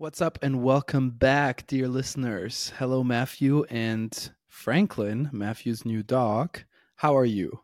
What's 0.00 0.20
up, 0.20 0.38
and 0.42 0.62
welcome 0.62 1.10
back, 1.10 1.66
dear 1.66 1.88
listeners. 1.88 2.72
Hello, 2.78 3.02
Matthew 3.02 3.64
and 3.64 4.30
Franklin, 4.46 5.28
Matthew's 5.32 5.84
new 5.84 6.04
dog. 6.04 6.60
How 6.94 7.16
are 7.16 7.24
you? 7.24 7.62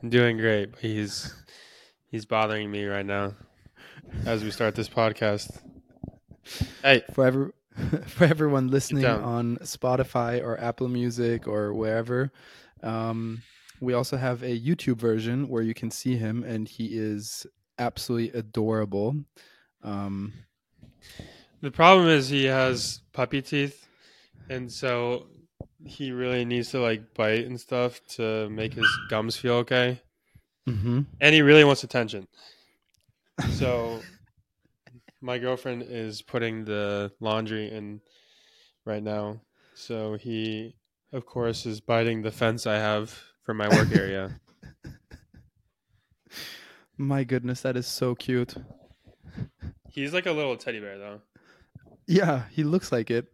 I'm 0.00 0.10
doing 0.10 0.36
great. 0.36 0.76
He's 0.78 1.34
he's 2.08 2.24
bothering 2.24 2.70
me 2.70 2.84
right 2.84 3.04
now 3.04 3.34
as 4.26 4.44
we 4.44 4.52
start 4.52 4.76
this 4.76 4.88
podcast. 4.88 5.60
Hey, 6.84 7.02
For 7.12 7.26
every, 7.26 7.50
for 8.06 8.22
everyone 8.22 8.68
listening 8.68 9.06
on 9.06 9.56
Spotify 9.62 10.40
or 10.40 10.56
Apple 10.60 10.86
Music 10.86 11.48
or 11.48 11.74
wherever, 11.74 12.30
um, 12.84 13.42
we 13.80 13.92
also 13.92 14.16
have 14.16 14.44
a 14.44 14.56
YouTube 14.56 14.98
version 14.98 15.48
where 15.48 15.64
you 15.64 15.74
can 15.74 15.90
see 15.90 16.16
him, 16.16 16.44
and 16.44 16.68
he 16.68 16.96
is 16.96 17.44
absolutely 17.76 18.38
adorable. 18.38 19.16
Um, 19.82 20.32
the 21.60 21.70
problem 21.70 22.08
is 22.08 22.28
he 22.28 22.44
has 22.44 23.00
puppy 23.12 23.42
teeth, 23.42 23.86
and 24.48 24.70
so 24.70 25.26
he 25.84 26.12
really 26.12 26.44
needs 26.44 26.70
to 26.70 26.80
like 26.80 27.14
bite 27.14 27.46
and 27.46 27.60
stuff 27.60 28.00
to 28.08 28.48
make 28.50 28.74
his 28.74 28.86
gums 29.08 29.36
feel 29.36 29.54
okay. 29.54 30.00
mhm. 30.68 31.06
And 31.20 31.34
he 31.34 31.42
really 31.42 31.64
wants 31.64 31.84
attention. 31.84 32.26
So 33.50 34.00
my 35.20 35.38
girlfriend 35.38 35.84
is 35.88 36.22
putting 36.22 36.64
the 36.64 37.12
laundry 37.20 37.70
in 37.70 38.00
right 38.84 39.02
now. 39.02 39.40
So 39.74 40.14
he 40.14 40.74
of 41.12 41.26
course 41.26 41.66
is 41.66 41.80
biting 41.80 42.22
the 42.22 42.32
fence 42.32 42.66
I 42.66 42.76
have 42.76 43.16
for 43.44 43.54
my 43.54 43.68
work 43.68 43.92
area. 43.94 44.40
My 46.98 47.24
goodness, 47.24 47.60
that 47.60 47.76
is 47.76 47.86
so 47.86 48.14
cute. 48.14 48.54
He's 49.96 50.12
like 50.12 50.26
a 50.26 50.32
little 50.32 50.58
teddy 50.58 50.78
bear 50.78 50.98
though. 50.98 51.20
Yeah, 52.06 52.42
he 52.50 52.64
looks 52.64 52.92
like 52.92 53.10
it. 53.10 53.32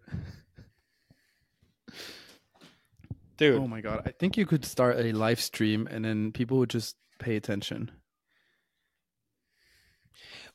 Dude, 3.36 3.58
Oh 3.58 3.66
my 3.66 3.80
god, 3.80 4.02
I 4.06 4.12
think 4.12 4.36
you 4.36 4.46
could 4.46 4.64
start 4.64 4.96
a 5.00 5.10
live 5.10 5.40
stream 5.40 5.88
and 5.90 6.04
then 6.04 6.30
people 6.30 6.58
would 6.58 6.70
just 6.70 6.96
pay 7.18 7.34
attention. 7.34 7.90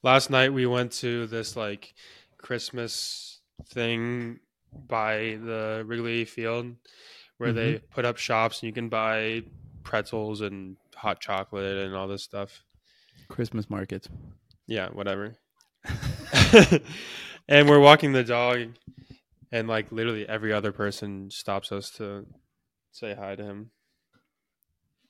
last 0.02 0.30
night 0.30 0.53
we 0.53 0.66
went 0.66 0.94
to 0.94 1.27
this 1.27 1.58
like 1.58 1.94
Christmas 2.38 3.42
thing 3.67 4.39
by 4.88 5.38
the 5.44 5.83
Wrigley 5.86 6.23
Field 6.23 6.73
where 7.38 7.52
they 7.52 7.73
mm-hmm. 7.73 7.86
put 7.92 8.05
up 8.05 8.16
shops 8.16 8.61
and 8.61 8.67
you 8.67 8.73
can 8.73 8.88
buy 8.88 9.44
pretzels 9.83 10.39
and 10.39 10.77
hot 10.95 11.19
chocolate 11.19 11.77
and 11.77 11.94
all 11.94 12.08
this 12.08 12.23
stuff. 12.23 12.64
Christmas 13.27 13.69
market. 13.69 14.08
Yeah, 14.67 14.88
whatever. 14.89 15.36
and 17.47 17.69
we're 17.69 17.80
walking 17.80 18.11
the 18.13 18.23
dog 18.23 18.59
and 19.52 19.67
like 19.67 19.91
literally 19.91 20.27
every 20.27 20.52
other 20.53 20.71
person 20.71 21.30
stops 21.31 21.71
us 21.71 21.89
to 21.91 22.25
say 22.91 23.13
hi 23.13 23.35
to 23.35 23.43
him. 23.43 23.71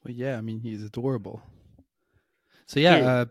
Well, 0.04 0.14
yeah, 0.14 0.38
I 0.38 0.42
mean 0.42 0.60
he's 0.60 0.84
adorable. 0.84 1.42
So 2.66 2.80
yeah, 2.80 2.98
uh, 2.98 3.26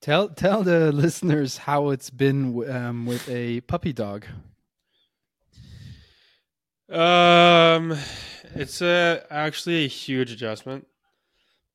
tell 0.00 0.28
tell 0.28 0.62
the 0.62 0.92
listeners 1.04 1.58
how 1.58 1.90
it's 1.90 2.10
been 2.10 2.52
w- 2.52 2.72
um, 2.72 3.06
with 3.06 3.28
a 3.28 3.60
puppy 3.62 3.92
dog. 3.92 4.26
Um 6.88 7.98
it's 8.54 8.80
a 8.80 9.26
actually 9.28 9.84
a 9.84 9.88
huge 9.88 10.30
adjustment. 10.30 10.86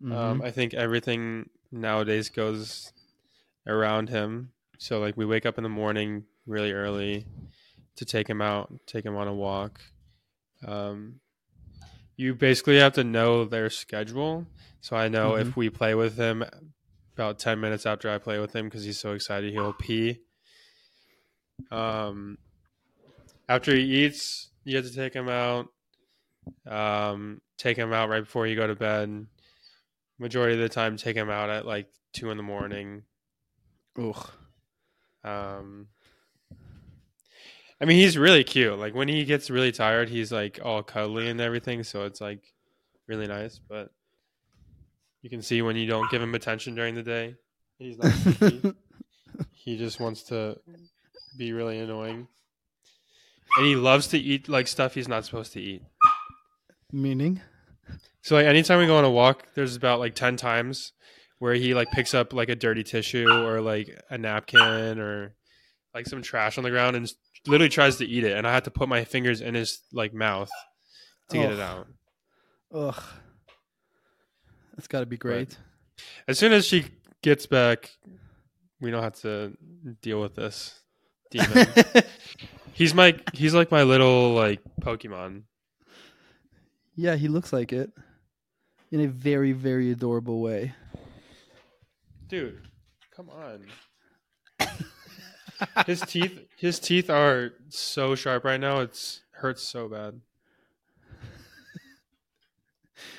Um, 0.03 0.39
Mhm. 0.39 0.44
I 0.44 0.52
think 0.52 0.73
everything 0.73 1.49
nowadays 1.72 2.30
goes 2.30 2.92
around 3.67 4.09
him. 4.09 4.52
So 4.81 4.99
like 4.99 5.15
we 5.15 5.27
wake 5.27 5.45
up 5.45 5.59
in 5.59 5.63
the 5.63 5.69
morning 5.69 6.23
really 6.47 6.71
early 6.71 7.27
to 7.97 8.03
take 8.03 8.27
him 8.27 8.41
out, 8.41 8.73
take 8.87 9.05
him 9.05 9.15
on 9.15 9.27
a 9.27 9.33
walk. 9.33 9.79
Um, 10.65 11.19
you 12.17 12.33
basically 12.33 12.79
have 12.79 12.93
to 12.93 13.03
know 13.03 13.45
their 13.45 13.69
schedule. 13.69 14.47
So 14.80 14.95
I 14.95 15.08
know 15.08 15.36
if 15.36 15.55
we 15.55 15.70
play 15.70 15.93
with 15.93 16.17
him 16.17 16.43
about 17.14 17.37
10 17.37 17.59
minutes 17.59 17.86
after 17.86 18.09
I 18.09 18.17
play 18.17 18.39
with 18.39 18.55
him 18.55 18.65
because 18.65 18.83
he's 18.83 18.99
so 18.99 19.14
excited, 19.14 19.53
he'll 19.53 19.71
pee. 19.73 20.21
Um, 21.70 22.39
after 23.47 23.75
he 23.75 23.83
eats, 23.83 24.49
you 24.64 24.77
have 24.77 24.87
to 24.87 24.95
take 24.95 25.14
him 25.14 25.30
out. 25.30 25.67
Um, 26.65 27.41
take 27.59 27.77
him 27.77 27.93
out 27.93 28.09
right 28.09 28.23
before 28.23 28.47
you 28.47 28.55
go 28.55 28.65
to 28.65 28.73
bed 28.73 29.27
majority 30.17 30.55
of 30.55 30.59
the 30.59 30.70
time 30.70 30.97
take 30.97 31.15
him 31.15 31.30
out 31.30 31.52
at 31.52 31.67
like 31.67 31.86
two 32.14 32.31
in 32.31 32.37
the 32.37 32.43
morning. 32.43 33.03
Ugh. 33.95 34.31
Um, 35.23 35.87
I 37.80 37.86
mean, 37.86 37.98
he's 37.98 38.17
really 38.17 38.43
cute. 38.43 38.77
Like 38.77 38.93
when 38.93 39.08
he 39.08 39.26
gets 39.26 39.49
really 39.49 39.71
tired, 39.71 40.09
he's 40.09 40.32
like 40.32 40.59
all 40.64 40.83
cuddly 40.83 41.30
and 41.30 41.42
everything. 41.42 41.83
So 41.83 42.05
it's 42.05 42.21
like 42.21 42.54
really 43.08 43.27
nice. 43.27 43.59
But 43.59 43.92
you 45.21 45.30
can 45.30 45.42
see 45.42 45.61
when 45.61 45.76
you 45.76 45.87
don't 45.87 46.09
give 46.11 46.21
him 46.21 46.36
attention 46.36 46.76
during 46.76 46.95
the 46.95 47.04
day, 47.04 47.36
he's 47.80 47.98
not. 47.98 48.14
picky. 48.39 48.73
he 49.54 49.77
just 49.77 49.99
wants 49.99 50.23
to 50.23 50.59
be 51.38 51.53
really 51.53 51.80
annoying, 51.80 52.27
and 53.58 53.65
he 53.65 53.76
loves 53.76 54.08
to 54.08 54.17
eat 54.17 54.48
like 54.48 54.67
stuff 54.67 54.93
he's 54.93 55.08
not 55.08 55.26
supposed 55.26 55.53
to 55.53 55.61
eat. 55.61 55.82
Meaning? 56.92 57.42
So 58.21 58.36
like 58.36 58.45
anytime 58.45 58.77
we 58.77 58.86
go 58.86 58.98
on 58.98 59.05
a 59.05 59.09
walk, 59.09 59.48
there's 59.55 59.76
about 59.76 59.99
like 59.99 60.14
ten 60.14 60.38
times 60.38 60.93
where 61.41 61.55
he 61.55 61.73
like 61.73 61.89
picks 61.89 62.13
up 62.13 62.33
like 62.33 62.49
a 62.49 62.55
dirty 62.55 62.83
tissue 62.83 63.27
or 63.27 63.61
like 63.61 63.99
a 64.11 64.17
napkin 64.17 64.99
or 64.99 65.33
like 65.91 66.05
some 66.05 66.21
trash 66.21 66.59
on 66.59 66.63
the 66.63 66.69
ground 66.69 66.95
and 66.95 67.11
literally 67.47 67.67
tries 67.67 67.95
to 67.95 68.05
eat 68.05 68.23
it, 68.23 68.37
and 68.37 68.45
I 68.45 68.53
have 68.53 68.61
to 68.63 68.71
put 68.71 68.87
my 68.87 69.03
fingers 69.05 69.41
in 69.41 69.55
his 69.55 69.79
like 69.91 70.13
mouth 70.13 70.52
to 71.31 71.37
get 71.37 71.52
it 71.52 71.59
out. 71.59 71.87
Ugh. 72.71 73.03
That's 74.75 74.87
got 74.87 74.99
to 74.99 75.07
be 75.07 75.17
great. 75.17 75.57
As 76.27 76.37
soon 76.37 76.53
as 76.53 76.63
she 76.63 76.85
gets 77.23 77.47
back, 77.47 77.89
we 78.79 78.91
don't 78.91 79.02
have 79.02 79.19
to 79.21 79.58
deal 80.03 80.21
with 80.21 80.35
this 80.35 80.79
demon. 81.31 81.67
he's 82.73 82.93
my 82.93 83.15
he's 83.33 83.55
like 83.55 83.71
my 83.71 83.81
little 83.81 84.35
like 84.35 84.59
Pokemon. 84.79 85.41
yeah, 86.95 87.15
he 87.15 87.27
looks 87.27 87.52
like 87.52 87.73
it 87.73 87.91
in 88.91 89.02
a 89.02 89.08
very 89.08 89.53
very 89.53 89.89
adorable 89.89 90.39
way. 90.39 90.75
Dude, 92.31 92.61
come 93.14 93.30
on. 93.30 93.65
his 95.86 95.99
teeth 95.99 96.39
his 96.55 96.80
teeth 96.80 97.09
are 97.09 97.52
so 97.67 98.15
sharp 98.15 98.45
right 98.45 98.58
now. 98.59 98.80
It's 98.80 99.19
hurts 99.31 99.61
so 99.61 99.89
bad. 99.89 100.21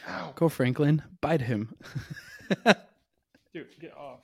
Ow. 0.08 0.32
Go 0.34 0.48
Franklin, 0.48 1.02
bite 1.20 1.42
him. 1.42 1.76
Dude, 3.52 3.66
get 3.78 3.94
off. 3.94 4.20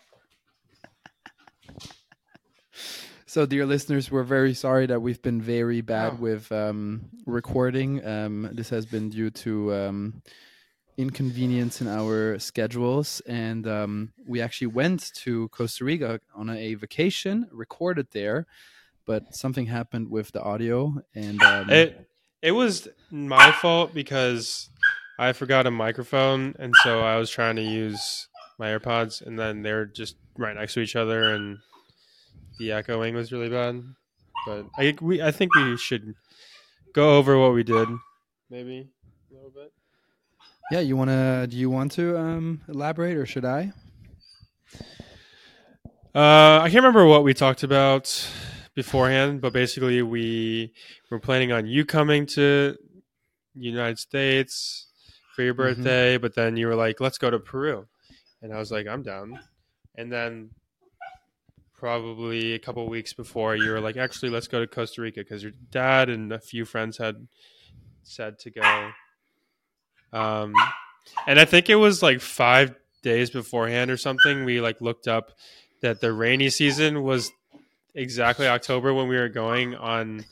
So, 3.27 3.44
dear 3.44 3.66
listeners, 3.66 4.10
we're 4.10 4.22
very 4.22 4.54
sorry 4.54 4.87
that 4.87 5.03
we've 5.03 5.21
been 5.21 5.43
very 5.43 5.82
bad 5.82 6.15
Oh. 6.15 6.22
with 6.22 6.50
um, 6.50 7.10
recording. 7.27 8.03
Um, 8.06 8.48
this 8.54 8.71
has 8.71 8.87
been 8.87 9.10
due 9.10 9.28
to 9.28 9.75
um, 9.75 10.22
inconvenience 10.98 11.81
in 11.81 11.88
our 11.88 12.38
schedules, 12.38 13.22
and 13.26 13.66
um, 13.66 14.12
we 14.26 14.42
actually 14.42 14.66
went 14.66 15.10
to 15.14 15.48
Costa 15.48 15.84
Rica 15.84 16.20
on 16.34 16.50
a 16.50 16.75
vacation, 16.75 17.48
recorded 17.53 18.09
there, 18.10 18.47
but 19.06 19.34
something 19.34 19.66
happened 19.66 20.10
with 20.10 20.32
the 20.32 20.42
audio, 20.42 21.00
and 21.14 21.42
um, 21.42 21.70
It 21.70 22.09
it 22.42 22.53
was 22.53 22.88
my 23.10 23.50
fault 23.53 23.94
because 23.94 24.70
I 25.19 25.32
forgot 25.32 25.66
a 25.66 25.70
microphone 25.70 26.54
and 26.59 26.72
so 26.84 27.00
I 27.00 27.16
was 27.16 27.30
trying 27.30 27.56
to 27.56 27.62
use 27.62 28.28
my 28.59 28.69
AirPods 28.69 29.26
and 29.26 29.38
then 29.38 29.62
they're 29.62 29.86
just 29.86 30.16
right 30.36 30.54
next 30.54 30.75
to 30.75 30.80
each 30.80 30.94
other 30.94 31.34
and 31.34 31.59
the 32.59 32.72
echoing 32.72 33.15
was 33.15 33.32
really 33.32 33.48
bad. 33.48 33.82
But 34.47 34.66
I 34.78 34.94
we 35.01 35.21
I 35.21 35.33
think 35.33 35.54
we 35.56 35.77
should 35.77 36.15
go 36.92 37.16
over 37.18 37.36
what 37.39 37.54
we 37.54 37.65
did 37.65 37.89
maybe 38.51 38.89
a 39.30 39.34
little 39.34 39.51
bit. 39.51 39.72
Yeah, 40.70 40.80
you 40.80 40.97
wanna? 40.97 41.47
Do 41.47 41.56
you 41.56 41.70
want 41.70 41.92
to 41.92 42.18
um, 42.18 42.60
elaborate, 42.68 43.16
or 43.16 43.26
should 43.26 43.44
I? 43.44 43.72
Uh, 46.15 46.60
I 46.62 46.68
can't 46.70 46.76
remember 46.76 47.06
what 47.06 47.22
we 47.24 47.34
talked 47.34 47.62
about 47.62 48.30
beforehand, 48.74 49.41
but 49.41 49.53
basically 49.53 50.03
we 50.03 50.72
were 51.10 51.20
planning 51.20 51.53
on 51.53 51.66
you 51.66 51.84
coming 51.84 52.26
to 52.26 52.76
United 53.54 53.98
States 53.98 54.86
for 55.34 55.42
your 55.42 55.54
Mhm. 55.54 55.56
birthday, 55.56 56.16
but 56.18 56.34
then 56.34 56.56
you 56.56 56.66
were 56.66 56.74
like, 56.74 57.00
"Let's 57.00 57.18
go 57.18 57.30
to 57.30 57.38
Peru," 57.38 57.86
and 58.42 58.53
I 58.53 58.59
was 58.59 58.70
like, 58.72 58.86
"I'm 58.86 59.03
down." 59.03 59.38
And 59.97 60.12
then 60.12 60.50
probably 61.76 62.54
a 62.54 62.59
couple 62.59 62.88
weeks 62.88 63.12
before, 63.12 63.54
you 63.54 63.70
were 63.70 63.80
like, 63.80 63.97
"Actually, 63.97 64.30
let's 64.30 64.48
go 64.48 64.60
to 64.60 64.66
Costa 64.66 65.00
Rica 65.00 65.20
because 65.20 65.42
your 65.42 65.53
dad 65.70 66.09
and 66.09 66.32
a 66.32 66.41
few 66.41 66.65
friends 66.65 66.98
had 66.98 67.28
said 68.03 68.38
to 68.41 68.50
go." 68.50 68.92
Um, 70.13 70.55
and 71.27 71.39
I 71.39 71.45
think 71.45 71.69
it 71.69 71.77
was 71.77 72.03
like 72.03 72.21
five 72.21 72.75
days 73.03 73.31
beforehand 73.31 73.91
or 73.91 73.97
something. 73.97 74.45
We 74.45 74.60
like 74.60 74.81
looked 74.81 75.09
up 75.09 75.33
that 75.81 76.01
the 76.01 76.13
rainy 76.13 76.51
season 76.51 77.03
was 77.03 77.31
exactly 77.95 78.47
October 78.47 78.93
when 78.95 79.09
we 79.09 79.16
were 79.16 79.28
going 79.28 79.75
on 79.75 80.25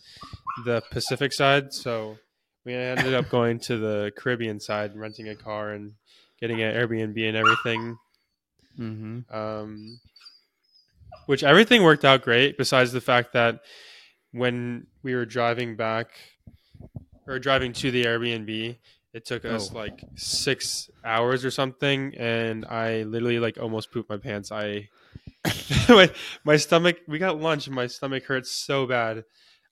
the 0.64 0.82
Pacific 0.90 1.32
side. 1.32 1.72
So 1.72 2.18
we 2.64 2.74
ended 2.74 3.14
up 3.14 3.28
going 3.28 3.60
to 3.60 3.76
the 3.76 4.12
Caribbean 4.16 4.60
side, 4.60 4.92
and 4.92 5.00
renting 5.00 5.28
a 5.28 5.36
car 5.36 5.70
and 5.70 5.92
getting 6.40 6.62
an 6.62 6.74
Airbnb 6.74 7.28
and 7.28 7.36
everything. 7.36 7.98
Mm-hmm. 8.78 9.34
Um, 9.34 10.00
which 11.26 11.42
everything 11.42 11.82
worked 11.82 12.04
out 12.04 12.22
great, 12.22 12.56
besides 12.58 12.92
the 12.92 13.00
fact 13.00 13.32
that 13.32 13.60
when 14.32 14.86
we 15.02 15.14
were 15.14 15.24
driving 15.24 15.76
back 15.76 16.08
or 17.26 17.38
driving 17.38 17.72
to 17.72 17.90
the 17.90 18.04
Airbnb, 18.04 18.76
it 19.16 19.24
took 19.24 19.44
us 19.46 19.70
Oh. 19.72 19.78
like 19.78 20.04
six 20.14 20.90
hours 21.04 21.44
or 21.44 21.50
something, 21.50 22.14
and 22.16 22.64
I 22.66 23.02
literally 23.04 23.38
like 23.38 23.56
almost 23.58 23.90
pooped 23.90 24.10
my 24.10 24.18
pants. 24.18 24.52
I 24.52 24.88
my, 25.88 26.10
my 26.44 26.56
stomach. 26.56 26.98
We 27.08 27.18
got 27.18 27.40
lunch, 27.40 27.66
and 27.66 27.74
my 27.74 27.86
stomach 27.86 28.24
hurts 28.24 28.50
so 28.50 28.86
bad. 28.86 29.24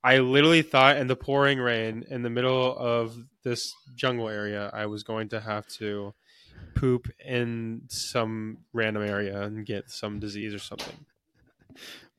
I 0.02 0.18
literally 0.18 0.62
thought 0.62 0.96
in 0.96 1.06
the 1.08 1.16
pouring 1.16 1.58
rain 1.58 2.04
in 2.10 2.22
the 2.22 2.30
middle 2.30 2.76
of 2.76 3.16
this 3.42 3.74
jungle 3.94 4.28
area, 4.28 4.70
I 4.72 4.86
was 4.86 5.02
going 5.02 5.28
to 5.30 5.40
have 5.40 5.66
to 5.78 6.14
poop 6.74 7.08
in 7.24 7.82
some 7.88 8.58
random 8.72 9.02
area 9.02 9.42
and 9.42 9.64
get 9.66 9.90
some 9.90 10.20
disease 10.20 10.54
or 10.54 10.58
something. 10.58 11.04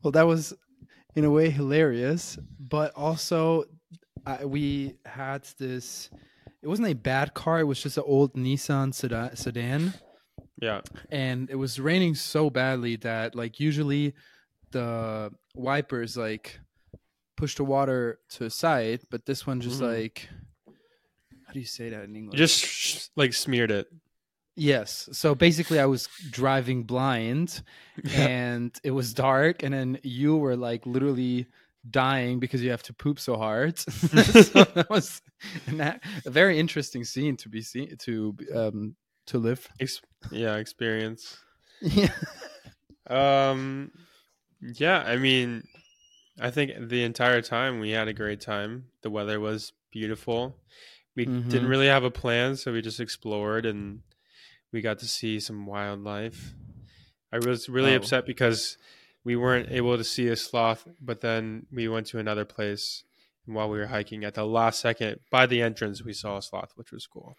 Well, 0.04 0.12
that 0.12 0.28
was 0.28 0.54
in 1.16 1.26
a 1.26 1.32
way 1.32 1.50
hilarious, 1.50 2.38
but 2.60 2.92
also 2.96 3.66
I, 4.26 4.46
we 4.46 4.96
had 5.06 5.44
this. 5.60 6.10
It 6.66 6.68
wasn't 6.68 6.88
a 6.88 6.96
bad 6.96 7.36
car; 7.36 7.60
it 7.60 7.66
was 7.66 7.80
just 7.84 7.96
an 7.98 8.04
old 8.08 8.34
Nissan 8.34 8.92
sedan, 8.92 9.94
Yeah. 10.60 10.82
and 11.12 11.48
it 11.52 11.58
was 11.58 11.80
raining 11.80 12.16
so 12.16 12.50
badly 12.50 12.96
that, 12.96 13.36
like, 13.36 13.60
usually 13.60 14.16
the 14.72 15.32
wipers 15.54 16.18
like 16.18 16.60
push 17.38 17.54
the 17.54 17.64
water 17.64 18.20
to 18.30 18.46
a 18.46 18.50
side, 18.50 19.02
but 19.12 19.28
this 19.28 19.46
one 19.46 19.62
just 19.62 19.80
Mhm. 19.80 19.94
like. 19.94 20.28
How 21.46 21.54
do 21.54 21.60
you 21.60 21.68
say 21.68 21.90
that 21.90 22.06
in 22.06 22.16
English? 22.16 22.40
just 22.40 23.12
like 23.16 23.34
smeared 23.34 23.70
it. 23.70 23.88
Yes. 24.56 25.08
So 25.12 25.36
basically, 25.36 25.80
I 25.80 25.86
was 25.86 26.10
driving 26.32 26.82
blind, 26.82 27.62
and 28.12 28.76
it 28.84 28.90
was 28.90 29.14
dark, 29.14 29.62
and 29.62 29.72
then 29.72 30.00
you 30.02 30.36
were 30.36 30.56
like 30.56 30.84
literally 30.88 31.46
dying 31.90 32.40
because 32.40 32.64
you 32.64 32.72
have 32.72 32.84
to 32.84 32.94
poop 32.94 33.20
so 33.20 33.38
hard. 33.38 33.78
so 33.80 33.90
that 34.76 34.88
was 34.90 35.22
a 36.26 36.30
very 36.30 36.58
interesting 36.60 37.04
scene 37.04 37.38
to 37.38 37.50
be 37.50 37.62
seen 37.62 37.96
to 38.00 38.36
um 38.54 38.96
to 39.28 39.38
live. 39.40 39.68
Ex- 39.80 40.02
yeah, 40.32 40.56
experience. 40.58 41.38
Yeah. 41.82 42.12
Um, 43.08 43.92
yeah, 44.62 45.04
I 45.06 45.18
mean, 45.18 45.64
I 46.40 46.50
think 46.50 46.72
the 46.90 47.04
entire 47.04 47.42
time 47.42 47.80
we 47.80 47.92
had 47.92 48.08
a 48.08 48.14
great 48.14 48.42
time. 48.42 48.86
The 49.04 49.12
weather 49.12 49.40
was 49.40 49.74
beautiful. 49.92 50.58
We 51.16 51.28
Mhm. 51.28 51.50
didn't 51.50 51.68
really 51.68 51.86
have 51.88 52.04
a 52.04 52.10
plan, 52.10 52.56
so 52.56 52.74
we 52.74 52.82
just 52.82 53.00
explored 53.00 53.66
and 53.68 54.02
we 54.74 54.82
got 54.82 54.98
to 55.00 55.06
see 55.08 55.40
some 55.40 55.68
wildlife. 55.68 56.54
I 57.32 57.38
was 57.38 57.70
really 57.70 57.94
Oh. 57.94 57.98
upset 57.98 58.26
because 58.26 58.78
we 59.26 59.36
weren't 59.36 59.72
able 59.72 59.98
to 59.98 60.04
see 60.04 60.28
a 60.30 60.36
sloth, 60.36 60.88
but 61.02 61.20
then 61.20 61.66
we 61.72 61.90
went 61.90 62.08
to 62.08 62.20
another 62.20 62.46
place. 62.46 63.04
And 63.46 63.56
while 63.56 63.70
we 63.70 63.78
were 63.78 63.88
hiking, 63.88 64.24
at 64.24 64.36
the 64.36 64.46
last 64.46 64.80
second, 64.80 65.20
by 65.30 65.46
the 65.48 65.62
entrance, 65.62 66.04
we 66.04 66.14
saw 66.14 66.38
a 66.38 66.42
sloth, 66.42 66.72
which 66.76 66.92
was 66.92 67.06
cool. 67.08 67.36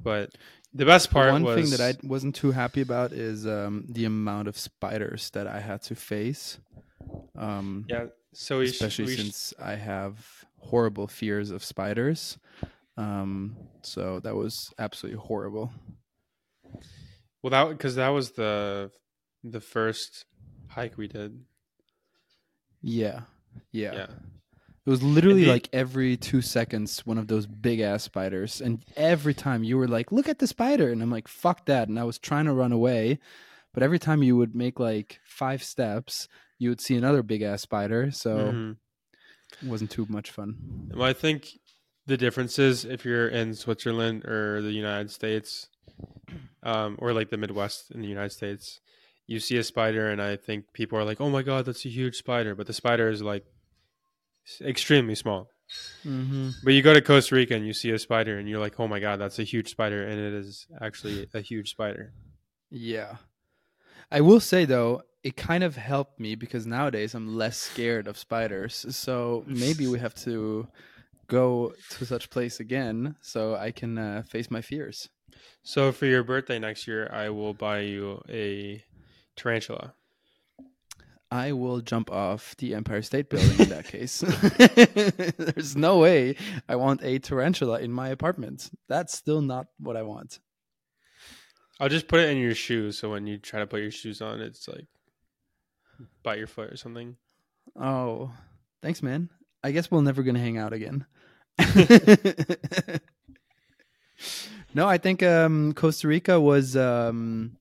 But 0.00 0.30
the 0.72 0.84
best 0.84 1.08
The 1.08 1.14
part 1.14 1.32
one 1.32 1.42
was 1.42 1.56
thing 1.56 1.78
that 1.78 1.96
I 1.96 2.06
wasn't 2.06 2.34
too 2.36 2.52
happy 2.52 2.82
about 2.82 3.12
is 3.12 3.46
um 3.46 3.86
the 3.88 4.04
amount 4.04 4.48
of 4.48 4.56
spiders 4.56 5.30
that 5.30 5.46
I 5.46 5.60
had 5.60 5.82
to 5.82 5.94
face. 5.94 6.58
Um, 7.36 7.86
yeah. 7.88 8.06
So 8.32 8.64
sh- 8.64 8.70
especially 8.70 9.14
sh- 9.14 9.18
since 9.18 9.54
I 9.58 9.74
have 9.74 10.44
horrible 10.58 11.08
fears 11.08 11.50
of 11.50 11.64
spiders. 11.64 12.38
Um, 12.96 13.56
so 13.82 14.20
that 14.20 14.34
was 14.34 14.72
absolutely 14.78 15.20
horrible. 15.20 15.72
Well, 17.42 17.50
that 17.50 17.68
because 17.70 17.94
that 17.96 18.08
was 18.08 18.32
the 18.32 18.90
the 19.44 19.60
first 19.60 20.26
hike 20.78 20.96
we 20.96 21.08
did. 21.08 21.44
Yeah, 22.80 23.22
yeah. 23.72 23.92
Yeah, 23.94 24.06
It 24.86 24.90
was 24.90 25.02
literally 25.02 25.44
like 25.44 25.68
every 25.72 26.16
two 26.16 26.40
seconds, 26.40 27.04
one 27.04 27.18
of 27.18 27.26
those 27.28 27.46
big 27.46 27.80
ass 27.80 28.04
spiders, 28.04 28.60
and 28.60 28.84
every 28.96 29.34
time 29.34 29.64
you 29.64 29.76
were 29.76 29.88
like, 29.88 30.12
"Look 30.12 30.28
at 30.28 30.38
the 30.38 30.46
spider," 30.46 30.90
and 30.90 31.02
I'm 31.02 31.10
like, 31.10 31.28
"Fuck 31.28 31.66
that!" 31.66 31.88
And 31.88 31.98
I 31.98 32.04
was 32.04 32.18
trying 32.18 32.44
to 32.46 32.52
run 32.52 32.72
away, 32.72 33.18
but 33.74 33.82
every 33.82 33.98
time 33.98 34.22
you 34.22 34.36
would 34.36 34.54
make 34.54 34.78
like 34.78 35.20
five 35.24 35.62
steps, 35.62 36.28
you 36.58 36.68
would 36.70 36.80
see 36.80 36.96
another 36.96 37.22
big 37.22 37.42
ass 37.42 37.62
spider. 37.62 38.10
So 38.12 38.52
Mhm. 38.52 38.76
it 39.60 39.66
wasn't 39.68 39.90
too 39.90 40.06
much 40.08 40.30
fun. 40.30 40.88
Well, 40.94 41.02
I 41.08 41.12
think 41.12 41.58
the 42.06 42.16
difference 42.16 42.58
is 42.58 42.84
if 42.84 43.04
you're 43.04 43.28
in 43.28 43.54
Switzerland 43.54 44.24
or 44.24 44.62
the 44.62 44.72
United 44.72 45.10
States, 45.10 45.68
um, 46.62 46.96
or 47.00 47.12
like 47.12 47.30
the 47.30 47.36
Midwest 47.36 47.90
in 47.90 48.00
the 48.00 48.08
United 48.08 48.30
States, 48.30 48.80
you 49.28 49.38
see 49.38 49.58
a 49.58 49.62
spider, 49.62 50.10
and 50.10 50.20
I 50.20 50.34
think 50.34 50.72
people 50.72 50.98
are 50.98 51.04
like, 51.04 51.20
"Oh 51.20 51.30
my 51.30 51.42
god, 51.42 51.66
that's 51.66 51.84
a 51.84 51.88
huge 51.88 52.16
spider," 52.16 52.56
but 52.56 52.66
the 52.66 52.72
spider 52.72 53.08
is 53.08 53.22
like 53.22 53.44
extremely 54.60 55.14
small. 55.14 55.50
Mm-hmm. 56.04 56.50
But 56.64 56.72
you 56.72 56.82
go 56.82 56.94
to 56.94 57.02
Costa 57.02 57.34
Rica 57.34 57.54
and 57.54 57.66
you 57.66 57.74
see 57.74 57.90
a 57.90 57.98
spider, 57.98 58.38
and 58.38 58.48
you're 58.48 58.58
like, 58.58 58.80
"Oh 58.80 58.88
my 58.88 58.98
god, 58.98 59.20
that's 59.20 59.38
a 59.38 59.44
huge 59.44 59.68
spider," 59.68 60.02
and 60.02 60.18
it 60.18 60.32
is 60.32 60.66
actually 60.80 61.28
a 61.34 61.40
huge 61.40 61.70
spider. 61.70 62.14
Yeah. 62.70 63.16
I 64.10 64.22
will 64.22 64.40
say 64.40 64.64
though, 64.64 65.02
it 65.22 65.36
kind 65.36 65.62
of 65.62 65.76
helped 65.76 66.18
me 66.18 66.34
because 66.34 66.66
nowadays 66.66 67.14
I'm 67.14 67.36
less 67.36 67.58
scared 67.58 68.08
of 68.08 68.16
spiders. 68.16 68.86
So 68.96 69.44
maybe 69.46 69.86
we 69.86 69.98
have 69.98 70.14
to 70.24 70.66
go 71.26 71.74
to 71.90 72.06
such 72.06 72.30
place 72.30 72.60
again 72.60 73.16
so 73.20 73.54
I 73.54 73.70
can 73.70 73.98
uh, 73.98 74.22
face 74.26 74.50
my 74.50 74.62
fears. 74.62 75.10
So 75.62 75.92
for 75.92 76.06
your 76.06 76.24
birthday 76.24 76.58
next 76.58 76.86
year, 76.86 77.10
I 77.12 77.28
will 77.28 77.52
buy 77.52 77.80
you 77.80 78.22
a 78.30 78.82
tarantula. 79.38 79.94
I 81.30 81.52
will 81.52 81.80
jump 81.80 82.10
off 82.10 82.56
the 82.56 82.74
Empire 82.74 83.02
State 83.02 83.28
Building 83.28 83.60
in 83.60 83.68
that 83.68 83.86
case. 83.86 84.20
There's 85.36 85.76
no 85.76 85.98
way 85.98 86.36
I 86.68 86.76
want 86.76 87.02
a 87.02 87.18
tarantula 87.18 87.80
in 87.80 87.92
my 87.92 88.08
apartment. 88.08 88.70
That's 88.88 89.14
still 89.14 89.42
not 89.42 89.66
what 89.78 89.96
I 89.96 90.02
want. 90.02 90.38
I'll 91.80 91.90
just 91.90 92.08
put 92.08 92.20
it 92.20 92.30
in 92.30 92.38
your 92.38 92.54
shoes, 92.54 92.98
so 92.98 93.10
when 93.10 93.26
you 93.26 93.36
try 93.38 93.60
to 93.60 93.66
put 93.66 93.82
your 93.82 93.90
shoes 93.90 94.22
on, 94.22 94.40
it's 94.40 94.66
like 94.66 94.86
bite 96.22 96.38
your 96.38 96.46
foot 96.46 96.72
or 96.72 96.76
something. 96.76 97.16
Oh, 97.78 98.32
thanks, 98.80 99.02
man. 99.02 99.28
I 99.62 99.72
guess 99.72 99.90
we're 99.90 100.00
never 100.00 100.22
gonna 100.22 100.38
hang 100.38 100.56
out 100.56 100.72
again. 100.72 101.04
no, 104.74 104.88
I 104.88 104.96
think 104.98 105.22
um, 105.22 105.74
Costa 105.74 106.08
Rica 106.08 106.40
was. 106.40 106.74
Um, 106.74 107.58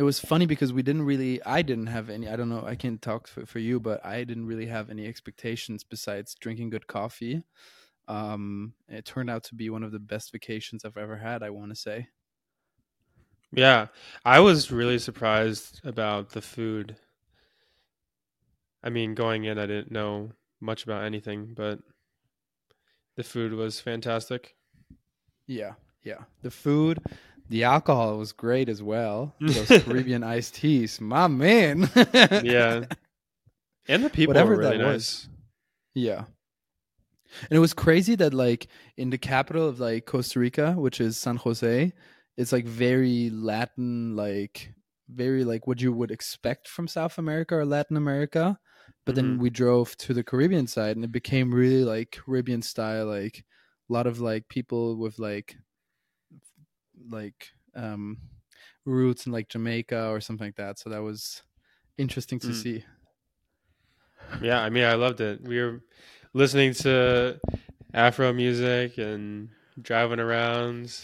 it 0.00 0.02
was 0.02 0.18
funny 0.18 0.46
because 0.46 0.72
we 0.72 0.82
didn't 0.82 1.02
really. 1.02 1.42
I 1.44 1.60
didn't 1.60 1.88
have 1.88 2.08
any. 2.08 2.26
I 2.26 2.34
don't 2.34 2.48
know. 2.48 2.64
I 2.64 2.74
can't 2.74 3.02
talk 3.02 3.28
for, 3.28 3.44
for 3.44 3.58
you, 3.58 3.78
but 3.78 4.02
I 4.02 4.24
didn't 4.24 4.46
really 4.46 4.64
have 4.64 4.88
any 4.88 5.06
expectations 5.06 5.84
besides 5.84 6.34
drinking 6.40 6.70
good 6.70 6.86
coffee. 6.86 7.42
Um, 8.08 8.72
it 8.88 9.04
turned 9.04 9.28
out 9.28 9.44
to 9.44 9.54
be 9.54 9.68
one 9.68 9.82
of 9.82 9.92
the 9.92 9.98
best 9.98 10.32
vacations 10.32 10.86
I've 10.86 10.96
ever 10.96 11.18
had. 11.18 11.42
I 11.42 11.50
want 11.50 11.68
to 11.72 11.76
say. 11.76 12.08
Yeah, 13.52 13.88
I 14.24 14.40
was 14.40 14.72
really 14.72 14.98
surprised 14.98 15.82
about 15.84 16.30
the 16.30 16.40
food. 16.40 16.96
I 18.82 18.88
mean, 18.88 19.14
going 19.14 19.44
in, 19.44 19.58
I 19.58 19.66
didn't 19.66 19.92
know 19.92 20.30
much 20.62 20.84
about 20.84 21.04
anything, 21.04 21.52
but 21.54 21.78
the 23.16 23.22
food 23.22 23.52
was 23.52 23.80
fantastic. 23.80 24.54
Yeah, 25.46 25.74
yeah. 26.02 26.20
The 26.40 26.50
food, 26.50 27.00
the 27.50 27.64
alcohol 27.64 28.16
was 28.16 28.32
great 28.32 28.68
as 28.70 28.82
well. 28.82 29.34
Those 29.40 29.68
Caribbean 29.68 30.22
iced 30.22 30.54
teas, 30.54 31.00
my 31.00 31.26
man. 31.26 31.90
Yeah, 32.42 32.84
and 33.88 34.02
the 34.04 34.10
people 34.10 34.30
Whatever 34.30 34.52
were 34.52 34.58
really 34.62 34.78
that 34.78 34.86
was. 34.86 35.28
nice. 35.28 35.28
Yeah. 35.94 36.24
And 37.48 37.56
it 37.56 37.60
was 37.60 37.74
crazy 37.74 38.14
that 38.16 38.34
like 38.34 38.66
in 38.96 39.10
the 39.10 39.18
capital 39.18 39.68
of 39.68 39.78
like 39.80 40.06
Costa 40.06 40.40
Rica, 40.40 40.72
which 40.72 41.00
is 41.00 41.16
San 41.16 41.36
Jose, 41.36 41.92
it's 42.36 42.52
like 42.52 42.64
very 42.64 43.30
Latin, 43.30 44.16
like 44.16 44.72
very 45.08 45.44
like 45.44 45.66
what 45.66 45.80
you 45.80 45.92
would 45.92 46.10
expect 46.10 46.68
from 46.68 46.88
South 46.88 47.18
America 47.18 47.54
or 47.56 47.64
Latin 47.64 47.96
America. 47.96 48.58
But 49.06 49.14
then 49.14 49.36
Mhm. 49.36 49.40
we 49.40 49.50
drove 49.50 49.96
to 49.98 50.14
the 50.14 50.24
Caribbean 50.24 50.66
side 50.66 50.96
and 50.96 51.04
it 51.04 51.12
became 51.12 51.54
really 51.54 51.84
like 51.84 52.10
Caribbean 52.12 52.62
style, 52.62 53.06
like 53.06 53.44
a 53.88 53.92
lot 53.92 54.06
of 54.06 54.20
like 54.20 54.48
people 54.48 54.96
with 54.98 55.18
like 55.18 55.56
like 57.08 57.48
um 57.74 58.18
roots 58.84 59.26
in 59.26 59.32
like 59.32 59.48
Jamaica 59.48 60.08
or 60.08 60.20
something 60.20 60.46
like 60.48 60.56
that. 60.56 60.78
So 60.78 60.90
that 60.90 61.02
was 61.02 61.42
interesting 61.98 62.38
to 62.40 62.48
Mm. 62.48 62.54
see. 62.62 62.84
Yeah, 64.40 64.60
I 64.60 64.70
mean, 64.70 64.84
I 64.84 64.94
loved 64.94 65.20
it. 65.20 65.42
We 65.42 65.60
were 65.60 65.82
listening 66.32 66.72
to 66.74 67.40
Afro 67.92 68.32
music 68.32 68.96
and 68.98 69.50
driving 69.80 70.20
around, 70.20 70.96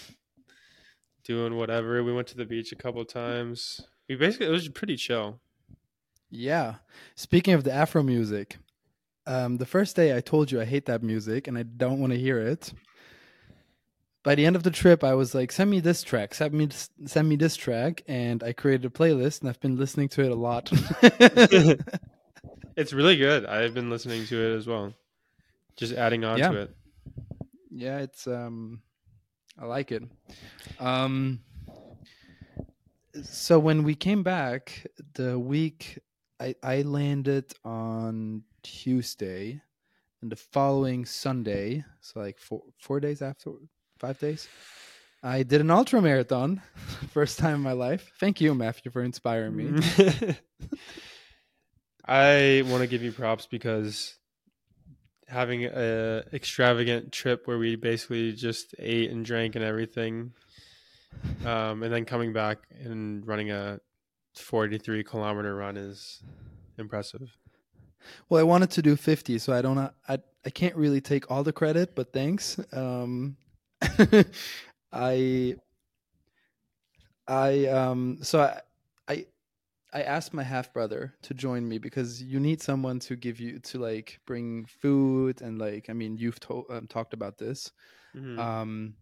doing 1.24 1.56
whatever. 1.56 2.02
We 2.04 2.12
went 2.12 2.28
to 2.28 2.36
the 2.36 2.46
beach 2.46 2.72
a 2.72 2.76
couple 2.76 3.04
times. 3.04 3.80
We 4.08 4.16
basically 4.16 4.46
it 4.46 4.50
was 4.50 4.68
pretty 4.68 4.96
chill. 4.96 5.40
Yeah. 6.30 6.76
Speaking 7.14 7.54
of 7.54 7.64
the 7.64 7.72
Afro 7.72 8.02
music, 8.02 8.58
um, 9.26 9.56
the 9.56 9.66
first 9.66 9.96
day 9.96 10.16
I 10.16 10.20
told 10.20 10.50
you 10.50 10.60
I 10.60 10.64
hate 10.64 10.86
that 10.86 11.02
music 11.02 11.48
and 11.48 11.58
I 11.58 11.64
don't 11.64 12.00
want 12.00 12.12
to 12.12 12.18
hear 12.18 12.38
it. 12.38 12.72
By 14.26 14.34
the 14.34 14.44
end 14.44 14.56
of 14.56 14.64
the 14.64 14.72
trip, 14.72 15.04
I 15.04 15.14
was 15.14 15.36
like, 15.36 15.52
"Send 15.52 15.70
me 15.70 15.78
this 15.78 16.02
track. 16.02 16.34
Send 16.34 16.52
me 16.52 16.66
this, 16.66 16.90
send 17.04 17.28
me 17.28 17.36
this 17.36 17.54
track," 17.54 18.02
and 18.08 18.42
I 18.42 18.52
created 18.52 18.84
a 18.84 18.90
playlist 18.90 19.40
and 19.40 19.48
I've 19.48 19.60
been 19.60 19.76
listening 19.76 20.08
to 20.10 20.24
it 20.24 20.32
a 20.32 20.34
lot. 20.34 20.68
It's 22.76 22.92
really 22.92 23.16
good. 23.16 23.46
I've 23.46 23.72
been 23.72 23.88
listening 23.88 24.26
to 24.26 24.36
it 24.36 24.56
as 24.56 24.66
well. 24.66 24.92
Just 25.76 25.94
adding 25.94 26.24
on 26.24 26.38
Yeah. 26.38 26.48
to 26.50 26.60
it. 26.62 26.76
yeah, 27.70 27.98
it's 28.00 28.26
um, 28.26 28.82
I 29.58 29.64
like 29.66 29.92
it. 29.92 30.02
Um, 30.80 31.40
so 33.22 33.58
when 33.60 33.84
we 33.84 33.94
came 33.94 34.22
back, 34.24 34.86
the 35.14 35.38
week 35.38 36.00
I 36.40 36.54
I 36.62 36.82
landed 36.82 37.54
on 37.64 38.42
Tuesday, 38.64 39.62
and 40.20 40.32
the 40.32 40.36
following 40.36 41.06
Sunday, 41.06 41.84
so 42.00 42.20
like 42.20 42.38
four 42.38 42.62
four 42.78 42.98
days 43.00 43.22
after, 43.22 43.52
five 43.98 44.18
days, 44.18 44.48
I 45.22 45.42
did 45.42 45.60
an 45.60 45.70
ultra 45.70 46.00
marathon, 46.00 46.62
first 47.12 47.38
time 47.38 47.56
in 47.56 47.60
my 47.60 47.72
life. 47.72 48.12
Thank 48.20 48.40
you, 48.40 48.54
Matthew, 48.54 48.90
for 48.90 49.02
inspiring 49.02 49.56
me. 49.56 49.82
I 52.06 52.62
want 52.66 52.82
to 52.82 52.86
give 52.86 53.02
you 53.02 53.10
props 53.12 53.46
because 53.46 54.16
having 55.28 55.64
a 55.64 56.22
extravagant 56.32 57.10
trip 57.10 57.46
where 57.46 57.58
we 57.58 57.74
basically 57.74 58.32
just 58.32 58.74
ate 58.78 59.10
and 59.10 59.24
drank 59.24 59.56
and 59.56 59.64
everything, 59.64 60.32
um, 61.44 61.82
and 61.82 61.92
then 61.92 62.04
coming 62.04 62.32
back 62.32 62.58
and 62.84 63.26
running 63.26 63.50
a 63.50 63.80
43 64.36 65.02
kilometer 65.02 65.56
run 65.56 65.76
is 65.76 66.22
impressive. 66.78 67.36
Well, 68.28 68.40
I 68.40 68.44
wanted 68.44 68.70
to 68.72 68.82
do 68.82 68.94
50, 68.94 69.38
so 69.38 69.52
I 69.52 69.62
don't. 69.62 69.78
I 69.78 70.18
I 70.44 70.50
can't 70.50 70.76
really 70.76 71.00
take 71.00 71.28
all 71.28 71.42
the 71.42 71.52
credit, 71.52 71.96
but 71.96 72.12
thanks. 72.12 72.60
Um, 72.72 73.36
I 74.92 75.56
I 77.26 77.66
um 77.66 78.18
so 78.22 78.40
I 78.40 78.60
I 79.08 79.26
I 79.92 80.02
asked 80.02 80.34
my 80.34 80.42
half 80.42 80.72
brother 80.72 81.14
to 81.22 81.34
join 81.34 81.68
me 81.68 81.78
because 81.78 82.22
you 82.22 82.40
need 82.40 82.62
someone 82.62 83.00
to 83.00 83.16
give 83.16 83.40
you 83.40 83.60
to 83.60 83.78
like 83.78 84.20
bring 84.26 84.66
food 84.66 85.42
and 85.42 85.58
like 85.58 85.90
I 85.90 85.94
mean 85.94 86.18
you've 86.18 86.40
to- 86.40 86.66
um, 86.70 86.86
talked 86.88 87.14
about 87.14 87.38
this. 87.38 87.72
Mhm. 88.14 88.38
Um, 88.40 88.96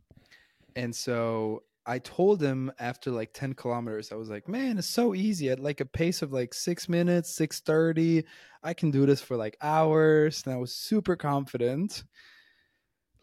and 0.76 0.94
so 0.94 1.64
I 1.86 1.98
told 2.00 2.42
him 2.42 2.72
after 2.78 3.10
like 3.10 3.32
10 3.34 3.54
kilometers, 3.54 4.12
I 4.12 4.16
was 4.16 4.30
like, 4.30 4.48
man, 4.48 4.78
it's 4.78 4.88
so 4.88 5.14
easy 5.14 5.50
at 5.50 5.60
like 5.60 5.80
a 5.80 5.86
pace 5.86 6.22
of 6.22 6.32
like 6.32 6.54
six 6.54 6.88
minutes, 6.88 7.34
630. 7.34 8.24
I 8.62 8.74
can 8.74 8.90
do 8.90 9.06
this 9.06 9.20
for 9.22 9.36
like 9.36 9.56
hours. 9.62 10.42
And 10.46 10.54
I 10.54 10.58
was 10.58 10.74
super 10.74 11.16
confident. 11.16 12.04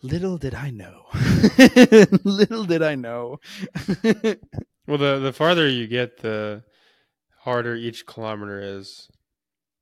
Little 0.03 0.37
did 0.37 0.55
I 0.55 0.71
know. 0.71 1.03
Little 2.23 2.65
did 2.65 2.81
I 2.83 2.95
know. 2.95 3.39
Well, 4.87 4.97
the 4.97 5.19
the 5.19 5.31
farther 5.31 5.69
you 5.69 5.87
get, 5.87 6.17
the 6.17 6.63
harder 7.37 7.75
each 7.75 8.05
kilometer 8.07 8.59
is. 8.59 9.07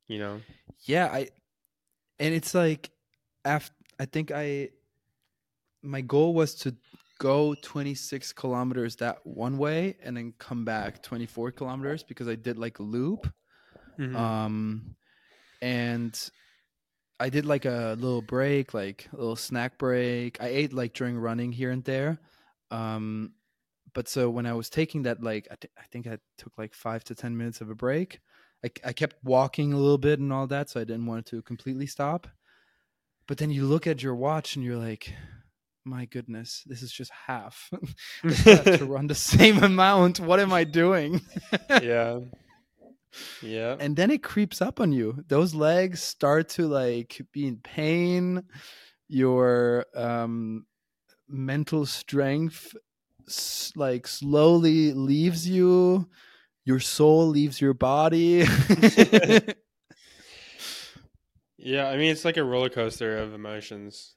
You 0.08 0.18
know. 0.18 0.40
yeah, 0.84 1.06
I 1.06 1.28
and 2.18 2.34
it's 2.34 2.54
like 2.54 2.90
after 3.44 3.72
I 3.98 4.04
think 4.04 4.30
I 4.30 4.68
my 5.82 6.02
goal 6.02 6.34
was 6.34 6.54
to 6.56 6.76
go 7.18 7.54
26 7.62 8.32
kilometers 8.34 8.96
that 8.96 9.18
one 9.24 9.56
way 9.56 9.96
and 10.02 10.16
then 10.16 10.34
come 10.38 10.64
back 10.64 11.02
24 11.02 11.52
kilometers 11.52 12.02
because 12.02 12.28
I 12.28 12.34
did 12.34 12.58
like 12.58 12.78
a 12.78 12.82
loop. 12.82 13.32
Mhm. 13.98 14.14
Um 14.14 14.94
and 15.62 16.30
I 17.20 17.28
did 17.28 17.44
like 17.44 17.66
a 17.66 17.96
little 17.98 18.22
break, 18.22 18.74
like 18.74 19.08
a 19.12 19.16
little 19.16 19.36
snack 19.36 19.78
break. 19.78 20.42
I 20.42 20.48
ate 20.48 20.72
like 20.72 20.94
during 20.94 21.18
running 21.18 21.52
here 21.52 21.70
and 21.70 21.84
there. 21.84 22.18
Um 22.70 23.32
but 23.92 24.08
so 24.08 24.30
when 24.30 24.46
I 24.46 24.54
was 24.54 24.70
taking 24.70 25.02
that 25.02 25.22
like 25.22 25.46
I, 25.50 25.56
th- 25.56 25.72
I 25.78 25.82
think 25.92 26.06
I 26.06 26.18
took 26.38 26.56
like 26.56 26.74
5 26.74 27.04
to 27.04 27.14
10 27.14 27.36
minutes 27.36 27.60
of 27.60 27.70
a 27.70 27.74
break. 27.74 28.20
I, 28.64 28.70
I 28.84 28.92
kept 28.92 29.16
walking 29.24 29.72
a 29.72 29.78
little 29.78 29.98
bit 29.98 30.18
and 30.18 30.32
all 30.32 30.46
that, 30.48 30.68
so 30.70 30.80
I 30.80 30.84
didn't 30.84 31.06
want 31.06 31.26
to 31.26 31.42
completely 31.42 31.86
stop. 31.86 32.26
But 33.26 33.38
then 33.38 33.50
you 33.50 33.64
look 33.64 33.86
at 33.86 34.02
your 34.02 34.14
watch 34.14 34.56
and 34.56 34.64
you're 34.64 34.76
like, 34.76 35.14
my 35.84 36.04
goodness, 36.04 36.62
this 36.66 36.82
is 36.82 36.92
just 36.92 37.10
half. 37.26 37.70
I 38.24 38.32
have 38.32 38.78
to 38.78 38.84
run 38.96 39.06
the 39.06 39.14
same 39.14 39.62
amount. 39.62 40.20
What 40.20 40.40
am 40.40 40.52
I 40.52 40.64
doing? 40.64 41.22
yeah. 41.70 42.20
Yeah. 43.42 43.76
and 43.80 43.96
then 43.96 44.10
it 44.10 44.22
creeps 44.22 44.60
up 44.62 44.80
on 44.80 44.92
you. 44.92 45.24
Those 45.28 45.54
legs 45.54 46.02
start 46.02 46.48
to 46.50 46.66
like 46.68 47.20
be 47.32 47.46
in 47.46 47.56
pain. 47.58 48.44
Your 49.08 49.86
um, 49.96 50.66
mental 51.28 51.86
strength 51.86 52.74
s- 53.26 53.72
like 53.76 54.06
slowly 54.06 54.92
leaves 54.92 55.48
you. 55.48 56.08
Your 56.64 56.80
soul 56.80 57.26
leaves 57.28 57.60
your 57.60 57.74
body. 57.74 58.44
Yeah, 61.58 61.88
I 61.88 61.96
mean 61.96 62.10
it's 62.10 62.24
like 62.24 62.36
a 62.38 62.44
roller 62.44 62.70
coaster 62.70 63.18
of 63.18 63.34
emotions. 63.34 64.14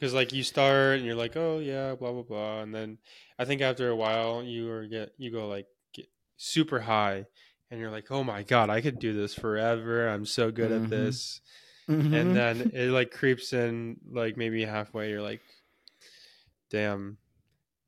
Cuz 0.00 0.12
like 0.12 0.32
you 0.32 0.42
start 0.42 0.96
and 0.96 1.06
you're 1.06 1.14
like, 1.14 1.36
"Oh 1.36 1.60
yeah, 1.60 1.94
blah 1.94 2.12
blah 2.12 2.22
blah." 2.22 2.62
And 2.62 2.74
then 2.74 2.98
I 3.38 3.44
think 3.44 3.60
after 3.62 3.88
a 3.88 3.96
while 3.96 4.42
you 4.42 4.68
are 4.70 4.86
get 4.86 5.12
you 5.18 5.30
go 5.30 5.46
like 5.46 5.66
get 5.94 6.06
super 6.36 6.80
high 6.80 7.26
and 7.72 7.80
you're 7.80 7.90
like, 7.90 8.10
"Oh 8.12 8.22
my 8.22 8.42
god, 8.42 8.68
I 8.68 8.82
could 8.82 8.98
do 8.98 9.14
this 9.14 9.34
forever. 9.34 10.06
I'm 10.06 10.26
so 10.26 10.50
good 10.52 10.70
Mhm. 10.70 10.84
at 10.84 10.90
this." 10.90 11.40
Mhm. 11.88 12.14
And 12.14 12.36
then 12.36 12.70
it 12.74 12.90
like 12.90 13.10
creeps 13.10 13.52
in 13.54 13.96
like 14.08 14.36
maybe 14.36 14.62
halfway 14.64 15.08
you're 15.10 15.22
like, 15.22 15.40
"Damn. 16.70 17.16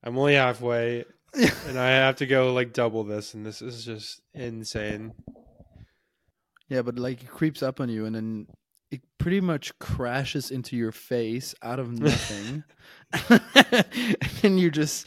I'm 0.03 0.19
only 0.19 0.35
halfway 0.35 1.05
and 1.35 1.79
I 1.79 1.91
have 1.91 2.17
to 2.17 2.27
go 2.27 2.53
like 2.53 2.73
double 2.73 3.05
this 3.05 3.35
and 3.35 3.45
this 3.45 3.61
is 3.63 3.85
just 3.85 4.21
insane." 4.33 5.13
Yeah, 6.69 6.83
but 6.83 6.99
like 6.99 7.23
it 7.23 7.29
creeps 7.29 7.63
up 7.63 7.79
on 7.81 7.89
you 7.91 8.07
and 8.07 8.15
then 8.17 8.47
it 8.91 9.03
pretty 9.19 9.41
much 9.41 9.79
crashes 9.79 10.51
into 10.51 10.77
your 10.77 10.93
face 10.93 11.55
out 11.63 11.79
of 11.79 11.93
nothing. 11.93 12.65
and 13.31 14.31
then 14.43 14.59
you're 14.59 14.71
just 14.71 15.07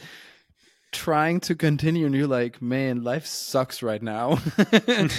trying 0.92 1.40
to 1.40 1.54
continue 1.54 2.06
and 2.06 2.14
you're 2.14 2.26
like, 2.26 2.62
man, 2.62 3.02
life 3.02 3.26
sucks 3.26 3.82
right 3.82 4.02
now. 4.02 4.38
and 4.86 5.10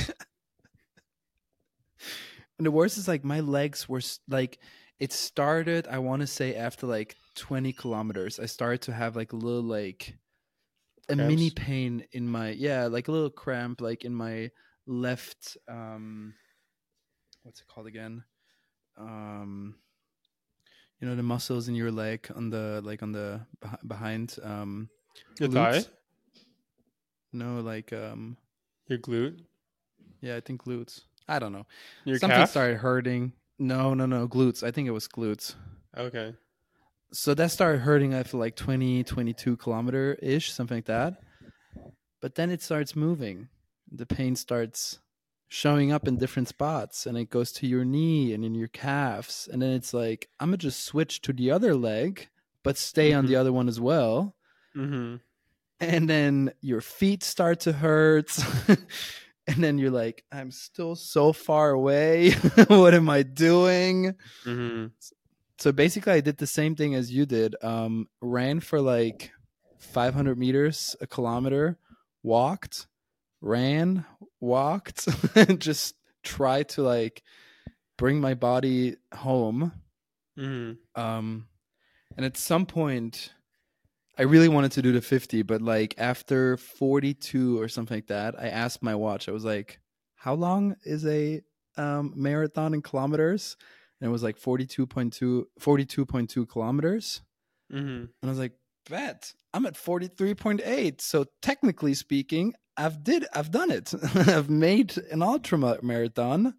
the 2.60 2.72
worst 2.72 2.98
is 2.98 3.08
like 3.08 3.24
my 3.24 3.40
legs 3.40 3.88
were 3.88 4.02
like 4.28 4.60
it 5.00 5.14
started, 5.14 5.88
I 5.88 6.00
want 6.00 6.22
to 6.22 6.28
say 6.28 6.56
after 6.56 6.86
like 6.86 7.16
20 7.36 7.72
kilometers, 7.74 8.40
I 8.40 8.48
started 8.48 8.82
to 8.82 8.94
have 8.94 9.16
like 9.16 9.32
a 9.32 9.38
little 9.38 9.64
like 9.64 10.18
a 11.08 11.16
mini 11.16 11.50
pain 11.50 12.06
in 12.12 12.28
my 12.28 12.52
yeah, 12.52 12.88
like 12.88 13.08
a 13.08 13.12
little 13.12 13.30
cramp 13.30 13.82
like 13.82 14.06
in 14.06 14.14
my 14.14 14.52
left 14.86 15.58
um 15.68 16.34
what's 17.44 17.62
it 17.62 17.68
called 17.68 17.88
again? 17.88 18.24
Um 18.98 19.76
you 21.00 21.08
know 21.08 21.16
the 21.16 21.24
muscles 21.24 21.70
in 21.70 21.76
your 21.76 21.92
leg 21.92 22.30
on 22.36 22.50
the 22.50 22.82
like 22.84 23.02
on 23.02 23.12
the 23.12 23.42
behind 23.88 24.36
um 24.44 24.90
Your 25.40 25.50
thigh, 25.50 25.80
glutes. 25.80 25.88
no 27.34 27.60
like 27.62 27.94
um 27.94 28.38
your 28.88 29.00
glute, 29.00 29.40
yeah 30.22 30.36
i 30.36 30.40
think 30.40 30.64
glutes. 30.64 31.02
I 31.28 31.38
don't 31.38 31.54
know. 31.54 31.68
Your 32.06 32.18
something 32.18 32.38
calf. 32.40 32.50
started 32.50 32.78
hurting. 32.78 33.34
No 33.60 33.94
no 33.94 34.08
no 34.08 34.28
glutes. 34.28 34.64
I 34.64 34.72
think 34.72 34.88
it 34.88 34.92
was 34.92 35.08
glutes. 35.08 35.54
Okay. 35.96 36.34
so 37.14 37.36
that 37.36 37.52
started 37.52 37.80
hurting 37.82 38.16
after 38.16 38.38
like 38.38 38.56
20 38.56 39.04
22 39.04 39.56
kilometer 39.58 40.18
ish 40.24 40.52
something 40.52 40.78
like 40.78 40.86
that. 40.86 41.22
But 42.20 42.34
then 42.34 42.50
it 42.50 42.64
starts 42.64 42.96
moving. 42.96 43.48
The 43.92 44.08
pain 44.08 44.36
starts 44.36 44.98
showing 45.50 45.92
up 45.92 46.08
in 46.08 46.18
different 46.18 46.48
spots 46.48 47.06
and 47.06 47.16
it 47.16 47.30
goes 47.30 47.52
to 47.54 47.68
your 47.68 47.86
knee 47.86 48.34
and 48.34 48.44
in 48.44 48.56
your 48.56 48.68
calves. 48.68 49.48
And 49.52 49.62
then 49.62 49.72
it's 49.74 49.94
like 49.94 50.30
i'm 50.40 50.50
gonna 50.50 50.58
just 50.58 50.84
switch 50.84 51.22
to 51.22 51.32
the 51.34 51.52
other 51.52 51.76
leg 51.76 52.28
but 52.64 52.76
stay 52.78 53.14
on 53.14 53.28
the 53.28 53.34
Mhm. 53.34 53.40
other 53.40 53.54
one 53.54 53.68
as 53.68 53.80
well 53.80 54.36
Mm-hmm. 54.76 55.16
and 55.80 56.10
then 56.10 56.52
your 56.62 56.82
feet 56.82 57.24
start 57.24 57.62
to 57.62 57.72
hurt 57.74 58.38
and 59.48 59.64
then 59.64 59.78
you're 59.78 59.92
like 59.92 60.24
i'm 60.32 60.52
still 60.52 60.96
so 60.96 61.34
far 61.34 61.72
away 61.72 62.32
what 62.68 62.94
am 62.94 63.10
i 63.10 63.24
doing 63.24 64.14
Mm-hmm. 64.46 64.88
so 65.58 65.72
basically 65.72 66.14
i 66.14 66.22
did 66.22 66.38
the 66.38 66.48
same 66.48 66.76
thing 66.76 66.96
as 66.96 67.12
you 67.12 67.26
did 67.26 67.56
um 67.64 68.08
ran 68.22 68.60
for 68.60 68.80
like 68.82 69.32
500 69.80 70.38
meters 70.38 70.96
a 71.02 71.08
kilometer 71.08 71.78
walked 72.24 72.88
ran 73.42 74.06
walked 74.40 75.08
and 75.36 75.60
just 75.70 75.96
tried 76.24 76.70
to 76.70 76.82
like 76.84 77.24
bring 77.98 78.20
my 78.22 78.34
body 78.34 78.98
home 79.14 79.72
Mm-hmm. 80.38 81.02
um 81.02 81.48
and 82.16 82.26
at 82.26 82.38
some 82.38 82.66
point 82.66 83.34
i 84.20 84.24
really 84.24 84.50
wanted 84.50 84.72
to 84.74 84.82
do 84.82 84.92
the 84.92 85.02
50 85.02 85.42
but 85.44 85.62
like 85.62 85.96
after 85.98 86.58
42 86.58 87.60
or 87.60 87.68
something 87.68 87.98
like 87.98 88.08
that 88.08 88.40
i 88.40 88.48
asked 88.50 88.84
my 88.84 88.94
watch 88.94 89.28
i 89.28 89.32
was 89.32 89.46
like 89.46 89.80
how 90.16 90.34
long 90.34 90.76
is 90.84 91.06
a 91.06 91.42
um, 91.80 92.14
marathon 92.16 92.74
in 92.74 92.82
kilometers? 92.82 93.56
And 94.00 94.10
it 94.10 94.12
was 94.12 94.22
like 94.22 94.38
42.2, 94.40 95.46
42.2 95.60 96.50
kilometers. 96.50 97.22
Mm-hmm. 97.74 97.88
And 97.88 98.10
I 98.24 98.28
was 98.28 98.40
like, 98.40 98.54
bet 98.90 99.34
I'm 99.54 99.66
at 99.66 99.76
43.8. 99.76 101.02
So 101.02 101.26
technically 101.42 101.94
speaking, 101.94 102.54
I've 102.78 103.04
did 103.04 103.26
I've 103.34 103.52
done 103.52 103.72
it. 103.72 103.94
I've 104.16 104.50
made 104.50 104.98
an 105.12 105.22
ultra 105.22 105.78
marathon. 105.82 106.56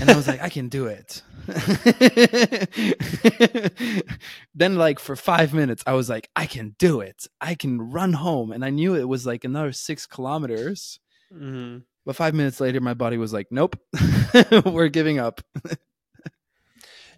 And 0.00 0.10
I 0.10 0.16
was 0.16 0.28
like, 0.28 0.42
I 0.42 0.48
can 0.48 0.68
do 0.68 0.86
it. 0.86 1.22
then 4.54 4.76
like 4.76 5.00
for 5.00 5.16
5 5.16 5.54
minutes 5.54 5.82
I 5.86 5.94
was 5.94 6.08
like, 6.08 6.28
I 6.36 6.46
can 6.46 6.76
do 6.78 7.00
it. 7.00 7.26
I 7.40 7.54
can 7.54 7.90
run 7.90 8.12
home 8.12 8.52
and 8.52 8.64
I 8.64 8.70
knew 8.70 8.94
it 8.94 9.08
was 9.08 9.26
like 9.26 9.44
another 9.44 9.72
6 9.72 10.06
kilometers. 10.06 11.00
Mm-hmm. 11.32 11.78
But 12.04 12.16
5 12.16 12.34
minutes 12.34 12.60
later 12.60 12.80
my 12.80 12.94
body 12.94 13.16
was 13.16 13.32
like, 13.32 13.48
nope. 13.50 13.76
We're 14.64 14.88
giving 14.88 15.18
up. 15.18 15.40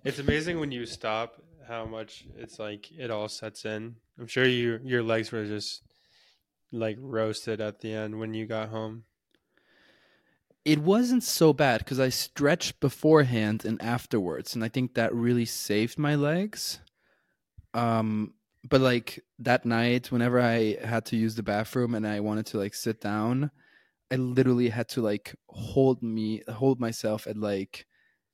It's 0.04 0.18
amazing 0.18 0.60
when 0.60 0.70
you 0.70 0.84
stop 0.84 1.40
how 1.66 1.86
much 1.86 2.26
it's 2.36 2.58
like 2.58 2.92
it 2.92 3.10
all 3.10 3.26
sets 3.26 3.64
in. 3.64 3.96
I'm 4.20 4.26
sure 4.26 4.44
you 4.44 4.78
your 4.84 5.02
legs 5.02 5.32
were 5.32 5.46
just 5.46 5.82
like 6.70 6.98
roasted 7.00 7.62
at 7.62 7.80
the 7.80 7.94
end 7.94 8.18
when 8.18 8.34
you 8.34 8.44
got 8.44 8.68
home. 8.68 9.04
It 10.64 10.78
wasn't 10.78 11.22
so 11.22 11.52
bad 11.52 11.80
because 11.80 12.00
I 12.00 12.08
stretched 12.08 12.80
beforehand 12.80 13.64
and 13.64 13.80
afterwards, 13.82 14.54
and 14.54 14.64
I 14.64 14.68
think 14.68 14.94
that 14.94 15.14
really 15.14 15.44
saved 15.44 15.98
my 15.98 16.14
legs. 16.14 16.80
Um, 17.74 18.34
but 18.68 18.80
like 18.80 19.22
that 19.40 19.66
night, 19.66 20.10
whenever 20.10 20.40
I 20.40 20.76
had 20.82 21.04
to 21.06 21.16
use 21.16 21.34
the 21.34 21.42
bathroom 21.42 21.94
and 21.94 22.06
I 22.06 22.20
wanted 22.20 22.46
to 22.46 22.58
like 22.58 22.74
sit 22.74 23.00
down, 23.00 23.50
I 24.10 24.16
literally 24.16 24.70
had 24.70 24.88
to 24.90 25.02
like 25.02 25.34
hold 25.48 26.02
me, 26.02 26.42
hold 26.48 26.80
myself 26.80 27.26
at 27.26 27.36
like 27.36 27.86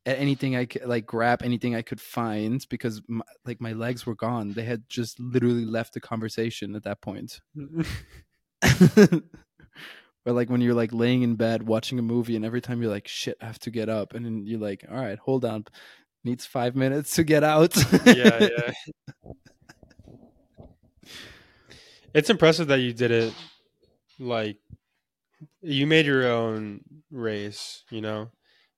at 0.07 0.19
anything 0.19 0.57
I 0.57 0.67
could 0.67 0.85
like 0.87 1.07
grab 1.07 1.43
anything 1.43 1.75
I 1.75 1.83
could 1.83 2.01
find 2.01 2.65
because 2.71 3.03
my, 3.09 3.25
like 3.45 3.61
my 3.61 3.73
legs 3.73 4.07
were 4.07 4.15
gone. 4.15 4.53
They 4.53 4.65
had 4.65 4.89
just 4.89 5.19
literally 5.19 5.65
left 5.65 5.95
the 5.95 6.01
conversation 6.01 6.77
at 6.77 6.85
that 6.85 7.01
point. 7.01 7.41
or 10.27 10.33
like 10.33 10.51
when 10.51 10.61
you're 10.61 10.75
like 10.75 10.93
laying 10.93 11.23
in 11.23 11.35
bed 11.37 11.63
watching 11.63 11.99
a 11.99 12.03
movie 12.03 12.37
and 12.37 12.45
every 12.45 12.61
time 12.61 12.81
you're 12.83 12.91
like 12.91 13.09
shit 13.09 13.37
I 13.41 13.47
have 13.47 13.59
to 13.61 13.71
get 13.71 13.89
up 13.89 14.15
and 14.15 14.25
then 14.25 14.47
you're 14.47 14.61
like 14.61 14.85
all 14.91 14.97
right 14.97 15.19
hold 15.19 15.45
on 15.45 15.65
needs 16.25 16.45
5 16.45 16.77
minutes 16.77 17.15
to 17.17 17.25
get 17.25 17.43
out. 17.43 17.75
yeah, 18.05 18.39
yeah. 18.41 18.73
It's 22.13 22.29
impressive 22.29 22.67
that 22.69 22.81
you 22.81 22.93
did 22.93 23.11
it 23.13 23.33
like 24.19 24.59
you 25.63 25.87
made 25.87 26.07
your 26.07 26.27
own 26.27 26.81
race, 27.11 27.85
you 27.91 28.01
know? 28.01 28.31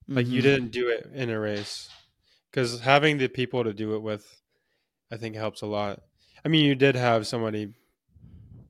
Like 0.06 0.26
you 0.26 0.40
Mhm. 0.40 0.42
didn't 0.42 0.70
do 0.70 0.88
it 0.88 1.06
in 1.14 1.30
a 1.30 1.40
race. 1.40 1.88
Cuz 2.52 2.80
having 2.80 3.16
the 3.18 3.28
people 3.28 3.64
to 3.64 3.72
do 3.72 3.94
it 3.94 4.00
with 4.02 4.42
I 5.10 5.16
think 5.16 5.34
helps 5.34 5.62
a 5.62 5.66
lot. 5.66 6.02
I 6.44 6.48
mean, 6.48 6.64
you 6.64 6.74
did 6.74 6.94
have 6.94 7.26
somebody 7.26 7.72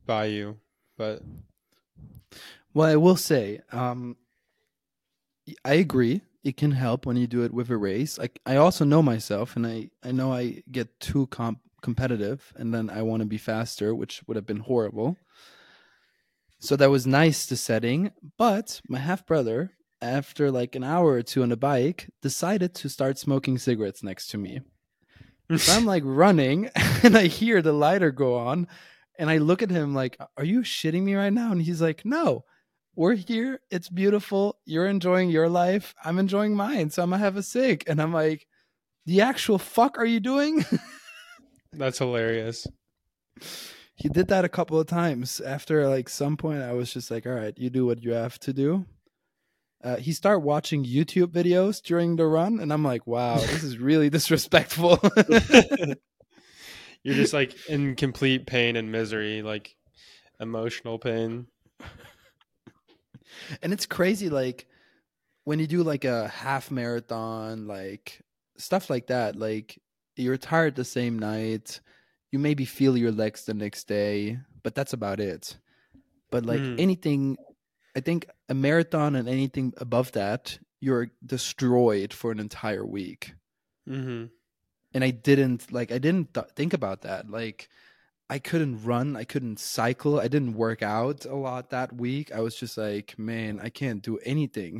by 0.07 0.26
you, 0.26 0.61
but 0.97 1.23
Well, 2.75 2.88
I 2.88 2.97
will 2.97 3.17
say, 3.17 3.61
um, 3.71 4.17
I 5.64 5.75
agree. 5.75 6.23
It 6.45 6.57
can 6.57 6.73
help 6.73 7.07
when 7.07 7.17
you 7.17 7.26
do 7.26 7.43
it 7.45 7.52
with 7.52 7.71
a 7.71 7.76
race. 7.76 8.19
I 8.19 8.31
I 8.47 8.57
also 8.57 8.85
know 8.85 9.02
myself, 9.02 9.57
and 9.57 9.67
I 9.67 9.91
I 10.02 10.12
know 10.12 10.33
I 10.33 10.62
get 10.71 10.99
too 11.00 11.26
comp- 11.29 11.61
competitive, 11.83 12.52
and 12.57 12.73
then 12.75 12.91
I 12.91 13.02
want 13.02 13.21
to 13.23 13.26
be 13.29 13.38
faster, 13.38 13.95
which 13.95 14.23
would 14.26 14.37
have 14.37 14.47
been 14.47 14.61
horrible. 14.61 15.17
So 16.59 16.76
that 16.76 16.91
was 16.91 17.07
nice 17.07 17.47
the 17.47 17.57
setting, 17.57 18.12
but 18.38 18.81
my 18.88 18.99
half 18.99 19.26
brother, 19.26 19.73
after 20.00 20.50
like 20.50 20.76
an 20.76 20.85
hour 20.85 21.12
or 21.12 21.23
two 21.23 21.43
on 21.43 21.49
the 21.49 21.57
bike, 21.57 22.09
decided 22.21 22.75
to 22.76 22.88
start 22.88 23.19
smoking 23.19 23.59
cigarettes 23.59 24.02
next 24.02 24.29
to 24.29 24.38
me. 24.38 24.61
So 25.57 25.73
I'm 25.73 25.87
like 25.87 26.02
running, 26.07 26.70
and 27.03 27.16
I 27.16 27.27
hear 27.27 27.62
the 27.62 27.73
lighter 27.73 28.11
go 28.12 28.37
on, 28.37 28.68
and 29.18 29.29
I 29.31 29.38
look 29.38 29.62
at 29.62 29.70
him 29.70 29.94
like, 29.94 30.18
"Are 30.37 30.44
you 30.44 30.61
shitting 30.62 31.03
me 31.03 31.14
right 31.14 31.33
now?" 31.33 31.53
And 31.53 31.62
he's 31.62 31.83
like, 31.83 32.05
"No." 32.05 32.44
We're 32.94 33.14
here. 33.14 33.61
It's 33.70 33.88
beautiful. 33.88 34.59
You're 34.64 34.87
enjoying 34.87 35.31
your 35.31 35.48
life. 35.48 35.94
I'm 36.05 36.18
enjoying 36.18 36.55
mine. 36.55 36.90
So 36.90 37.02
I'm 37.02 37.11
gonna 37.11 37.22
have 37.22 37.37
a 37.37 37.42
cig. 37.42 37.85
And 37.87 38.00
I'm 38.00 38.12
like, 38.12 38.46
the 39.07 39.20
actual 39.22 39.59
fuck 39.59 39.98
are 39.98 40.05
you 40.05 40.20
doing? 40.20 40.64
that's 41.72 41.98
hilarious. 41.98 42.66
he 43.94 44.09
did 44.09 44.28
that 44.28 44.44
a 44.44 44.48
couple 44.48 44.78
of 44.78 44.87
times. 44.87 45.40
After 45.40 45.88
like 45.88 46.09
some 46.09 46.37
point, 46.37 46.62
I 46.62 46.72
was 46.72 46.92
just 46.92 47.11
like, 47.11 47.26
all 47.26 47.33
right, 47.33 47.57
you 47.57 47.70
do 47.70 47.87
what 47.87 48.02
you 48.02 48.12
have 48.12 48.38
to 48.40 48.52
do. 48.52 48.87
Uh, 49.83 49.96
he 49.96 50.12
started 50.12 50.40
watching 50.40 50.85
YouTube 50.85 51.33
videos 51.33 51.83
during 51.83 52.14
the 52.14 52.26
run, 52.26 52.61
and 52.61 52.72
I'm 52.72 52.85
like, 52.85 53.05
wow, 53.05 53.38
this 53.38 53.64
is 53.64 53.78
really 53.78 54.11
disrespectful. 54.16 55.00
You're 57.02 57.16
just 57.16 57.33
like 57.33 57.57
in 57.68 57.96
complete 57.96 58.46
pain 58.46 58.76
and 58.76 58.92
misery, 58.92 59.42
like 59.42 59.74
emotional 60.38 61.00
pain. 61.00 61.48
And 63.62 63.73
it's 63.73 63.87
crazy 63.87 64.29
like 64.29 64.66
when 65.45 65.59
you 65.59 65.66
do 65.66 65.83
like 65.83 66.05
a 66.05 66.29
half 66.29 66.71
marathon 66.71 67.66
like 67.66 68.23
stuff 68.57 68.88
like 68.90 69.09
that 69.09 69.37
like 69.37 69.81
you're 70.16 70.37
tired 70.37 70.75
the 70.75 70.85
same 70.85 71.18
night 71.18 71.81
you 72.31 72.38
maybe 72.38 72.64
feel 72.64 72.97
your 72.97 73.12
legs 73.12 73.45
the 73.45 73.55
next 73.55 73.85
day 73.88 74.38
but 74.62 74.75
that's 74.75 74.92
about 74.92 75.21
it 75.21 75.57
but 76.31 76.45
like 76.47 76.61
Mm. 76.61 76.81
anything 76.81 77.37
i 77.97 78.01
think 78.01 78.27
a 78.49 78.55
marathon 78.55 79.16
and 79.16 79.29
anything 79.29 79.73
above 79.79 80.12
that 80.12 80.59
you're 80.81 81.11
destroyed 81.25 82.12
for 82.12 82.31
an 82.33 82.40
entire 82.40 82.85
week 82.87 83.35
mm-hmm. 83.88 84.27
and 84.95 85.05
i 85.05 85.11
didn't 85.11 85.73
like 85.73 85.90
i 85.92 85.99
didn't 85.99 86.33
th- 86.35 86.47
think 86.57 86.73
about 86.73 87.03
that 87.03 87.29
like 87.31 87.68
i 88.33 88.38
couldn't 88.38 88.77
run 88.85 89.09
i 89.23 89.25
couldn't 89.33 89.59
cycle 89.59 90.14
i 90.18 90.29
didn't 90.35 90.55
work 90.55 90.83
out 90.83 91.25
a 91.25 91.35
lot 91.35 91.71
that 91.71 91.90
week 92.07 92.27
i 92.33 92.40
was 92.47 92.55
just 92.62 92.77
like 92.77 93.09
man 93.18 93.61
i 93.62 93.68
can't 93.68 94.03
do 94.03 94.18
anything 94.35 94.75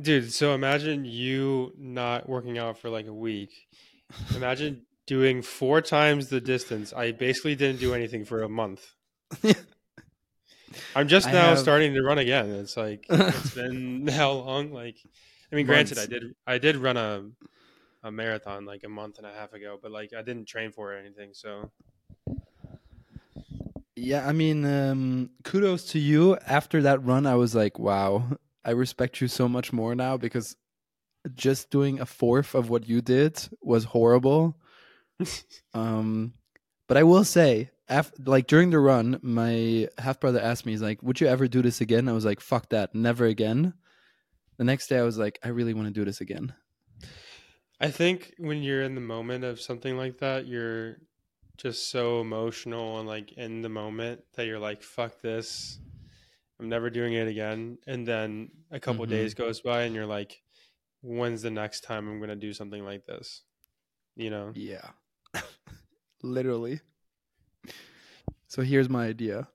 Dude, 0.00 0.32
so 0.32 0.54
imagine 0.54 1.04
you 1.04 1.74
not 1.76 2.26
working 2.26 2.56
out 2.56 2.78
for 2.78 2.88
like 2.88 3.06
a 3.06 3.12
week. 3.12 3.52
Imagine 4.34 4.86
doing 5.06 5.42
four 5.42 5.82
times 5.82 6.28
the 6.28 6.40
distance. 6.40 6.94
I 6.94 7.12
basically 7.12 7.56
didn't 7.56 7.78
do 7.80 7.92
anything 7.92 8.24
for 8.24 8.42
a 8.42 8.48
month. 8.48 8.82
I'm 10.96 11.08
just 11.08 11.28
I 11.28 11.32
now 11.32 11.48
have- 11.50 11.58
starting 11.58 11.92
to 11.92 12.02
run 12.02 12.16
again. 12.18 12.48
It's 12.50 12.76
like 12.76 13.04
it's 13.10 13.54
been 13.60 14.06
how 14.20 14.32
long? 14.32 14.72
Like, 14.72 14.96
I 15.52 15.56
mean, 15.56 15.66
granted, 15.66 15.98
I 15.98 16.06
did 16.06 16.22
I 16.46 16.56
did 16.56 16.76
run 16.76 16.96
a 16.96 17.28
a 18.02 18.10
marathon 18.10 18.64
like 18.64 18.84
a 18.84 18.88
month 18.88 19.18
and 19.18 19.26
a 19.26 19.32
half 19.32 19.52
ago, 19.52 19.78
but 19.82 19.90
like 19.90 20.14
I 20.16 20.22
didn't 20.22 20.48
train 20.48 20.72
for 20.72 20.92
it 20.92 20.96
or 20.96 20.98
anything. 20.98 21.30
So 21.34 21.70
Yeah, 24.02 24.26
I 24.26 24.32
mean, 24.32 24.64
um, 24.64 25.30
kudos 25.44 25.84
to 25.92 25.98
you. 26.00 26.36
After 26.44 26.82
that 26.82 27.04
run, 27.04 27.24
I 27.24 27.36
was 27.36 27.54
like, 27.54 27.78
wow, 27.78 28.36
I 28.64 28.72
respect 28.72 29.20
you 29.20 29.28
so 29.28 29.48
much 29.48 29.72
more 29.72 29.94
now 29.94 30.16
because 30.16 30.56
just 31.36 31.70
doing 31.70 32.00
a 32.00 32.04
fourth 32.04 32.56
of 32.56 32.68
what 32.68 32.88
you 32.88 33.00
did 33.00 33.40
was 33.60 33.84
horrible. 33.84 34.58
um, 35.74 36.32
but 36.88 36.96
I 36.96 37.04
will 37.04 37.22
say, 37.22 37.70
af- 37.88 38.10
like 38.18 38.48
during 38.48 38.70
the 38.70 38.80
run, 38.80 39.20
my 39.22 39.88
half 39.98 40.18
brother 40.18 40.40
asked 40.40 40.66
me, 40.66 40.72
he's 40.72 40.82
like, 40.82 41.00
would 41.00 41.20
you 41.20 41.28
ever 41.28 41.46
do 41.46 41.62
this 41.62 41.80
again? 41.80 42.08
I 42.08 42.12
was 42.12 42.24
like, 42.24 42.40
fuck 42.40 42.70
that, 42.70 42.96
never 42.96 43.26
again. 43.26 43.72
The 44.56 44.64
next 44.64 44.88
day, 44.88 44.98
I 44.98 45.02
was 45.02 45.16
like, 45.16 45.38
I 45.44 45.48
really 45.50 45.74
want 45.74 45.86
to 45.86 45.94
do 45.94 46.04
this 46.04 46.20
again. 46.20 46.52
I 47.80 47.92
think 47.92 48.34
when 48.38 48.64
you're 48.64 48.82
in 48.82 48.96
the 48.96 49.00
moment 49.00 49.44
of 49.44 49.60
something 49.60 49.96
like 49.96 50.18
that, 50.18 50.48
you're 50.48 50.96
just 51.56 51.90
so 51.90 52.20
emotional 52.20 52.98
and 52.98 53.06
like 53.08 53.32
in 53.32 53.62
the 53.62 53.68
moment 53.68 54.22
that 54.34 54.46
you're 54.46 54.58
like, 54.58 54.82
fuck 54.82 55.20
this. 55.20 55.78
I'm 56.60 56.68
never 56.68 56.90
doing 56.90 57.14
it 57.14 57.28
again. 57.28 57.78
And 57.86 58.06
then 58.06 58.50
a 58.70 58.78
couple 58.80 59.04
Mhm. 59.06 59.10
days 59.10 59.34
goes 59.34 59.60
by 59.60 59.82
and 59.82 59.94
you're 59.94 60.06
like, 60.06 60.40
when's 61.02 61.42
the 61.42 61.50
next 61.50 61.80
time 61.82 62.08
I'm 62.08 62.18
going 62.18 62.30
to 62.30 62.36
do 62.36 62.52
something 62.52 62.84
like 62.84 63.04
this? 63.06 63.42
You 64.16 64.30
know? 64.30 64.52
Yeah, 64.54 64.90
literally. 66.22 66.80
So 68.46 68.62
here's 68.62 68.88
my 68.88 69.06
idea. 69.06 69.48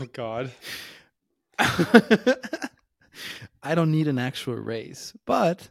Oh, 0.00 0.06
God. 0.12 0.50
I 3.62 3.74
don't 3.74 3.90
need 3.90 4.08
an 4.08 4.18
actual 4.18 4.54
race, 4.56 5.14
but 5.26 5.68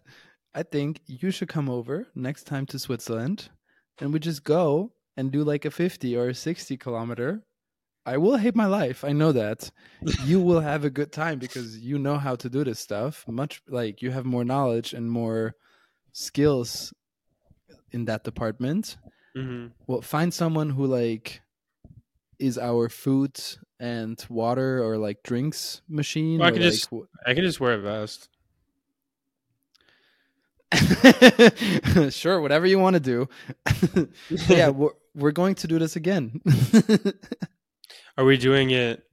I 0.54 0.63
think 0.63 1.02
you 1.08 1.32
should 1.32 1.48
come 1.50 1.69
over 1.69 2.08
next 2.15 2.43
time 2.46 2.65
to 2.67 2.80
Switzerland 2.80 3.50
and 3.99 4.12
we 4.13 4.19
just 4.19 4.43
go 4.43 4.91
and 5.17 5.32
do 5.32 5.43
like 5.43 5.65
a 5.65 5.71
50 5.71 6.15
or 6.17 6.29
a 6.29 6.34
60 6.34 6.77
kilometer. 6.77 7.43
I 8.06 8.17
will 8.17 8.36
hate 8.36 8.56
my 8.56 8.65
life. 8.65 9.03
I 9.06 9.13
know 9.13 9.32
that. 9.32 9.71
you 10.25 10.41
will 10.41 10.60
have 10.60 10.84
a 10.84 10.89
good 10.89 11.12
time 11.12 11.39
because 11.39 11.77
you 11.79 11.97
know 11.97 12.17
how 12.17 12.36
to 12.36 12.49
do 12.49 12.63
this 12.63 12.79
stuff. 12.79 13.23
Much 13.27 13.62
like 13.67 14.01
you 14.01 14.12
have 14.12 14.25
more 14.25 14.43
knowledge 14.43 14.93
and 14.93 15.10
more 15.10 15.56
skills 16.12 16.93
in 17.91 18.06
that 18.06 18.23
department. 18.23 18.97
hmm 19.36 19.67
Well, 19.88 20.01
find 20.01 20.34
someone 20.34 20.69
who 20.71 20.86
like 20.86 21.41
is 22.39 22.58
our 22.58 22.89
food 22.89 23.39
and 23.79 24.23
water 24.29 24.84
or 24.84 24.97
like 24.97 25.23
drinks 25.23 25.82
machine. 25.88 26.39
Well, 26.39 26.49
I 26.49 26.51
could 26.51 26.62
like, 26.62 26.71
just- 26.73 26.89
I 27.25 27.34
can 27.34 27.43
just 27.43 27.60
wear 27.60 27.73
a 27.73 27.79
vest. 27.82 28.27
sure, 32.09 32.41
whatever 32.41 32.65
you 32.65 32.79
want 32.79 32.95
to 32.95 32.99
do. 32.99 33.29
yeah, 34.47 34.69
we're 34.69 34.91
we're 35.15 35.31
going 35.31 35.55
to 35.55 35.67
do 35.67 35.79
this 35.79 35.95
again. 35.95 36.41
Are 38.17 38.25
we 38.25 38.38
doing 38.38 38.71
it 38.71 39.03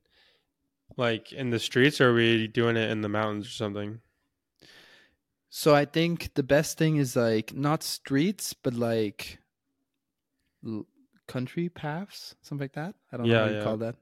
like 0.96 1.32
in 1.32 1.50
the 1.50 1.58
streets 1.58 2.00
or 2.00 2.10
are 2.10 2.14
we 2.14 2.46
doing 2.46 2.76
it 2.76 2.90
in 2.90 3.00
the 3.00 3.08
mountains 3.08 3.46
or 3.46 3.50
something? 3.50 4.00
so 5.50 5.74
I 5.74 5.84
think 5.84 6.34
the 6.34 6.44
best 6.44 6.78
thing 6.78 6.96
is 6.96 7.16
like 7.16 7.52
not 7.54 7.82
streets, 7.82 8.54
but 8.54 8.74
like 8.74 9.40
l- 10.64 10.86
country 11.26 11.68
paths, 11.68 12.36
something 12.40 12.64
like 12.64 12.74
that. 12.74 12.94
I 13.12 13.16
don't 13.16 13.26
know 13.26 13.38
how 13.38 13.50
you 13.50 13.56
yeah. 13.56 13.64
call 13.64 13.76
that. 13.78 13.96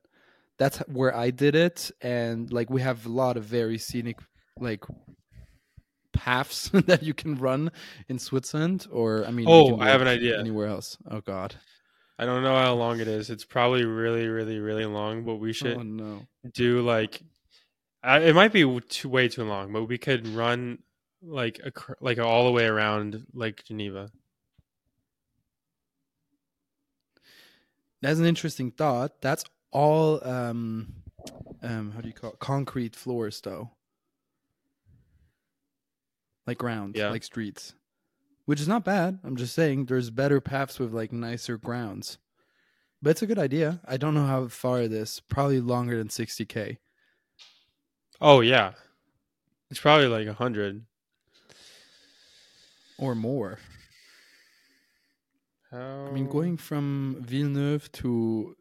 That's 0.59 0.79
where 0.89 1.17
I 1.17 1.31
did 1.31 1.55
it, 1.55 1.91
and 2.03 2.53
like 2.53 2.69
we 2.69 2.83
have 2.83 3.07
a 3.07 3.09
lot 3.09 3.37
of 3.37 3.45
very 3.45 3.79
scenic 3.79 4.19
like 4.61 4.85
paths 6.13 6.69
that 6.73 7.03
you 7.03 7.15
can 7.15 7.37
run 7.37 7.71
in 8.09 8.19
Switzerland, 8.19 8.87
or 8.91 9.25
I 9.25 9.31
mean, 9.31 9.47
Oh, 9.49 9.79
I 9.79 9.89
have 9.89 10.01
an 10.01 10.09
idea. 10.09 10.39
Anywhere 10.39 10.69
else? 10.69 10.97
Oh 11.11 11.21
God! 11.21 11.55
I 12.19 12.25
don't 12.27 12.43
know 12.43 12.57
how 12.57 12.75
long 12.75 13.01
it 13.01 13.09
is. 13.09 13.31
It's 13.31 13.45
probably 13.45 13.85
really, 13.85 14.27
really, 14.29 14.59
really 14.59 14.87
long, 14.87 15.25
but 15.25 15.37
we 15.37 15.53
should 15.53 15.77
Oh 15.77 15.83
no! 15.83 16.27
do 16.53 16.81
like 16.83 17.23
I, 18.03 18.21
it 18.21 18.35
might 18.35 18.53
be 18.53 18.81
too 18.89 19.09
way 19.09 19.29
too 19.29 19.45
long, 19.45 19.73
but 19.73 19.85
we 19.85 19.99
could 19.99 20.27
run 20.29 20.79
like 21.23 21.61
a, 21.65 21.73
like 22.01 22.19
all 22.19 22.45
the 22.45 22.53
way 22.53 22.65
around 22.67 23.27
Lake 23.33 23.65
Geneva. 23.65 24.11
That's 28.01 28.21
an 28.21 28.27
interesting 28.27 28.71
thought. 28.71 29.21
That's 29.21 29.45
all 29.73 30.25
um 30.27 30.95
um 31.63 31.91
how 31.93 32.01
do 32.01 32.09
you 32.09 32.15
call 32.15 32.31
it? 32.31 32.39
concrete 32.39 32.95
floors 32.95 33.41
though. 33.41 33.71
Like 36.49 36.59
ground, 36.59 36.97
Yeah. 36.97 37.11
like 37.11 37.23
streets. 37.23 37.75
Which 38.47 38.61
is 38.61 38.67
not 38.67 38.83
bad. 38.85 39.19
I'm 39.23 39.37
just 39.37 39.55
saying 39.55 39.85
there's 39.85 40.09
better 40.11 40.41
paths 40.41 40.79
with 40.79 40.93
like 40.95 41.13
nicer 41.13 41.59
grounds. 41.59 42.17
But 43.03 43.11
it's 43.11 43.23
a 43.23 43.27
good 43.27 43.39
idea. 43.39 43.81
I 43.85 43.99
don't 43.99 44.15
know 44.15 44.27
how 44.27 44.49
far 44.49 44.89
this, 44.89 45.21
Probably 45.21 45.61
longer 45.61 45.97
than 45.99 46.09
60k. 46.09 46.79
Oh 48.21 48.41
yeah, 48.41 48.73
it's 49.71 49.79
probably 49.79 50.09
like 50.09 50.27
a 50.27 50.33
hundred. 50.33 50.85
or 52.99 53.15
more. 53.15 53.59
How? 55.71 56.07
I 56.09 56.11
mean 56.11 56.27
going 56.29 56.57
from 56.57 57.19
Villeneuve 57.21 57.93
to 57.93 58.57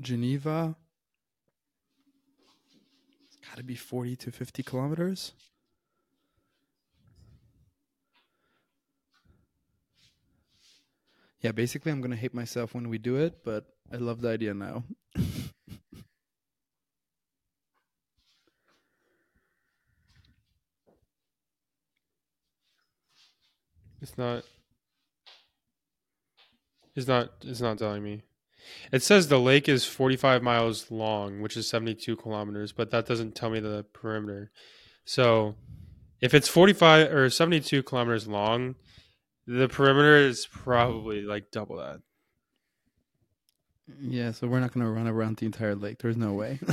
Geneva 0.00 0.76
it's 3.26 3.36
got 3.48 3.56
to 3.58 3.62
be 3.62 3.76
40 3.76 4.16
to 4.16 4.32
50 4.32 4.62
kilometers. 4.64 5.32
Yeah, 11.40 11.52
basically, 11.52 11.92
I'm 11.92 12.00
gonna 12.00 12.16
hate 12.16 12.34
myself 12.34 12.74
when 12.74 12.88
we 12.88 12.98
do 12.98 13.16
it, 13.16 13.44
but 13.44 13.64
I 13.92 13.96
love 13.96 14.20
the 14.20 14.28
idea 14.28 14.54
now. 14.54 14.84
It's 24.00 24.16
not. 24.16 24.44
It's 26.94 27.06
not. 27.06 27.30
It's 27.42 27.60
not 27.60 27.78
telling 27.78 28.02
me. 28.02 28.22
It 28.92 29.02
says 29.02 29.28
the 29.28 29.38
lake 29.38 29.68
is 29.68 29.84
45 29.84 30.42
miles 30.42 30.90
long, 30.90 31.40
which 31.40 31.56
is 31.56 31.68
72 31.68 32.16
kilometers, 32.16 32.72
but 32.72 32.90
that 32.90 33.06
doesn't 33.06 33.34
tell 33.34 33.50
me 33.50 33.60
the 33.60 33.84
perimeter. 33.92 34.50
So, 35.04 35.54
if 36.20 36.34
it's 36.34 36.48
45 36.48 37.12
or 37.12 37.30
72 37.30 37.82
kilometers 37.82 38.28
long, 38.28 38.74
the 39.48 39.68
perimeter 39.68 40.16
is 40.16 40.46
probably 40.46 41.22
like 41.22 41.50
double 41.50 41.76
that. 41.78 42.00
Yeah, 44.00 44.32
so 44.32 44.46
we're 44.46 44.60
not 44.60 44.72
gonna 44.74 44.90
run 44.90 45.08
around 45.08 45.38
the 45.38 45.46
entire 45.46 45.74
lake. 45.74 45.98
There's 45.98 46.16
no 46.18 46.34
way. 46.34 46.60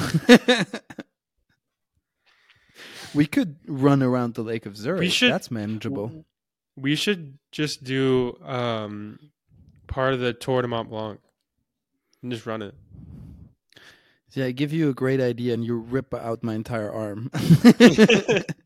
we 3.15 3.25
could 3.25 3.55
run 3.67 4.03
around 4.03 4.33
the 4.35 4.41
Lake 4.41 4.65
of 4.65 4.75
Zurich. 4.75 5.09
should- 5.11 5.31
That's 5.31 5.49
manageable. 5.49 6.25
We 6.77 6.97
should 6.97 7.37
just 7.53 7.85
do 7.85 8.37
um, 8.43 9.17
part 9.87 10.13
of 10.13 10.19
the 10.19 10.33
Tour 10.33 10.61
de 10.61 10.67
Mont 10.67 10.89
Blanc 10.89 11.21
and 12.21 12.29
just 12.33 12.45
run 12.45 12.61
it. 12.61 12.75
Yeah, 14.33 14.47
I 14.47 14.51
give 14.51 14.73
you 14.73 14.89
a 14.89 14.93
great 14.93 15.21
idea, 15.21 15.53
and 15.53 15.63
you 15.63 15.77
rip 15.77 16.13
out 16.13 16.43
my 16.43 16.53
entire 16.55 16.91
arm. 16.91 17.31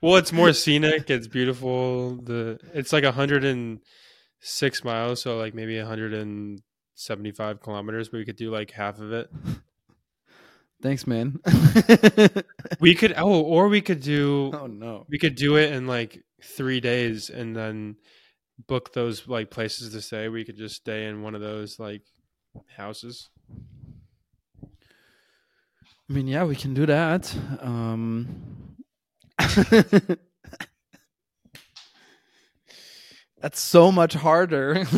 well, 0.00 0.16
it's 0.16 0.32
more 0.32 0.52
scenic. 0.52 1.10
It's 1.10 1.26
beautiful. 1.26 2.16
The 2.16 2.58
it's 2.74 2.92
like 2.92 3.04
hundred 3.04 3.44
and 3.44 3.80
six 4.40 4.84
miles, 4.84 5.22
so 5.22 5.36
like 5.38 5.54
maybe 5.54 5.78
hundred 5.78 6.14
and 6.14 6.60
seventy 6.94 7.32
five 7.32 7.60
kilometers. 7.60 8.08
But 8.08 8.18
we 8.18 8.24
could 8.24 8.36
do 8.36 8.50
like 8.50 8.70
half 8.70 8.98
of 9.00 9.12
it. 9.12 9.30
Thanks, 10.82 11.06
man. 11.06 11.40
We 12.80 12.94
could 12.94 13.14
oh, 13.16 13.42
or 13.42 13.68
we 13.68 13.82
could 13.82 14.00
do 14.00 14.50
oh 14.58 14.66
no. 14.66 15.06
we 15.08 15.18
could 15.18 15.34
do 15.34 15.56
it 15.56 15.72
in 15.72 15.86
like 15.86 16.22
three 16.42 16.80
days 16.80 17.28
and 17.28 17.54
then 17.54 17.96
book 18.66 18.92
those 18.92 19.28
like 19.28 19.50
places 19.50 19.92
to 19.92 20.00
stay. 20.00 20.28
We 20.28 20.44
could 20.44 20.56
just 20.56 20.76
stay 20.76 21.06
in 21.06 21.22
one 21.22 21.34
of 21.34 21.40
those 21.40 21.78
like 21.78 22.02
houses. 22.76 23.28
I 24.62 26.12
mean, 26.12 26.26
yeah, 26.26 26.44
we 26.44 26.56
can 26.56 26.74
do 26.74 26.86
that. 26.86 27.32
Um, 27.60 28.69
that's 33.40 33.60
so 33.60 33.90
much 33.90 34.14
harder. 34.14 34.84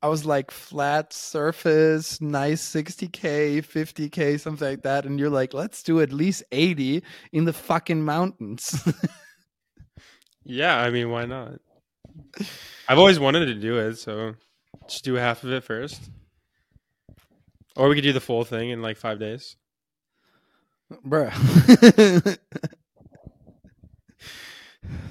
I 0.00 0.06
was 0.06 0.24
like 0.24 0.52
flat 0.52 1.12
surface, 1.12 2.20
nice 2.20 2.62
60k, 2.72 3.64
50k, 3.66 4.38
something 4.38 4.68
like 4.68 4.82
that, 4.82 5.04
and 5.06 5.18
you're 5.18 5.28
like, 5.28 5.52
let's 5.52 5.82
do 5.82 6.00
at 6.00 6.12
least 6.12 6.44
80 6.52 7.02
in 7.32 7.44
the 7.46 7.52
fucking 7.52 8.04
mountains. 8.04 8.80
yeah, 10.44 10.76
I 10.78 10.90
mean, 10.90 11.10
why 11.10 11.24
not? 11.24 11.54
I've 12.88 12.98
always 12.98 13.18
wanted 13.18 13.46
to 13.46 13.54
do 13.54 13.78
it, 13.78 13.96
so 13.96 14.34
just 14.88 15.04
do 15.04 15.14
half 15.14 15.42
of 15.42 15.50
it 15.50 15.64
first. 15.64 16.00
Or 17.74 17.88
we 17.88 17.96
could 17.96 18.04
do 18.04 18.12
the 18.12 18.20
full 18.20 18.44
thing 18.44 18.70
in 18.70 18.82
like 18.82 18.98
five 18.98 19.18
days. 19.18 19.56
Bruh. 21.06 22.38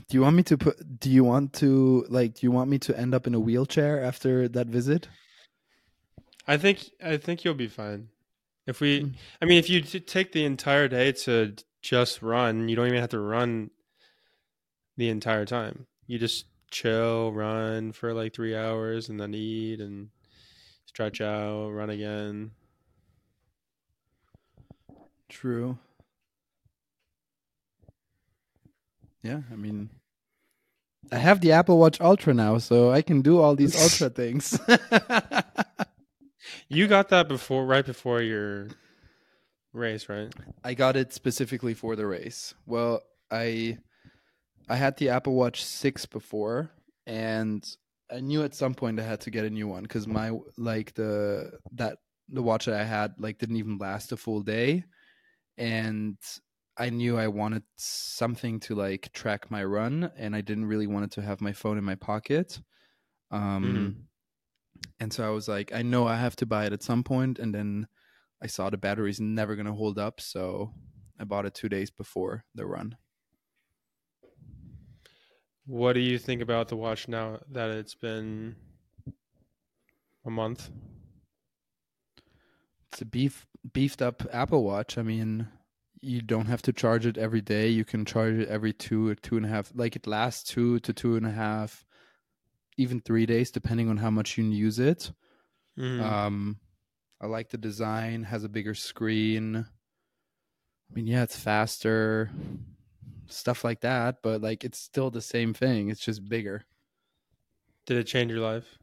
do 0.08 0.18
you 0.18 0.22
want 0.22 0.36
me 0.36 0.44
to 0.44 0.58
put 0.58 1.00
do 1.00 1.10
you 1.10 1.24
want 1.24 1.54
to 1.54 2.06
like 2.10 2.36
do 2.36 2.40
you 2.48 2.52
want 2.52 2.70
me 2.70 2.80
to 2.80 2.98
end 2.98 3.14
up 3.14 3.28
in 3.28 3.36
a 3.36 3.40
wheelchair 3.40 4.04
after 4.04 4.48
that 4.48 4.68
visit? 4.68 5.08
I 6.48 6.58
think 6.58 6.90
I 7.04 7.18
think 7.18 7.44
you'll 7.44 7.54
be 7.54 7.68
fine. 7.68 8.10
If 8.66 8.82
we, 8.82 9.02
Mm. 9.04 9.14
I 9.42 9.46
mean, 9.46 9.60
if 9.60 9.70
you 9.70 9.82
t- 9.82 10.00
take 10.02 10.34
the 10.34 10.44
entire 10.44 10.88
day 10.90 11.14
to 11.24 11.54
just 11.82 12.22
run, 12.22 12.68
you 12.68 12.76
don't 12.76 12.88
even 12.88 13.00
have 13.00 13.12
to 13.12 13.20
run 13.20 13.70
the 14.98 15.08
entire 15.10 15.46
time. 15.46 15.88
You 16.06 16.20
just 16.20 16.46
chill, 16.70 17.32
run 17.32 17.94
for 17.94 18.14
like 18.14 18.34
three 18.34 18.56
hours, 18.58 19.08
and 19.08 19.20
then 19.20 19.34
eat 19.34 19.80
and 19.80 20.10
stretch 20.86 21.22
out, 21.22 21.70
run 21.70 21.90
again. 21.90 22.52
True. 25.30 25.78
Yeah, 29.24 29.42
I 29.52 29.56
mean 29.56 29.90
I 31.12 31.18
have 31.18 31.42
the 31.42 31.54
Apple 31.54 31.78
Watch 31.78 32.02
Ultra 32.02 32.34
now, 32.34 32.58
so 32.58 32.92
I 32.92 33.02
can 33.02 33.22
do 33.22 33.40
all 33.40 33.56
these 33.56 33.76
ultra 33.82 34.10
things. 34.10 34.60
You 36.70 36.88
got 36.88 37.10
that 37.10 37.28
before, 37.28 37.66
right 37.66 37.86
before 37.86 38.22
your 38.22 38.68
race, 39.74 40.10
right? 40.10 40.34
I 40.64 40.74
got 40.74 40.96
it 40.96 41.14
specifically 41.14 41.74
for 41.74 41.96
the 41.96 42.06
race. 42.06 42.54
Well, 42.66 43.02
I 43.32 43.78
I 44.70 44.76
had 44.76 44.98
the 44.98 45.10
Apple 45.10 45.36
Watch 45.36 45.64
6 45.64 46.06
before 46.08 46.72
and 47.06 47.66
I 48.12 48.20
knew 48.20 48.44
at 48.44 48.56
some 48.56 48.74
point 48.74 49.00
I 49.00 49.04
had 49.04 49.22
to 49.22 49.32
get 49.32 49.46
a 49.46 49.50
new 49.50 49.68
one 49.68 49.86
cuz 49.86 50.08
my 50.08 50.32
like 50.58 50.94
the 50.96 51.52
that 51.74 52.00
the 52.30 52.42
watch 52.42 52.66
that 52.66 52.80
I 52.80 52.84
had 52.84 53.16
like 53.18 53.38
didn't 53.38 53.58
even 53.58 53.78
last 53.78 54.12
a 54.12 54.18
full 54.18 54.42
day 54.42 54.84
and 55.58 56.18
I 56.78 56.90
knew 56.90 57.18
I 57.18 57.28
wanted 57.28 57.64
something 57.78 58.60
to 58.62 58.76
like 58.76 59.12
track 59.14 59.50
my 59.50 59.64
run 59.64 60.12
and 60.16 60.36
I 60.36 60.42
didn't 60.42 60.66
really 60.66 60.88
want 60.88 61.06
it 61.06 61.12
to 61.12 61.22
have 61.22 61.42
my 61.42 61.54
phone 61.54 61.78
in 61.78 61.84
my 61.84 61.96
pocket. 61.96 62.62
Um 63.32 64.08
and 65.00 65.12
so 65.12 65.26
I 65.26 65.32
was 65.32 65.48
like 65.48 65.74
I 65.74 65.82
know 65.82 66.08
I 66.08 66.18
have 66.18 66.36
to 66.38 66.46
buy 66.46 66.66
it 66.66 66.74
at 66.74 66.84
some 66.84 67.04
point 67.04 67.40
and 67.40 67.54
then 67.54 67.88
I 68.42 68.48
saw 68.48 68.70
the 68.70 68.78
battery's 68.78 69.20
never 69.20 69.56
going 69.56 69.66
to 69.66 69.74
hold 69.74 69.98
up, 69.98 70.22
so 70.22 70.72
I 71.20 71.24
bought 71.24 71.48
it 71.48 71.56
2 71.56 71.70
days 71.70 71.90
before 71.90 72.46
the 72.54 72.68
run. 72.68 72.98
What 75.66 75.94
do 75.94 76.00
you 76.00 76.20
think 76.20 76.42
about 76.42 76.68
the 76.68 76.76
watch 76.76 77.08
now 77.08 77.40
that 77.50 77.72
it's 77.72 77.96
been 77.96 78.56
a 80.28 80.30
month. 80.30 80.70
It's 82.92 83.02
a 83.02 83.06
beef 83.06 83.46
beefed 83.74 84.02
up 84.02 84.24
Apple 84.32 84.64
Watch. 84.64 84.98
I 84.98 85.04
mean, 85.04 85.48
you 86.00 86.22
don't 86.22 86.46
have 86.46 86.62
to 86.64 86.74
charge 86.74 87.06
it 87.06 87.18
every 87.18 87.42
day. 87.42 87.70
You 87.70 87.84
can 87.84 88.06
charge 88.06 88.36
it 88.36 88.48
every 88.50 88.74
two 88.74 89.10
or 89.10 89.16
two 89.16 89.38
and 89.38 89.46
a 89.46 89.50
half. 89.50 89.72
Like 89.76 89.96
it 89.96 90.08
lasts 90.08 90.44
two 90.50 90.80
to 90.82 90.94
two 90.94 91.16
and 91.16 91.26
a 91.26 91.32
half, 91.32 91.86
even 92.78 93.02
three 93.02 93.26
days, 93.26 93.52
depending 93.52 93.90
on 93.90 93.98
how 93.98 94.10
much 94.12 94.38
you 94.38 94.46
use 94.46 94.80
it. 94.80 95.12
Mhm. 95.78 96.02
Um, 96.02 96.60
I 97.20 97.28
like 97.28 97.50
the 97.50 97.58
design. 97.58 98.24
Has 98.24 98.44
a 98.44 98.50
bigger 98.50 98.74
screen. 98.74 99.56
I 99.58 100.94
mean, 100.94 101.08
yeah, 101.08 101.24
it's 101.24 101.38
faster, 101.38 102.32
stuff 103.28 103.64
like 103.64 103.82
that. 103.82 104.22
But 104.24 104.42
like, 104.42 104.64
it's 104.64 104.80
still 104.80 105.12
the 105.12 105.22
same 105.22 105.54
thing. 105.54 105.90
It's 105.90 106.00
just 106.00 106.28
bigger. 106.30 106.66
Did 107.86 107.98
it 107.98 108.06
change 108.06 108.32
your 108.32 108.40
life? 108.42 108.78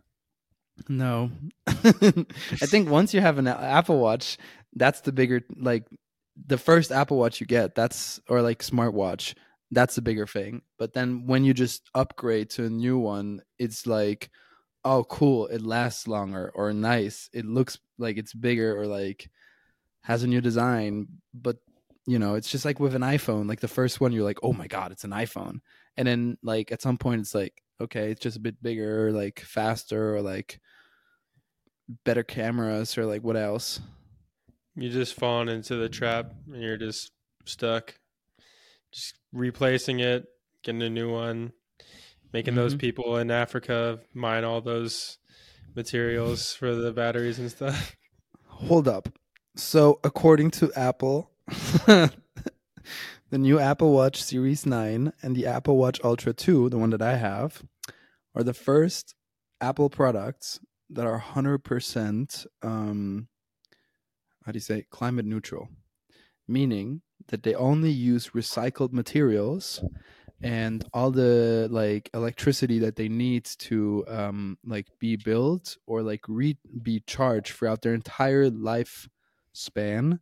No, 0.88 1.30
I 1.66 2.66
think 2.66 2.90
once 2.90 3.14
you 3.14 3.20
have 3.20 3.38
an 3.38 3.46
Apple 3.46 4.00
Watch, 4.00 4.38
that's 4.74 5.00
the 5.02 5.12
bigger 5.12 5.42
like 5.56 5.86
the 6.46 6.58
first 6.58 6.90
Apple 6.90 7.18
Watch 7.18 7.40
you 7.40 7.46
get. 7.46 7.74
That's 7.74 8.20
or 8.28 8.42
like 8.42 8.60
smartwatch. 8.60 9.34
That's 9.70 9.94
the 9.94 10.02
bigger 10.02 10.26
thing. 10.26 10.62
But 10.78 10.92
then 10.92 11.26
when 11.26 11.44
you 11.44 11.54
just 11.54 11.88
upgrade 11.94 12.50
to 12.50 12.64
a 12.64 12.70
new 12.70 12.98
one, 12.98 13.42
it's 13.58 13.86
like, 13.86 14.30
oh, 14.84 15.04
cool, 15.04 15.46
it 15.46 15.62
lasts 15.62 16.06
longer 16.06 16.52
or 16.54 16.72
nice. 16.72 17.30
It 17.32 17.46
looks 17.46 17.78
like 17.98 18.18
it's 18.18 18.34
bigger 18.34 18.78
or 18.78 18.86
like 18.86 19.30
has 20.02 20.22
a 20.22 20.28
new 20.28 20.40
design. 20.40 21.08
But 21.32 21.56
you 22.06 22.18
know, 22.18 22.34
it's 22.34 22.50
just 22.50 22.64
like 22.64 22.80
with 22.80 22.94
an 22.94 23.02
iPhone. 23.02 23.48
Like 23.48 23.60
the 23.60 23.68
first 23.68 24.00
one, 24.00 24.12
you're 24.12 24.24
like, 24.24 24.40
oh 24.42 24.52
my 24.52 24.66
god, 24.66 24.92
it's 24.92 25.04
an 25.04 25.10
iPhone. 25.10 25.60
And 25.96 26.06
then 26.06 26.38
like 26.42 26.72
at 26.72 26.82
some 26.82 26.98
point, 26.98 27.20
it's 27.22 27.34
like, 27.34 27.62
okay, 27.80 28.10
it's 28.10 28.20
just 28.20 28.36
a 28.36 28.40
bit 28.40 28.62
bigger, 28.62 29.08
or 29.08 29.12
like 29.12 29.40
faster, 29.40 30.14
or 30.16 30.20
like 30.22 30.60
better 32.04 32.22
cameras, 32.22 32.96
or 32.98 33.06
like 33.06 33.22
what 33.22 33.36
else? 33.36 33.80
You 34.76 34.90
just 34.90 35.14
fallen 35.14 35.48
into 35.48 35.76
the 35.76 35.88
trap 35.88 36.32
and 36.52 36.60
you're 36.62 36.76
just 36.76 37.12
stuck. 37.44 37.94
Just 38.92 39.14
replacing 39.32 40.00
it, 40.00 40.24
getting 40.62 40.82
a 40.82 40.90
new 40.90 41.12
one, 41.12 41.52
making 42.32 42.54
those 42.54 42.74
Mhm. 42.74 42.78
people 42.80 43.16
in 43.18 43.30
Africa 43.30 44.00
mine 44.14 44.44
all 44.44 44.60
those 44.60 45.18
materials 45.76 46.52
for 46.58 46.74
the 46.74 46.92
batteries 46.92 47.38
and 47.38 47.50
stuff. 47.50 47.96
Hold 48.46 48.88
up. 48.88 49.08
So 49.56 50.00
according 50.02 50.50
to 50.52 50.72
Apple, 50.74 51.30
the 53.30 53.38
new 53.38 53.58
Apple 53.58 53.92
Watch 53.92 54.22
Series 54.22 54.66
9 54.66 55.12
and 55.22 55.36
the 55.36 55.46
Apple 55.46 55.76
Watch 55.76 56.00
Ultra 56.04 56.32
2, 56.32 56.68
the 56.70 56.78
one 56.78 56.90
that 56.90 57.02
I 57.02 57.16
have, 57.16 57.62
are 58.34 58.42
the 58.42 58.54
first 58.54 59.14
Apple 59.60 59.88
products 59.90 60.60
that 60.90 61.06
are 61.06 61.20
100% 61.20 62.46
um 62.62 63.28
how 64.44 64.52
do 64.52 64.56
you 64.56 64.60
say 64.60 64.84
climate 64.90 65.24
neutral. 65.24 65.68
Meaning 66.46 67.00
that 67.28 67.42
they 67.42 67.54
only 67.54 67.90
use 67.90 68.30
recycled 68.30 68.92
materials 68.92 69.82
and 70.42 70.84
all 70.92 71.10
the 71.10 71.68
like 71.70 72.10
electricity 72.12 72.78
that 72.80 72.96
they 72.96 73.08
need 73.08 73.44
to 73.44 74.04
um 74.08 74.58
like 74.64 74.86
be 74.98 75.16
built 75.16 75.78
or 75.86 76.02
like 76.02 76.20
re- 76.28 76.58
be 76.82 77.00
charged 77.06 77.54
throughout 77.54 77.80
their 77.80 77.94
entire 77.94 78.50
lifespan 78.50 80.18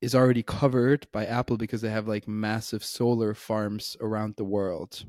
is 0.00 0.14
already 0.14 0.42
covered 0.42 1.06
by 1.12 1.26
Apple 1.26 1.56
because 1.56 1.80
they 1.80 1.90
have 1.90 2.06
like 2.08 2.28
massive 2.28 2.84
solar 2.84 3.34
farms 3.34 3.96
around 4.00 4.36
the 4.36 4.44
world. 4.44 5.04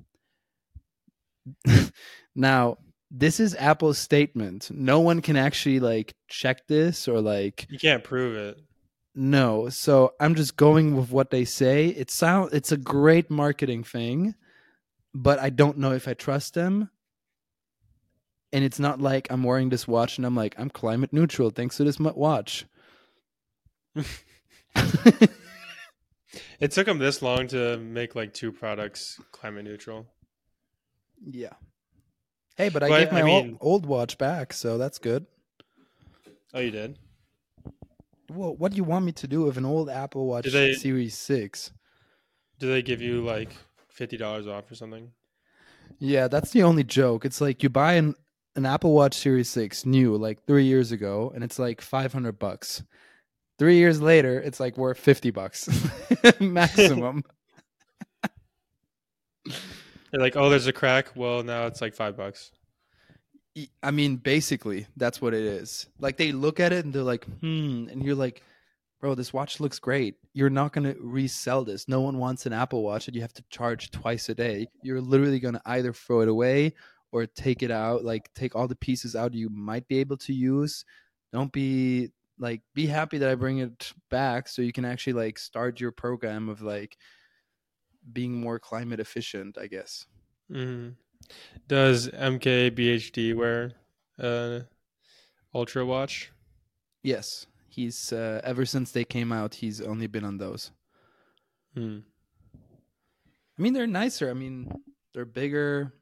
now, 2.36 2.78
this 3.12 3.40
is 3.40 3.56
Apple's 3.56 3.98
statement. 3.98 4.70
No 4.72 5.00
one 5.00 5.22
can 5.22 5.36
actually 5.36 5.80
like 5.80 6.14
check 6.28 6.68
this 6.68 7.08
or 7.08 7.22
like 7.22 7.68
You 7.70 7.80
can't 7.80 8.04
prove 8.04 8.36
it. 8.36 8.60
no. 9.16 9.70
So 9.70 10.14
I'm 10.20 10.36
just 10.36 10.56
going 10.56 10.96
with 10.96 11.12
what 11.12 11.30
they 11.32 11.46
say. 11.46 11.88
It 11.88 12.12
sound 12.12 12.52
it's 12.54 12.72
a 12.72 12.78
great 12.78 13.30
marketing 13.30 13.84
thing, 13.84 14.36
but 15.14 15.40
I 15.40 15.50
don't 15.50 15.78
know 15.78 15.92
if 15.94 16.08
I 16.08 16.14
trust 16.14 16.54
them. 16.54 16.90
And 18.52 18.64
it's 18.64 18.80
not 18.80 19.00
like 19.00 19.28
I'm 19.30 19.44
wearing 19.44 19.70
this 19.70 19.88
watch 19.88 20.18
and 20.18 20.26
I'm 20.26 20.36
like 20.36 20.56
I'm 20.58 20.70
climate 20.70 21.14
neutral 21.14 21.50
thanks 21.52 21.78
to 21.78 21.84
this 21.84 22.00
watch. 22.00 22.66
It 26.60 26.72
took 26.72 26.86
them 26.86 27.00
this 27.00 27.22
long 27.22 27.48
to 27.48 27.78
make 27.78 28.16
like 28.16 28.34
two 28.34 28.52
products 28.52 29.20
climate 29.32 29.64
neutral. 29.64 30.06
yeah. 31.26 31.54
Hey, 32.58 32.68
but 32.68 32.84
I 32.84 32.90
But, 32.90 33.00
gave 33.00 33.12
my 33.14 33.22
I 33.22 33.24
mean- 33.24 33.58
old 33.62 33.86
watch 33.86 34.18
back, 34.18 34.52
so 34.52 34.78
that's 34.78 35.00
good. 35.00 35.26
Oh, 36.54 36.60
you 36.60 36.72
did? 36.72 37.00
Well, 38.30 38.54
what 38.58 38.72
do 38.72 38.78
you 38.78 38.84
want 38.84 39.06
me 39.06 39.14
to 39.14 39.28
do 39.28 39.44
with 39.44 39.56
an 39.58 39.64
old 39.66 39.90
Apple 39.90 40.28
Watch 40.28 40.52
they- 40.52 40.74
Series 40.74 41.18
6? 41.18 41.72
Do 42.60 42.68
they 42.70 42.82
give 42.82 43.02
you 43.02 43.24
like 43.24 43.54
fifty 43.88 44.18
dollars 44.18 44.46
off 44.46 44.70
or 44.70 44.76
something? 44.76 45.12
Yeah, 45.98 46.28
that's 46.28 46.52
the 46.52 46.64
only 46.64 46.84
joke. 46.84 47.24
It's 47.24 47.40
like 47.40 47.64
you 47.64 47.70
buy 47.70 47.94
an 47.94 48.16
an 48.58 48.66
Apple 48.66 48.92
Watch 48.94 49.16
Series 49.16 49.48
6 49.50 49.86
new 49.86 50.18
like 50.18 50.46
3 50.46 50.66
years 50.66 50.92
ago 50.92 51.32
and 51.34 51.42
it's 51.44 51.58
like 51.58 51.80
500 51.80 52.38
bucks. 52.38 52.84
3 53.60 53.78
years 53.78 54.02
later, 54.02 54.40
it's 54.40 54.60
like 54.60 54.78
worth 54.78 54.98
50 54.98 55.32
bucks 55.32 55.70
maximum. 56.40 57.24
They're 60.12 60.22
like, 60.22 60.36
oh, 60.36 60.50
there's 60.50 60.68
a 60.68 60.74
crack. 60.74 61.16
Well, 61.16 61.44
now 61.44 61.68
it's 61.68 61.82
like 61.82 61.94
five 61.94 62.18
bucks. 62.18 62.52
I 63.84 63.92
mean, 63.92 64.18
basically, 64.18 64.88
that's 64.98 65.22
what 65.22 65.34
it 65.34 65.44
is. 65.44 65.88
Like 66.00 66.18
they 66.18 66.32
look 66.32 66.60
at 66.60 66.72
it 66.72 66.86
and 66.86 66.94
they're 66.94 67.04
like, 67.04 67.26
"Hmm," 67.26 67.88
and 67.90 68.04
you're 68.04 68.16
like, 68.16 68.42
"Bro, 69.02 69.16
this 69.16 69.34
watch 69.34 69.60
looks 69.60 69.80
great. 69.80 70.16
You're 70.34 70.50
not 70.50 70.72
going 70.72 70.94
to 70.94 71.00
resell 71.02 71.64
this. 71.66 71.88
No 71.88 72.02
one 72.02 72.18
wants 72.18 72.46
an 72.46 72.54
Apple 72.54 72.84
Watch 72.84 73.06
that 73.06 73.16
you 73.16 73.22
have 73.22 73.34
to 73.34 73.44
charge 73.50 73.92
twice 73.92 74.30
a 74.30 74.36
day. 74.36 74.68
You're 74.82 75.02
literally 75.02 75.40
going 75.40 75.56
to 75.56 75.62
either 75.66 75.94
throw 75.94 76.22
it 76.22 76.30
away 76.30 76.74
or 77.12 77.26
take 77.26 77.64
it 77.64 77.72
out, 77.72 78.04
like 78.06 78.32
take 78.34 78.56
all 78.56 78.68
the 78.68 78.76
pieces 78.76 79.16
out 79.16 79.34
you 79.34 79.50
might 79.50 79.88
be 79.88 80.00
able 80.00 80.18
to 80.18 80.34
use. 80.34 80.86
Don't 81.34 81.52
be 81.52 82.12
like 82.40 82.62
be 82.74 82.86
happy 82.86 83.18
that 83.18 83.30
I 83.30 83.36
bring 83.36 83.60
it 83.60 83.94
back 84.10 84.48
so 84.48 84.62
you 84.62 84.72
can 84.72 84.86
actually 84.86 85.14
like 85.14 85.38
start 85.38 85.80
your 85.80 85.92
program 85.92 86.50
of 86.50 86.62
like 86.62 86.98
being 88.14 88.40
more 88.40 88.60
climate 88.60 89.00
efficient, 89.00 89.58
I 89.58 89.68
guess. 89.68 90.06
Mm-hmm. 90.52 90.90
Does 91.68 92.08
MKBHD 92.10 93.36
wear 93.36 93.74
uh, 94.20 94.62
Ultra 95.54 95.86
Watch? 95.86 96.32
Yes, 97.04 97.46
he's 97.68 98.12
uh, 98.12 98.42
ever 98.44 98.66
since 98.66 98.92
they 98.92 99.04
came 99.04 99.32
out, 99.32 99.54
he's 99.54 99.82
only 99.82 100.08
been 100.08 100.24
on 100.24 100.38
those. 100.38 100.72
Hmm. 101.76 102.00
I 103.58 103.62
mean, 103.62 103.74
they're 103.74 103.88
nicer. 103.88 104.30
I 104.30 104.34
mean, 104.34 104.72
they're 105.14 105.26
bigger. 105.26 105.94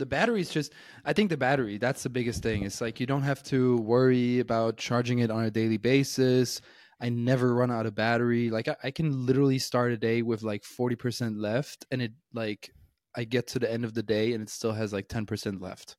The 0.00 0.06
battery's 0.06 0.50
just, 0.50 0.72
I 1.04 1.12
think 1.12 1.30
the 1.30 1.36
battery, 1.36 1.78
that's 1.78 2.02
the 2.02 2.08
biggest 2.08 2.42
thing. 2.42 2.64
It's 2.64 2.80
like 2.80 2.98
you 2.98 3.06
don't 3.06 3.22
have 3.22 3.42
to 3.44 3.76
worry 3.78 4.40
about 4.40 4.76
charging 4.76 5.20
it 5.20 5.30
on 5.30 5.44
a 5.44 5.50
daily 5.50 5.76
basis. 5.76 6.60
I 7.00 7.08
never 7.08 7.54
run 7.54 7.70
out 7.70 7.86
of 7.86 7.94
battery. 7.94 8.50
Like, 8.50 8.68
I, 8.68 8.76
I 8.84 8.90
can 8.90 9.26
literally 9.26 9.58
start 9.58 9.92
a 9.92 9.96
day 9.96 10.22
with 10.22 10.42
like 10.42 10.62
40% 10.64 11.40
left, 11.40 11.86
and 11.90 12.02
it, 12.02 12.12
like, 12.34 12.70
I 13.14 13.24
get 13.24 13.46
to 13.48 13.58
the 13.58 13.70
end 13.70 13.84
of 13.84 13.94
the 13.94 14.02
day 14.02 14.32
and 14.32 14.42
it 14.42 14.50
still 14.50 14.72
has 14.72 14.92
like 14.92 15.08
10% 15.08 15.60
left. 15.60 15.96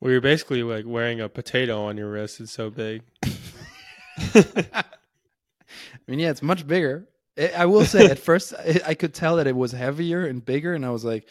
Well, 0.00 0.10
you're 0.10 0.20
basically 0.20 0.62
like 0.62 0.84
wearing 0.86 1.20
a 1.20 1.28
potato 1.28 1.82
on 1.84 1.96
your 1.96 2.10
wrist. 2.10 2.40
It's 2.40 2.52
so 2.52 2.70
big. 2.70 3.02
I 4.34 4.84
mean, 6.08 6.18
yeah, 6.18 6.30
it's 6.30 6.42
much 6.42 6.66
bigger. 6.66 7.08
I 7.38 7.52
I 7.58 7.66
will 7.66 7.84
say, 7.84 8.06
at 8.06 8.18
first, 8.30 8.52
I 8.86 8.94
could 8.94 9.14
tell 9.14 9.36
that 9.36 9.46
it 9.46 9.56
was 9.56 9.72
heavier 9.72 10.26
and 10.26 10.44
bigger, 10.44 10.74
and 10.74 10.84
I 10.84 10.90
was 10.90 11.04
like, 11.04 11.28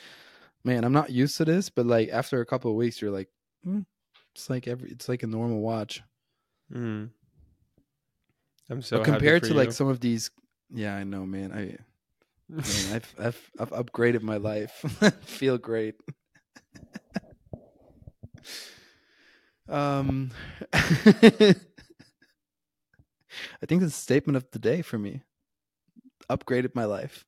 "Man, 0.64 0.84
I'm 0.84 0.94
not 0.94 1.12
used 1.12 1.38
to 1.38 1.46
this." 1.46 1.70
But 1.70 1.86
like 1.86 2.10
after 2.10 2.42
a 2.42 2.46
couple 2.46 2.72
of 2.72 2.78
weeks, 2.78 3.02
you're 3.02 3.12
like, 3.12 3.30
hmm, 3.64 3.82
"It's 4.34 4.50
like 4.50 4.68
every, 4.68 4.92
it's 4.92 5.10
like 5.10 5.24
a 5.24 5.28
normal 5.28 5.62
watch." 5.62 6.02
Hmm. 6.72 7.06
I'm 8.70 8.82
so 8.82 8.98
but 8.98 9.08
happy 9.08 9.18
compared 9.18 9.44
to 9.44 9.54
like 9.54 9.74
some 9.74 9.90
of 9.90 10.00
these, 10.00 10.32
yeah, 10.74 10.96
I 10.96 11.04
know, 11.04 11.26
man. 11.26 11.52
I, 11.52 11.78
man, 12.48 12.64
I've, 12.94 13.16
I've, 13.20 13.52
I've 13.60 13.72
upgraded 13.72 14.22
my 14.22 14.38
life. 14.38 14.72
Feel 15.24 15.58
great. 15.58 15.96
um, 19.68 20.32
I 20.74 21.56
think 23.66 23.82
that's 23.82 23.94
the 23.94 24.02
statement 24.02 24.38
of 24.38 24.50
the 24.52 24.60
day 24.60 24.82
for 24.82 24.98
me. 24.98 25.24
Upgraded 26.30 26.74
my 26.74 26.86
life. 26.86 27.26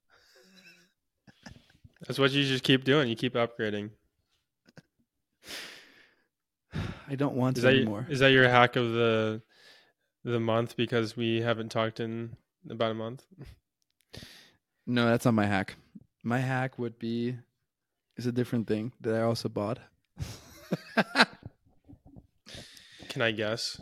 That's 2.08 2.20
what 2.20 2.32
you 2.32 2.44
just 2.44 2.64
keep 2.64 2.84
doing. 2.84 3.10
You 3.10 3.16
keep 3.16 3.34
upgrading. 3.36 3.92
I 7.08 7.16
don't 7.16 7.36
want 7.36 7.58
Is 7.58 7.64
to 7.64 7.68
that 7.70 7.76
anymore. 7.76 8.08
is 8.10 8.20
that 8.20 8.32
your 8.32 8.48
hack 8.50 8.76
of 8.76 8.92
the 8.94 9.42
the 10.24 10.40
month 10.40 10.76
because 10.78 11.16
we 11.18 11.42
haven't 11.42 11.70
talked 11.70 12.00
in 12.00 12.36
about 12.70 12.92
a 12.92 12.96
month? 12.96 13.26
No, 14.88 15.06
that's 15.06 15.26
not 15.26 15.34
my 15.34 15.46
hack. 15.46 15.76
My 16.24 16.40
hack 16.40 16.80
would 16.80 16.98
be 17.00 17.36
is 18.18 18.26
a 18.26 18.32
different 18.32 18.68
thing 18.68 18.94
that 19.02 19.16
I 19.16 19.22
also 19.22 19.50
bought. 19.50 19.80
Can 23.10 23.22
I 23.22 23.32
guess? 23.32 23.80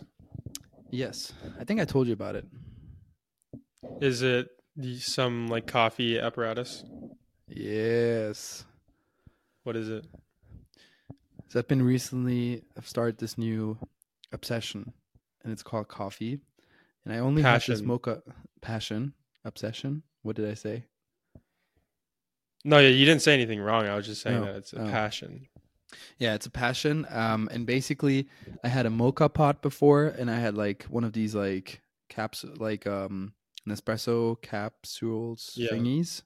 Yes, 0.89 1.31
I 1.59 1.63
think 1.63 1.79
I 1.79 1.85
told 1.85 2.07
you 2.07 2.13
about 2.13 2.35
it. 2.35 2.45
Is 4.01 4.21
it 4.21 4.49
some 4.97 5.47
like 5.47 5.67
coffee 5.67 6.19
apparatus? 6.19 6.83
Yes. 7.53 8.65
What 9.63 9.75
is 9.75 9.89
it? 9.89 10.05
So 11.49 11.59
I've 11.59 11.67
been 11.67 11.81
recently 11.81 12.63
I've 12.77 12.87
started 12.87 13.17
this 13.17 13.37
new 13.37 13.77
obsession 14.31 14.93
and 15.43 15.51
it's 15.51 15.63
called 15.63 15.87
coffee. 15.87 16.39
And 17.03 17.13
I 17.13 17.17
only 17.19 17.41
have 17.41 17.65
this 17.65 17.81
mocha 17.81 18.21
passion, 18.61 19.13
obsession. 19.43 20.03
What 20.21 20.35
did 20.35 20.49
I 20.49 20.53
say? 20.53 20.85
No, 22.63 22.77
yeah, 22.77 22.89
you 22.89 23.05
didn't 23.05 23.23
say 23.23 23.33
anything 23.33 23.59
wrong. 23.59 23.87
I 23.87 23.95
was 23.95 24.05
just 24.05 24.21
saying 24.21 24.37
Oh, 24.37 24.45
that 24.45 24.55
it's 24.55 24.73
a 24.73 24.83
oh. 24.83 24.89
passion. 24.89 25.47
Yeah, 26.19 26.35
it's 26.35 26.45
a 26.45 26.51
passion. 26.51 27.07
Um, 27.09 27.49
and 27.51 27.65
basically, 27.65 28.29
I 28.63 28.67
had 28.67 28.85
a 28.85 28.89
moka 28.89 29.33
pot 29.33 29.63
before, 29.63 30.05
and 30.05 30.29
I 30.29 30.39
had 30.39 30.55
like 30.55 30.83
one 30.83 31.03
of 31.03 31.11
these 31.13 31.33
like 31.33 31.81
caps, 32.07 32.45
like 32.57 32.85
um, 32.85 33.33
Nespresso 33.67 34.39
capsules 34.41 35.53
Yeah. 35.55 35.71
thingies. 35.71 36.21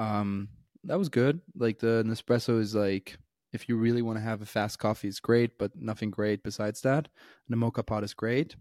Um, 0.00 0.48
that 0.84 0.98
was 0.98 1.10
good. 1.10 1.40
Like 1.54 1.78
the 1.78 2.02
Nespresso 2.06 2.58
is 2.58 2.74
like, 2.74 3.18
if 3.52 3.68
you 3.68 3.76
really 3.76 4.00
want 4.02 4.16
to 4.16 4.22
have 4.22 4.40
a 4.40 4.46
fast 4.46 4.78
coffee, 4.78 5.08
it's 5.08 5.20
great, 5.20 5.58
but 5.58 5.72
nothing 5.76 6.10
great 6.10 6.42
besides 6.42 6.80
that. 6.82 7.08
The 7.48 7.56
moka 7.56 7.84
pot 7.84 8.02
is 8.02 8.14
great. 8.14 8.56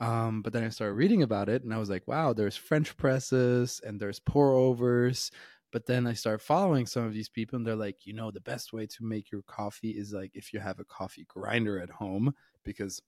Um, 0.00 0.42
but 0.42 0.52
then 0.52 0.62
I 0.62 0.68
started 0.68 0.94
reading 0.94 1.24
about 1.24 1.48
it, 1.48 1.64
and 1.64 1.74
I 1.74 1.78
was 1.78 1.90
like, 1.90 2.06
wow, 2.06 2.32
there's 2.32 2.56
French 2.56 2.96
presses 2.96 3.80
and 3.84 3.98
there's 3.98 4.20
pour 4.20 4.52
overs. 4.52 5.32
But 5.72 5.86
then 5.86 6.06
I 6.06 6.12
start 6.12 6.40
following 6.40 6.86
some 6.86 7.04
of 7.04 7.12
these 7.12 7.28
people, 7.28 7.56
and 7.56 7.66
they're 7.66 7.74
like, 7.74 8.06
you 8.06 8.14
know, 8.14 8.30
the 8.30 8.40
best 8.40 8.72
way 8.72 8.86
to 8.86 9.04
make 9.04 9.32
your 9.32 9.42
coffee 9.42 9.90
is 9.90 10.12
like 10.12 10.30
if 10.34 10.52
you 10.52 10.60
have 10.60 10.78
a 10.78 10.84
coffee 10.84 11.26
grinder 11.28 11.80
at 11.80 11.90
home, 11.90 12.34
because 12.64 13.02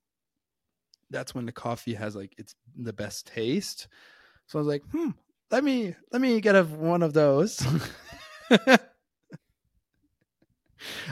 that's 1.10 1.34
when 1.34 1.46
the 1.46 1.52
coffee 1.52 1.94
has 1.94 2.16
like 2.16 2.34
it's 2.38 2.54
the 2.76 2.92
best 2.92 3.26
taste. 3.26 3.86
So 4.46 4.58
I 4.58 4.60
was 4.60 4.68
like, 4.68 4.82
hmm, 4.90 5.10
let 5.50 5.64
me 5.64 5.94
let 6.12 6.22
me 6.22 6.40
get 6.40 6.54
a, 6.54 6.62
one 6.64 7.02
of 7.02 7.12
those. 7.12 7.64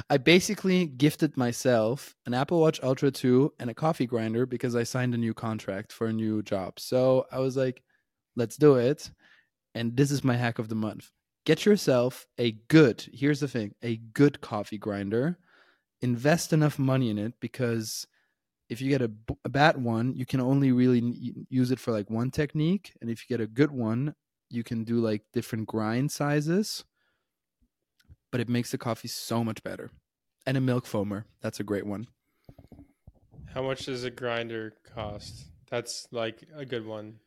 I 0.09 0.17
basically 0.17 0.87
gifted 0.87 1.37
myself 1.37 2.15
an 2.27 2.35
Apple 2.35 2.61
Watch 2.61 2.81
Ultra 2.83 3.11
2 3.11 3.55
and 3.59 3.69
a 3.69 3.75
coffee 3.75 4.07
grinder 4.07 4.47
because 4.47 4.75
I 4.75 4.83
signed 4.83 5.15
a 5.15 5.19
new 5.19 5.35
contract 5.35 5.93
for 5.93 6.07
a 6.07 6.13
new 6.13 6.43
job. 6.43 6.81
So 6.81 7.27
I 7.31 7.39
was 7.41 7.57
like, 7.57 7.83
let's 8.35 8.57
do 8.57 8.77
it. 8.77 9.11
And 9.75 9.97
this 9.97 10.11
is 10.11 10.25
my 10.25 10.37
hack 10.37 10.59
of 10.59 10.69
the 10.69 10.75
month. 10.75 11.11
Get 11.45 11.67
yourself 11.67 12.27
a 12.39 12.53
good, 12.69 13.07
here's 13.13 13.41
the 13.41 13.49
thing, 13.49 13.75
a 13.83 13.97
good 13.97 14.41
coffee 14.41 14.79
grinder. 14.79 15.39
Invest 16.01 16.53
enough 16.53 16.79
money 16.79 17.11
in 17.11 17.19
it 17.19 17.35
because 17.41 18.07
if 18.71 18.81
you 18.81 18.89
get 18.89 19.03
a, 19.03 19.09
b- 19.09 19.37
a 19.45 19.49
bad 19.49 19.83
one, 19.83 20.15
you 20.15 20.27
can 20.27 20.41
only 20.41 20.73
really 20.73 21.45
use 21.51 21.71
it 21.71 21.79
for 21.79 21.93
like 21.93 22.11
one 22.11 22.31
technique. 22.31 22.93
And 23.01 23.11
if 23.11 23.23
you 23.23 23.37
get 23.37 23.43
a 23.43 23.49
good 23.49 23.71
one, 23.71 24.15
you 24.51 24.63
can 24.63 24.85
do 24.85 24.97
like 24.97 25.23
different 25.33 25.67
grind 25.67 26.13
sizes. 26.13 26.85
But 28.31 28.41
it 28.41 28.49
makes 28.49 28.71
the 28.71 28.79
coffee 28.79 29.09
so 29.09 29.43
much 29.43 29.63
better. 29.63 29.91
And 30.47 30.57
a 30.57 30.61
milk 30.61 30.87
foamer, 30.87 31.25
that's 31.41 31.61
a 31.61 31.65
great 31.65 31.87
one. 31.87 32.09
How 33.55 33.63
much 33.63 33.87
does 33.87 34.05
a 34.05 34.11
grinder 34.11 34.75
cost? 34.95 35.47
That's 35.71 36.07
like 36.11 36.43
a 36.55 36.65
good 36.65 36.87
one. 36.87 37.21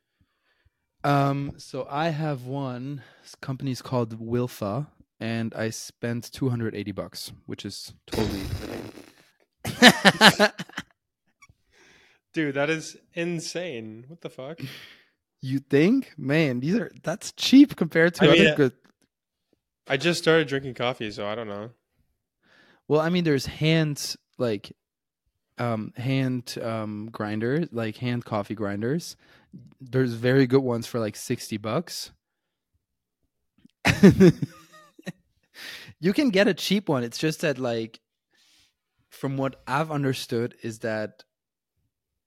Um, 1.03 1.53
so 1.57 1.87
I 1.89 2.09
have 2.09 2.45
one. 2.45 3.01
This 3.23 3.35
company's 3.35 3.81
called 3.81 4.19
Wilfa, 4.19 4.87
and 5.19 5.53
I 5.55 5.71
spent 5.71 6.31
two 6.31 6.49
hundred 6.49 6.75
eighty 6.75 6.91
bucks, 6.91 7.31
which 7.47 7.65
is 7.65 7.93
totally. 8.05 8.43
Dude, 12.33 12.55
that 12.55 12.69
is 12.69 12.97
insane. 13.13 14.05
What 14.07 14.21
the 14.21 14.29
fuck? 14.29 14.59
You 15.41 15.59
think, 15.59 16.13
man? 16.17 16.59
These 16.59 16.75
are 16.75 16.91
that's 17.03 17.31
cheap 17.33 17.75
compared 17.75 18.13
to 18.15 18.25
I 18.25 18.27
other 18.29 18.47
uh, 18.49 18.55
good. 18.55 18.73
I 19.87 19.97
just 19.97 20.21
started 20.21 20.47
drinking 20.47 20.75
coffee, 20.75 21.11
so 21.11 21.25
I 21.27 21.35
don't 21.35 21.47
know. 21.47 21.71
Well, 22.87 23.01
I 23.01 23.09
mean, 23.09 23.23
there's 23.23 23.45
hand 23.45 24.15
like, 24.37 24.75
um, 25.57 25.93
hand 25.97 26.57
um 26.61 27.09
grinders, 27.11 27.67
like 27.71 27.97
hand 27.97 28.25
coffee 28.25 28.55
grinders. 28.55 29.17
There's 29.79 30.13
very 30.13 30.47
good 30.47 30.61
ones 30.61 30.87
for 30.87 30.99
like 30.99 31.15
sixty 31.15 31.57
bucks. 31.57 32.11
you 35.99 36.13
can 36.13 36.29
get 36.29 36.47
a 36.47 36.53
cheap 36.53 36.87
one. 36.87 37.03
It's 37.03 37.17
just 37.17 37.41
that 37.41 37.57
like, 37.57 37.99
from 39.09 39.37
what 39.37 39.61
I've 39.65 39.91
understood, 39.91 40.55
is 40.61 40.79
that 40.79 41.23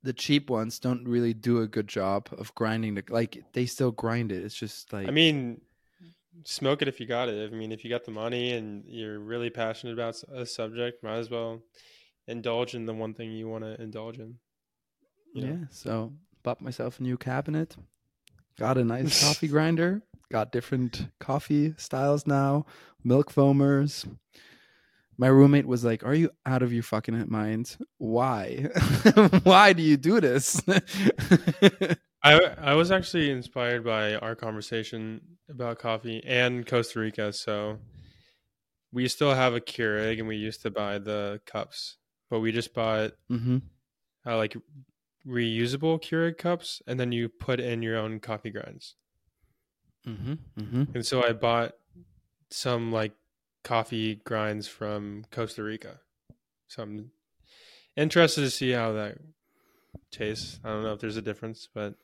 the 0.04 0.12
cheap 0.12 0.50
ones 0.50 0.78
don't 0.78 1.08
really 1.08 1.32
do 1.32 1.62
a 1.62 1.66
good 1.66 1.88
job 1.88 2.28
of 2.36 2.54
grinding 2.54 2.94
the 2.94 3.02
like 3.08 3.42
they 3.54 3.66
still 3.66 3.90
grind 3.90 4.30
it. 4.30 4.44
It's 4.44 4.54
just 4.54 4.92
like 4.92 5.08
I 5.08 5.10
mean, 5.10 5.62
smoke 6.44 6.82
it 6.82 6.88
if 6.88 7.00
you 7.00 7.06
got 7.06 7.28
it. 7.28 7.50
I 7.50 7.56
mean, 7.56 7.72
if 7.72 7.84
you 7.84 7.90
got 7.90 8.04
the 8.04 8.10
money 8.10 8.52
and 8.52 8.84
you're 8.86 9.18
really 9.18 9.50
passionate 9.50 9.94
about 9.94 10.22
a 10.32 10.44
subject, 10.44 11.02
might 11.02 11.16
as 11.16 11.30
well 11.30 11.62
indulge 12.28 12.74
in 12.74 12.84
the 12.84 12.94
one 12.94 13.14
thing 13.14 13.32
you 13.32 13.48
want 13.48 13.64
to 13.64 13.80
indulge 13.80 14.18
in. 14.18 14.36
know? 15.34 15.46
Yeah, 15.46 15.66
so 15.70 16.12
bought 16.42 16.60
myself 16.60 17.00
a 17.00 17.02
new 17.02 17.16
cabinet. 17.16 17.74
Got 18.58 18.76
a 18.78 18.84
nice 18.84 19.26
coffee 19.26 19.48
grinder. 19.54 20.02
Got 20.30 20.52
different 20.52 21.08
coffee 21.18 21.74
styles 21.78 22.26
now. 22.26 22.66
Milk 23.02 23.32
foamers. 23.32 24.06
My 25.16 25.28
roommate 25.28 25.66
was 25.66 25.84
like, 25.84 26.04
"Are 26.04 26.14
you 26.14 26.30
out 26.44 26.62
of 26.62 26.72
your 26.72 26.82
fucking 26.82 27.26
mind? 27.28 27.76
Why? 27.98 28.68
Why 29.42 29.72
do 29.72 29.82
you 29.82 29.96
do 29.96 30.20
this?" 30.20 30.60
I 32.22 32.40
I 32.58 32.74
was 32.74 32.90
actually 32.90 33.30
inspired 33.30 33.84
by 33.84 34.16
our 34.16 34.34
conversation 34.34 35.20
about 35.48 35.78
coffee 35.78 36.22
and 36.24 36.66
Costa 36.66 37.00
Rica. 37.00 37.32
So 37.32 37.78
we 38.92 39.08
still 39.08 39.34
have 39.34 39.54
a 39.54 39.60
Keurig, 39.60 40.18
and 40.18 40.28
we 40.28 40.36
used 40.36 40.62
to 40.62 40.70
buy 40.70 40.98
the 40.98 41.40
cups, 41.46 41.96
but 42.30 42.40
we 42.40 42.52
just 42.52 42.74
bought 42.74 43.12
hmm 43.28 43.58
uh, 44.26 44.36
like 44.36 44.56
reusable 45.26 46.00
Keurig 46.00 46.38
cups, 46.38 46.80
and 46.86 46.98
then 46.98 47.12
you 47.12 47.28
put 47.28 47.60
in 47.60 47.82
your 47.82 47.96
own 47.98 48.20
coffee 48.20 48.50
grinds. 48.50 48.96
hmm 50.04 50.34
hmm 50.58 50.84
And 50.94 51.04
so 51.04 51.24
I 51.24 51.32
bought 51.32 51.72
some 52.50 52.92
like 52.92 53.12
coffee 53.64 54.16
grinds 54.24 54.68
from 54.68 55.24
Costa 55.32 55.62
Rica. 55.62 56.00
So 56.68 56.82
I'm 56.82 57.10
interested 57.96 58.42
to 58.42 58.50
see 58.50 58.70
how 58.70 58.92
that 58.92 59.18
tastes. 60.12 60.60
I 60.64 60.68
don't 60.68 60.84
know 60.84 60.92
if 60.92 61.00
there's 61.00 61.16
a 61.16 61.22
difference, 61.22 61.68
but 61.74 61.94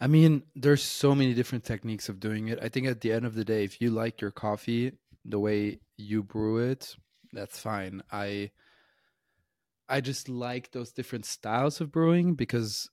I 0.00 0.08
mean, 0.08 0.42
there's 0.56 0.82
so 0.82 1.14
many 1.14 1.32
different 1.32 1.64
techniques 1.64 2.08
of 2.08 2.20
doing 2.20 2.48
it. 2.48 2.58
I 2.60 2.68
think 2.68 2.86
at 2.86 3.00
the 3.00 3.12
end 3.12 3.24
of 3.24 3.34
the 3.34 3.44
day, 3.44 3.64
if 3.64 3.80
you 3.80 3.90
like 3.90 4.20
your 4.20 4.32
coffee 4.32 4.92
the 5.24 5.38
way 5.38 5.78
you 5.96 6.24
brew 6.24 6.58
it, 6.58 6.96
that's 7.32 7.58
fine. 7.58 8.02
I 8.10 8.50
I 9.88 10.00
just 10.00 10.28
like 10.28 10.72
those 10.72 10.90
different 10.92 11.24
styles 11.26 11.80
of 11.80 11.92
brewing 11.92 12.34
because 12.34 12.90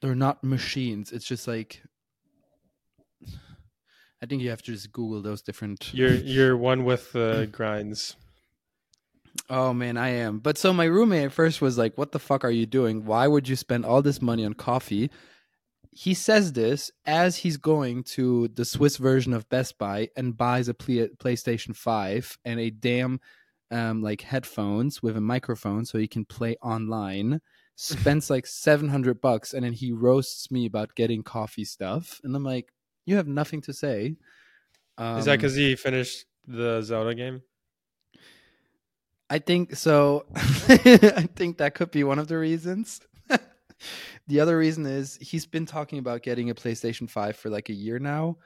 they're 0.00 0.14
not 0.14 0.42
machines. 0.42 1.12
It's 1.12 1.26
just 1.26 1.46
like 1.46 1.82
I 4.24 4.26
think 4.26 4.40
you 4.40 4.48
have 4.48 4.62
to 4.62 4.72
just 4.72 4.90
Google 4.90 5.20
those 5.20 5.42
different. 5.42 5.90
you're 5.94 6.14
you're 6.14 6.56
one 6.56 6.86
with 6.86 7.12
the 7.12 7.46
grinds. 7.52 8.16
Oh 9.50 9.74
man, 9.74 9.98
I 9.98 10.08
am. 10.08 10.38
But 10.38 10.56
so 10.56 10.72
my 10.72 10.86
roommate 10.86 11.26
at 11.26 11.32
first 11.32 11.60
was 11.60 11.76
like, 11.76 11.98
"What 11.98 12.12
the 12.12 12.18
fuck 12.18 12.42
are 12.42 12.50
you 12.50 12.64
doing? 12.64 13.04
Why 13.04 13.26
would 13.26 13.46
you 13.50 13.54
spend 13.54 13.84
all 13.84 14.00
this 14.00 14.22
money 14.22 14.46
on 14.46 14.54
coffee?" 14.54 15.10
He 15.90 16.14
says 16.14 16.54
this 16.54 16.90
as 17.04 17.36
he's 17.36 17.58
going 17.58 18.02
to 18.14 18.48
the 18.48 18.64
Swiss 18.64 18.96
version 18.96 19.34
of 19.34 19.48
Best 19.50 19.76
Buy 19.76 20.08
and 20.16 20.36
buys 20.36 20.68
a 20.68 20.74
Play- 20.74 21.10
PlayStation 21.18 21.76
5 21.76 22.38
and 22.46 22.58
a 22.58 22.70
damn 22.70 23.20
um, 23.70 24.02
like 24.02 24.22
headphones 24.22 25.02
with 25.02 25.16
a 25.16 25.20
microphone 25.20 25.84
so 25.84 25.98
he 25.98 26.08
can 26.08 26.24
play 26.24 26.56
online. 26.62 27.42
Spends 27.76 28.28
like 28.28 28.46
700 28.46 29.20
bucks 29.20 29.52
and 29.52 29.64
then 29.64 29.72
he 29.72 29.92
roasts 29.92 30.50
me 30.50 30.66
about 30.66 30.96
getting 30.96 31.22
coffee 31.22 31.64
stuff 31.64 32.20
and 32.24 32.34
I'm 32.34 32.42
like, 32.44 32.73
"You 33.04 33.16
have 33.16 33.28
nothing 33.28 33.60
to 33.62 33.72
say." 33.72 34.16
Um, 34.98 35.18
Is 35.18 35.24
that 35.26 35.36
because 35.38 35.54
he 35.54 35.76
finished 35.76 36.26
the 36.46 36.82
Zelda 36.82 37.14
game? 37.14 37.42
I 39.30 39.38
think 39.38 39.74
so. 39.76 40.26
I 40.36 41.28
think 41.34 41.58
that 41.58 41.74
could 41.74 41.90
be 41.90 42.04
one 42.04 42.18
of 42.18 42.28
the 42.28 42.38
reasons. 42.38 43.00
the 44.28 44.40
other 44.40 44.56
reason 44.58 44.86
is 44.86 45.16
he's 45.20 45.46
been 45.46 45.66
talking 45.66 45.98
about 45.98 46.22
getting 46.22 46.50
a 46.50 46.54
PlayStation 46.54 47.08
5 47.08 47.36
for 47.36 47.50
like 47.50 47.68
a 47.70 47.74
year 47.74 47.98
now. 47.98 48.36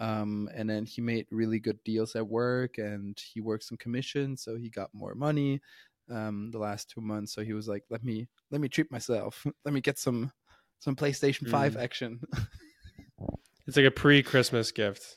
Um, 0.00 0.48
and 0.54 0.70
then 0.70 0.86
he 0.86 1.00
made 1.00 1.26
really 1.30 1.58
good 1.58 1.82
deals 1.84 2.14
at 2.14 2.26
work 2.26 2.78
and 2.78 3.18
he 3.18 3.40
works 3.40 3.72
on 3.72 3.78
commission, 3.78 4.36
so 4.36 4.56
he 4.56 4.70
got 4.70 4.90
more 4.94 5.14
money 5.14 5.60
um 6.10 6.50
the 6.52 6.58
last 6.58 6.88
two 6.88 7.00
months. 7.02 7.32
So 7.34 7.42
he 7.42 7.52
was 7.52 7.68
like, 7.68 7.82
Let 7.90 8.02
me 8.04 8.28
let 8.50 8.60
me 8.60 8.68
treat 8.68 8.90
myself. 8.92 9.44
Let 9.64 9.74
me 9.74 9.80
get 9.80 9.98
some 9.98 10.32
some 10.78 10.94
PlayStation 10.96 11.48
5 11.48 11.74
Mm. 11.74 11.82
action. 11.82 12.20
It's 13.68 13.76
like 13.76 13.86
a 13.86 13.90
pre-Christmas 13.90 14.72
gift. 14.72 15.16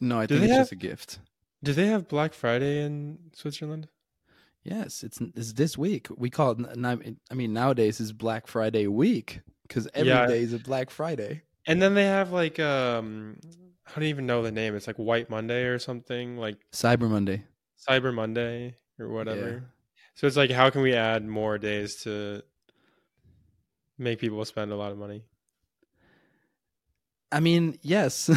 no, 0.00 0.18
I 0.18 0.26
Do 0.26 0.34
think 0.34 0.44
it's 0.46 0.52
have- 0.54 0.62
just 0.62 0.72
a 0.72 0.76
gift. 0.76 1.18
Do 1.62 1.72
they 1.72 1.86
have 1.88 2.08
Black 2.08 2.32
Friday 2.32 2.82
in 2.82 3.18
Switzerland? 3.34 3.88
Yes, 4.62 5.02
it's 5.02 5.20
it's 5.34 5.52
this 5.54 5.76
week. 5.76 6.08
We 6.16 6.30
call 6.30 6.52
it. 6.52 6.66
I 7.30 7.34
mean, 7.34 7.52
nowadays 7.52 8.00
is 8.00 8.12
Black 8.12 8.46
Friday 8.46 8.86
week 8.86 9.40
because 9.62 9.88
every 9.94 10.12
day 10.12 10.38
Yeah. 10.38 10.44
is 10.46 10.52
a 10.52 10.58
Black 10.58 10.90
Friday. 10.90 11.42
And 11.66 11.82
then 11.82 11.94
they 11.94 12.04
have 12.04 12.32
like 12.32 12.58
um 12.60 13.38
I 13.86 13.90
don't 13.94 14.04
even 14.04 14.26
know 14.26 14.42
the 14.42 14.52
name. 14.52 14.74
It's 14.76 14.86
like 14.86 14.96
White 14.96 15.30
Monday 15.30 15.64
or 15.64 15.78
something, 15.78 16.36
like 16.36 16.56
Cyber 16.72 17.08
Monday. 17.10 17.44
Cyber 17.88 18.14
Monday 18.14 18.74
or 18.98 19.08
whatever. 19.08 19.48
Yeah. 19.50 19.60
So 20.14 20.26
it's 20.26 20.36
like 20.36 20.50
how 20.50 20.70
can 20.70 20.82
we 20.82 20.94
add 20.94 21.26
more 21.26 21.58
days 21.58 21.96
to 22.04 22.42
make 23.98 24.18
people 24.20 24.44
spend 24.44 24.70
a 24.72 24.76
lot 24.76 24.92
of 24.92 24.98
money? 24.98 25.24
I 27.30 27.40
mean, 27.40 27.78
yes, 27.82 28.28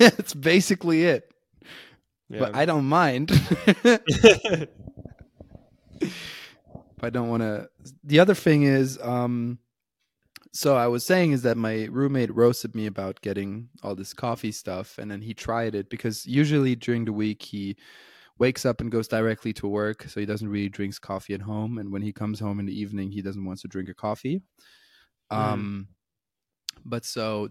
it's 0.00 0.34
basically 0.34 1.04
it. 1.04 1.30
But 2.28 2.56
I 2.56 2.64
don't 2.64 2.86
mind. 2.86 3.30
I 7.00 7.10
don't 7.10 7.28
want 7.28 7.42
to. 7.42 7.68
The 8.02 8.18
other 8.18 8.34
thing 8.34 8.64
is, 8.64 8.98
um, 9.00 9.58
so 10.52 10.76
I 10.76 10.86
was 10.88 11.04
saying 11.04 11.32
is 11.32 11.42
that 11.42 11.56
my 11.56 11.84
roommate 11.84 12.34
roasted 12.34 12.74
me 12.74 12.86
about 12.86 13.20
getting 13.20 13.68
all 13.82 13.94
this 13.94 14.12
coffee 14.12 14.52
stuff, 14.52 14.98
and 14.98 15.10
then 15.10 15.22
he 15.22 15.34
tried 15.34 15.74
it 15.74 15.90
because 15.90 16.26
usually 16.26 16.74
during 16.74 17.04
the 17.04 17.12
week 17.12 17.42
he 17.42 17.76
wakes 18.38 18.66
up 18.66 18.80
and 18.80 18.90
goes 18.90 19.06
directly 19.06 19.52
to 19.54 19.68
work, 19.68 20.04
so 20.04 20.18
he 20.18 20.26
doesn't 20.26 20.48
really 20.48 20.68
drinks 20.68 20.98
coffee 20.98 21.34
at 21.34 21.42
home, 21.42 21.78
and 21.78 21.92
when 21.92 22.02
he 22.02 22.12
comes 22.12 22.40
home 22.40 22.58
in 22.58 22.66
the 22.66 22.78
evening, 22.78 23.10
he 23.10 23.22
doesn't 23.22 23.44
want 23.44 23.60
to 23.60 23.68
drink 23.68 23.88
a 23.88 23.94
coffee. 23.94 24.42
Mm. 25.30 25.36
Um, 25.36 25.88
but 26.84 27.04
so 27.04 27.50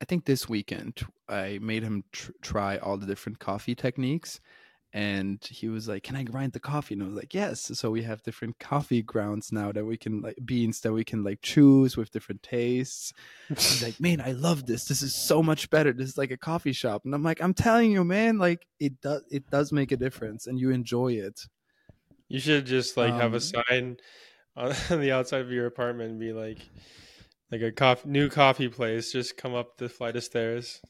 I 0.00 0.04
think 0.06 0.24
this 0.24 0.48
weekend 0.48 1.00
I 1.28 1.58
made 1.60 1.82
him 1.82 2.04
tr- 2.12 2.32
try 2.42 2.78
all 2.78 2.96
the 2.96 3.06
different 3.06 3.38
coffee 3.38 3.74
techniques. 3.74 4.40
And 4.92 5.44
he 5.48 5.68
was 5.68 5.86
like, 5.86 6.02
"Can 6.02 6.16
I 6.16 6.24
grind 6.24 6.52
the 6.52 6.58
coffee?" 6.60 6.94
And 6.94 7.02
I 7.04 7.06
was 7.06 7.14
like, 7.14 7.32
"Yes." 7.32 7.70
So 7.78 7.92
we 7.92 8.02
have 8.02 8.22
different 8.24 8.58
coffee 8.58 9.02
grounds 9.02 9.52
now 9.52 9.70
that 9.70 9.84
we 9.84 9.96
can 9.96 10.20
like 10.20 10.38
beans 10.44 10.80
that 10.80 10.92
we 10.92 11.04
can 11.04 11.22
like 11.22 11.42
choose 11.42 11.96
with 11.96 12.10
different 12.10 12.42
tastes. 12.42 13.12
He's 13.68 13.80
like, 13.82 14.00
"Man, 14.00 14.20
I 14.20 14.32
love 14.32 14.66
this. 14.66 14.86
This 14.86 15.00
is 15.02 15.14
so 15.14 15.44
much 15.44 15.70
better. 15.70 15.92
This 15.92 16.08
is 16.08 16.18
like 16.18 16.32
a 16.32 16.36
coffee 16.36 16.72
shop." 16.72 17.04
And 17.04 17.14
I'm 17.14 17.22
like, 17.22 17.40
"I'm 17.40 17.54
telling 17.54 17.92
you, 17.92 18.02
man, 18.04 18.38
like 18.38 18.66
it 18.80 19.00
does 19.00 19.22
it 19.30 19.48
does 19.48 19.70
make 19.72 19.92
a 19.92 19.96
difference, 19.96 20.48
and 20.48 20.58
you 20.58 20.70
enjoy 20.70 21.12
it." 21.12 21.46
You 22.28 22.38
should 22.40 22.66
just 22.66 22.96
like 22.96 23.14
have 23.14 23.32
Um, 23.32 23.34
a 23.34 23.40
sign 23.40 23.96
on 24.56 24.72
the 24.90 25.12
outside 25.12 25.42
of 25.42 25.50
your 25.52 25.66
apartment 25.66 26.12
and 26.12 26.20
be 26.20 26.32
like 26.32 26.58
like 27.50 27.62
a 27.62 27.72
coffee, 27.72 28.08
new 28.08 28.28
coffee 28.28 28.68
place. 28.68 29.12
Just 29.12 29.36
come 29.36 29.54
up 29.54 29.76
the 29.76 29.88
flight 29.88 30.16
of 30.16 30.24
stairs. 30.24 30.80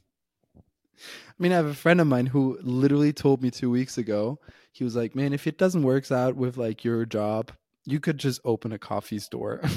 I 0.96 1.38
mean, 1.38 1.52
I 1.52 1.56
have 1.56 1.66
a 1.66 1.74
friend 1.74 2.00
of 2.00 2.06
mine 2.06 2.26
who 2.26 2.58
literally 2.62 3.12
told 3.12 3.42
me 3.42 3.50
two 3.50 3.70
weeks 3.70 3.96
ago. 3.96 4.38
He 4.72 4.84
was 4.84 4.94
like, 4.94 5.16
"Man, 5.16 5.32
if 5.32 5.46
it 5.46 5.58
doesn't 5.58 5.82
work 5.82 6.11
out 6.12 6.36
with 6.36 6.56
like 6.56 6.84
your 6.84 7.06
job, 7.06 7.52
you 7.84 8.00
could 8.00 8.18
just 8.18 8.40
open 8.44 8.72
a 8.72 8.78
coffee 8.78 9.18
store." 9.18 9.61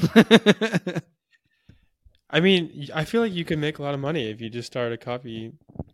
I 2.30 2.40
mean, 2.40 2.90
I 2.94 3.06
feel 3.06 3.22
like 3.22 3.34
you 3.34 3.46
can 3.46 3.60
make 3.60 3.78
a 3.78 3.84
lot 3.84 3.94
of 3.94 4.00
money 4.00 4.30
if 4.30 4.42
you 4.42 4.50
just 4.50 4.66
start 4.66 4.92
a 4.92 4.98
coffee 4.98 5.54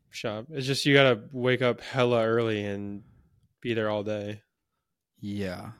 shop. 0.09 0.45
It's 0.51 0.65
just 0.65 0.85
you 0.85 0.93
gotta 0.93 1.21
wake 1.31 1.61
up 1.61 1.81
hella 1.81 2.25
early 2.25 2.63
and 2.63 3.03
be 3.61 3.73
there 3.73 3.89
all 3.89 4.03
day. 4.03 4.41
yeah, 5.19 5.71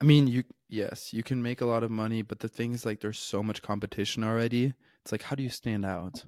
I 0.00 0.04
mean, 0.04 0.26
you 0.26 0.44
yes, 0.68 1.12
you 1.12 1.22
can 1.22 1.42
make 1.42 1.60
a 1.60 1.66
lot 1.66 1.82
of 1.82 1.90
money, 1.90 2.22
but 2.22 2.40
the 2.40 2.48
thing 2.48 2.72
is, 2.72 2.86
like, 2.86 3.00
there's 3.00 3.18
so 3.18 3.42
much 3.42 3.62
competition 3.62 4.22
already. 4.22 4.74
It's 5.02 5.12
like, 5.12 5.22
how 5.22 5.34
do 5.34 5.42
you 5.42 5.50
stand 5.50 5.84
out? 5.84 6.24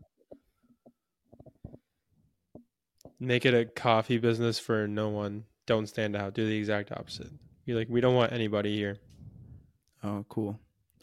Make 3.18 3.45
it 3.45 3.55
a 3.55 3.66
coffee 3.66 4.18
business 4.18 4.59
for 4.59 4.89
no 4.89 5.11
one. 5.11 5.45
Don't 5.66 5.87
stand 5.87 6.16
out. 6.16 6.35
Do 6.35 6.47
the 6.47 6.57
exact 6.57 6.91
opposite. 6.91 7.31
Be 7.66 7.75
like, 7.75 7.89
we 7.89 8.01
don't 8.01 8.14
want 8.14 8.33
anybody 8.33 8.75
here. 8.75 8.97
Oh, 10.03 10.25
cool. 10.29 10.59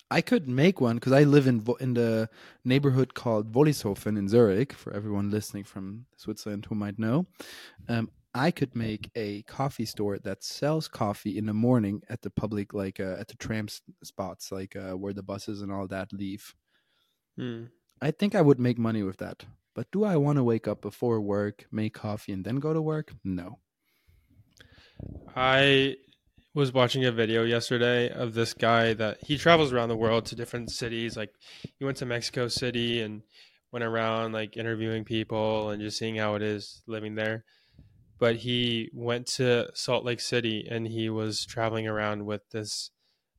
I 0.10 0.22
could 0.22 0.48
make 0.48 0.82
one 0.82 0.96
because 0.96 1.14
I 1.14 1.24
live 1.24 1.48
in 1.48 1.66
in 1.80 1.94
the 1.94 2.30
neighborhood 2.64 3.14
called 3.14 3.54
Wollishofen 3.54 4.18
in 4.18 4.28
Zurich. 4.28 4.74
For 4.74 4.94
everyone 4.94 5.30
listening 5.30 5.64
from 5.64 6.06
Switzerland 6.16 6.66
who 6.70 6.76
might 6.76 6.98
know, 6.98 7.28
um, 7.88 8.10
I 8.38 8.52
could 8.52 8.76
make 8.76 9.10
a 9.16 9.42
coffee 9.44 9.86
store 9.86 10.20
that 10.20 10.44
sells 10.44 10.88
coffee 10.88 11.38
in 11.38 11.46
the 11.46 11.54
morning 11.54 12.04
at 12.10 12.22
the 12.22 12.30
public, 12.30 12.74
like 12.74 13.00
uh, 13.00 13.16
at 13.20 13.28
the 13.28 13.36
tram 13.36 13.68
spots, 14.04 14.52
like 14.52 14.76
uh, 14.76 14.94
where 14.94 15.14
the 15.14 15.24
buses 15.24 15.62
and 15.62 15.72
all 15.72 15.88
that 15.88 16.14
leave. 16.14 16.56
Hmm. 17.38 17.66
I 18.02 18.12
think 18.12 18.36
I 18.36 18.42
would 18.42 18.60
make 18.60 18.78
money 18.78 19.04
with 19.04 19.18
that. 19.18 19.46
But 19.74 19.92
do 19.92 20.04
I 20.04 20.16
want 20.18 20.38
to 20.38 20.44
wake 20.44 20.68
up 20.68 20.82
before 20.82 21.22
work, 21.22 21.66
make 21.72 21.94
coffee, 21.94 22.32
and 22.34 22.44
then 22.44 22.58
go 22.58 22.74
to 22.74 22.82
work? 22.82 23.14
No. 23.24 23.60
I 25.36 25.98
was 26.54 26.74
watching 26.74 27.06
a 27.06 27.12
video 27.12 27.44
yesterday 27.44 28.10
of 28.10 28.34
this 28.34 28.54
guy 28.56 28.94
that 28.96 29.20
he 29.24 29.38
travels 29.38 29.72
around 29.72 29.90
the 29.90 29.96
world 29.96 30.26
to 30.26 30.36
different 30.36 30.72
cities. 30.72 31.16
Like 31.16 31.32
he 31.78 31.86
went 31.86 31.98
to 31.98 32.06
Mexico 32.06 32.48
City 32.48 33.02
and 33.02 33.22
went 33.72 33.86
around 33.86 34.32
like 34.32 34.58
interviewing 34.58 35.04
people 35.04 35.70
and 35.70 35.82
just 35.82 36.00
seeing 36.00 36.16
how 36.16 36.36
it 36.36 36.42
is 36.42 36.82
living 36.88 37.16
there. 37.16 37.46
But 38.20 38.38
he 38.38 38.90
went 38.94 39.28
to 39.36 39.70
Salt 39.74 40.04
Lake 40.04 40.20
City 40.20 40.68
and 40.70 40.88
he 40.88 41.10
was 41.10 41.46
traveling 41.46 41.88
around 41.88 42.26
with 42.26 42.50
this 42.50 42.90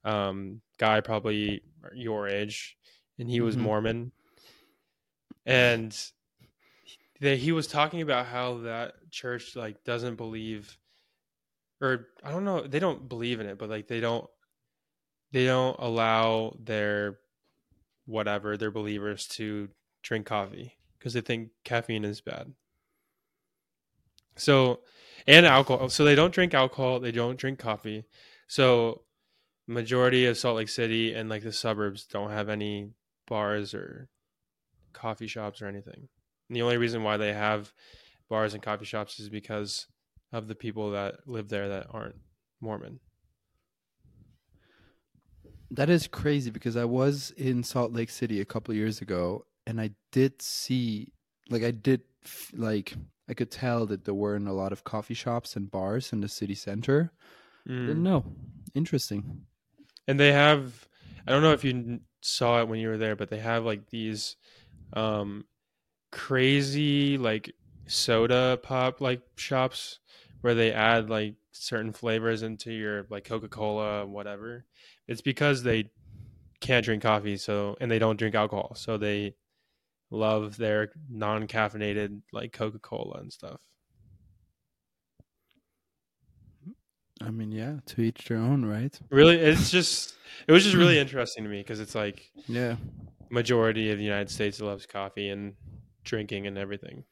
um, 0.05 0.61
guy, 0.79 1.01
probably 1.01 1.63
your 1.95 2.29
age, 2.29 2.77
and 3.19 3.29
he 3.29 3.41
was 3.41 3.57
Mhm. 3.57 3.61
Mormon. 3.61 4.13
And 5.45 5.97
they, 7.21 7.37
he 7.37 7.53
was 7.53 7.67
talking 7.67 8.03
about 8.03 8.27
how 8.27 8.59
that 8.59 9.11
church 9.11 9.57
like 9.57 9.83
doesn't 9.85 10.17
believe 10.17 10.79
or 11.81 12.09
I 12.23 12.31
don't 12.31 12.45
know, 12.45 12.67
they 12.67 12.79
don't 12.81 13.09
believe 13.09 13.41
in 13.41 13.47
it, 13.47 13.59
but 13.59 13.69
like 13.69 13.87
they 13.89 14.01
don't 14.01 14.29
they 15.33 15.45
don't 15.47 15.77
allow 15.79 16.57
their 16.59 17.19
whatever, 18.07 18.57
their 18.57 18.71
believers 18.71 19.27
to 19.27 19.69
drink 20.03 20.27
coffee 20.27 20.79
because 20.99 21.13
they 21.13 21.21
think 21.21 21.51
caffeine 21.65 22.05
is 22.05 22.21
bad. 22.21 22.55
So 24.39 24.81
and 25.27 25.45
alcohol. 25.45 25.89
So 25.91 26.05
they 26.05 26.15
don't 26.15 26.33
drink 26.33 26.55
alcohol, 26.55 27.01
they 27.01 27.13
don't 27.13 27.39
drink 27.39 27.59
coffee. 27.59 28.05
So 28.47 29.03
majority 29.67 30.25
of 30.25 30.39
Salt 30.39 30.57
Lake 30.57 30.69
City 30.71 31.13
and 31.13 31.29
like 31.29 31.43
the 31.43 31.53
suburbs 31.53 32.07
don't 32.07 32.31
have 32.31 32.49
any 32.49 32.93
bars 33.27 33.75
or 33.75 34.09
coffee 34.95 35.27
shops 35.27 35.61
or 35.61 35.67
anything. 35.67 36.09
And 36.49 36.57
the 36.57 36.63
only 36.63 36.79
reason 36.79 37.03
why 37.03 37.19
they 37.19 37.35
have 37.35 37.73
bars 38.31 38.55
and 38.55 38.63
coffee 38.63 38.87
shops 38.87 39.21
is 39.21 39.29
because 39.29 39.87
of 40.33 40.49
the 40.49 40.55
people 40.55 40.93
that 40.93 41.17
live 41.27 41.49
there 41.49 41.69
that 41.69 41.89
aren't 41.91 42.17
Mormon. 42.61 43.01
That 45.71 45.91
is 45.91 46.07
crazy 46.07 46.51
because 46.51 46.77
I 46.77 46.87
was 46.87 47.31
in 47.37 47.63
Salt 47.63 47.93
Lake 47.93 48.09
City 48.09 48.41
a 48.41 48.47
couple 48.47 48.75
years 48.75 49.03
ago 49.03 49.45
and 49.67 49.79
I 49.79 49.91
did 50.13 50.41
see 50.41 51.13
like 51.51 51.63
I 51.63 51.71
did 51.71 52.01
like 52.55 52.95
I 53.29 53.35
could 53.35 53.51
tell 53.51 53.87
that 53.87 54.05
there 54.05 54.15
weren't 54.15 54.49
a 54.49 54.53
lot 54.53 54.73
of 54.73 54.85
coffee 54.85 55.15
shops 55.15 55.55
and 55.57 55.71
bars 55.71 56.13
in 56.13 56.21
the 56.21 56.29
city 56.29 56.55
center. 56.55 57.13
Didn't 57.67 58.03
know. 58.03 58.25
Interesting. 58.75 59.43
And 60.07 60.19
they 60.19 60.33
have 60.33 60.89
I 61.27 61.33
don't 61.33 61.43
know 61.43 61.53
if 61.53 61.65
you 61.65 62.01
saw 62.23 62.61
it 62.61 62.69
when 62.69 62.81
you 62.81 62.89
were 62.89 62.97
there, 62.97 63.15
but 63.15 63.29
they 63.29 63.39
have 63.39 63.65
like 63.65 63.91
these 63.91 64.37
um 64.95 65.45
crazy 66.11 67.19
like 67.19 67.53
soda 67.87 68.59
pop 68.63 69.03
like 69.03 69.21
shops 69.37 69.99
where 70.41 70.55
they 70.55 70.73
add 70.73 71.11
like 71.11 71.35
certain 71.53 71.93
flavors 71.93 72.43
into 72.43 72.73
your 72.73 73.07
like 73.11 73.25
Coca-Cola 73.25 74.07
whatever. 74.07 74.65
It's 75.07 75.21
because 75.21 75.63
they 75.63 75.91
can't 76.61 76.85
drink 76.85 77.03
coffee 77.03 77.37
so 77.37 77.77
and 77.81 77.91
they 77.91 77.99
don't 77.99 78.19
drink 78.19 78.35
alcohol. 78.35 78.73
So 78.75 78.97
they 78.97 79.35
love 80.11 80.57
their 80.57 80.91
non-caffeinated 81.09 82.23
like 82.33 82.53
Coca-Cola 82.53 83.19
and 83.21 83.33
stuff. 83.33 83.61
I 87.21 87.31
mean, 87.31 87.51
yeah, 87.51 87.79
to 87.87 88.03
each 88.03 88.29
their 88.29 88.39
own, 88.39 88.65
right? 88.65 88.99
Really 89.11 89.37
it's 89.37 89.71
just 89.79 90.15
it 90.47 90.53
was 90.53 90.65
just 90.65 90.77
really 90.77 90.99
interesting 90.99 91.45
to 91.45 91.51
me 91.51 91.59
because 91.59 91.81
it's 91.81 91.95
like 91.95 92.31
Yeah. 92.47 92.77
majority 93.31 93.91
of 93.91 93.99
the 93.99 94.05
United 94.05 94.31
States 94.31 94.61
loves 94.61 94.87
coffee 94.87 95.31
and 95.31 95.55
drinking 96.05 96.47
and 96.47 96.57
everything. 96.57 97.05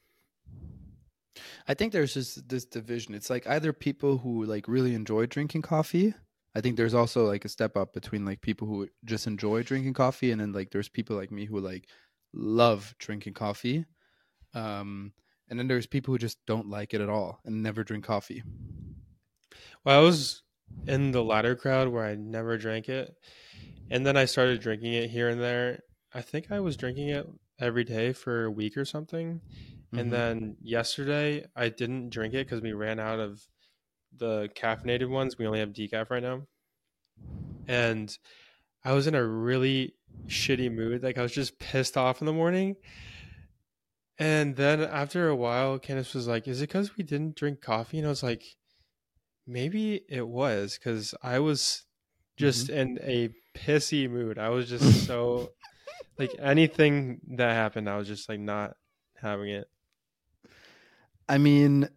I 1.68 1.74
think 1.74 1.92
there's 1.92 2.14
just 2.14 2.48
this 2.48 2.64
division. 2.64 3.14
It's 3.14 3.30
like 3.30 3.46
either 3.46 3.72
people 3.72 4.18
who 4.18 4.44
like 4.44 4.68
really 4.68 4.94
enjoy 4.94 5.26
drinking 5.26 5.62
coffee. 5.62 6.14
I 6.54 6.60
think 6.60 6.76
there's 6.76 6.94
also 6.94 7.26
like 7.26 7.44
a 7.44 7.50
step 7.50 7.76
up 7.76 7.92
between 7.92 8.24
like 8.24 8.40
people 8.40 8.66
who 8.66 8.88
just 9.04 9.26
enjoy 9.26 9.62
drinking 9.62 9.92
coffee 9.94 10.30
and 10.30 10.40
then 10.40 10.52
like 10.52 10.70
there's 10.70 10.88
people 10.88 11.16
like 11.16 11.30
me 11.30 11.44
who 11.44 11.58
like 11.60 11.88
love 12.36 12.94
drinking 12.98 13.34
coffee. 13.34 13.86
Um 14.54 15.12
and 15.48 15.58
then 15.58 15.68
there's 15.68 15.86
people 15.86 16.12
who 16.12 16.18
just 16.18 16.44
don't 16.46 16.68
like 16.68 16.92
it 16.92 17.00
at 17.00 17.08
all 17.08 17.40
and 17.44 17.62
never 17.62 17.84
drink 17.84 18.04
coffee. 18.04 18.42
Well, 19.84 19.98
I 19.98 20.02
was 20.02 20.42
in 20.86 21.12
the 21.12 21.22
latter 21.22 21.54
crowd 21.54 21.88
where 21.88 22.04
I 22.04 22.16
never 22.16 22.58
drank 22.58 22.88
it, 22.88 23.14
and 23.90 24.04
then 24.04 24.16
I 24.16 24.24
started 24.24 24.60
drinking 24.60 24.94
it 24.94 25.10
here 25.10 25.28
and 25.28 25.40
there. 25.40 25.84
I 26.12 26.22
think 26.22 26.50
I 26.50 26.58
was 26.60 26.76
drinking 26.76 27.10
it 27.10 27.26
every 27.60 27.84
day 27.84 28.12
for 28.12 28.44
a 28.44 28.50
week 28.50 28.76
or 28.76 28.84
something, 28.84 29.40
Mhm. 29.92 30.00
and 30.00 30.12
then 30.12 30.56
yesterday 30.60 31.46
I 31.54 31.68
didn't 31.68 32.10
drink 32.10 32.34
it 32.34 32.46
because 32.46 32.60
we 32.60 32.72
ran 32.72 32.98
out 32.98 33.20
of 33.20 33.46
the 34.12 34.48
caffeinated 34.56 35.08
ones. 35.08 35.38
We 35.38 35.46
only 35.46 35.60
have 35.60 35.72
decaf 35.72 36.10
right 36.10 36.22
now. 36.22 36.46
And 37.68 38.16
I 38.84 38.92
was 38.92 39.06
in 39.06 39.14
a 39.14 39.24
really 39.24 39.95
shitty 40.28 40.72
mood. 40.72 41.02
Like 41.02 41.18
I 41.18 41.22
was 41.22 41.32
just 41.32 41.58
pissed 41.58 41.96
off 41.96 42.20
in 42.20 42.26
the 42.26 42.32
morning. 42.32 42.76
And 44.18 44.56
then 44.56 44.80
after 44.80 45.28
a 45.28 45.36
while, 45.36 45.78
Candace 45.78 46.14
was 46.14 46.26
like, 46.26 46.48
Is 46.48 46.60
it 46.62 46.68
because 46.68 46.96
we 46.96 47.04
didn't 47.04 47.36
drink 47.36 47.60
coffee? 47.60 47.98
And 47.98 48.06
I 48.06 48.10
was 48.10 48.22
like, 48.22 48.44
Maybe 49.46 50.02
it 50.08 50.26
was 50.26 50.78
because 50.78 51.14
I 51.22 51.38
was 51.38 51.84
just 52.36 52.68
mm-hmm. 52.68 52.78
in 52.78 52.98
a 53.02 53.30
pissy 53.56 54.10
mood. 54.10 54.38
I 54.38 54.48
was 54.48 54.68
just 54.68 55.06
so 55.06 55.52
like 56.18 56.34
anything 56.38 57.20
that 57.32 57.52
happened, 57.52 57.88
I 57.88 57.96
was 57.96 58.08
just 58.08 58.28
like 58.28 58.40
not 58.40 58.76
having 59.20 59.50
it. 59.50 59.68
I 61.28 61.38
mean, 61.38 61.88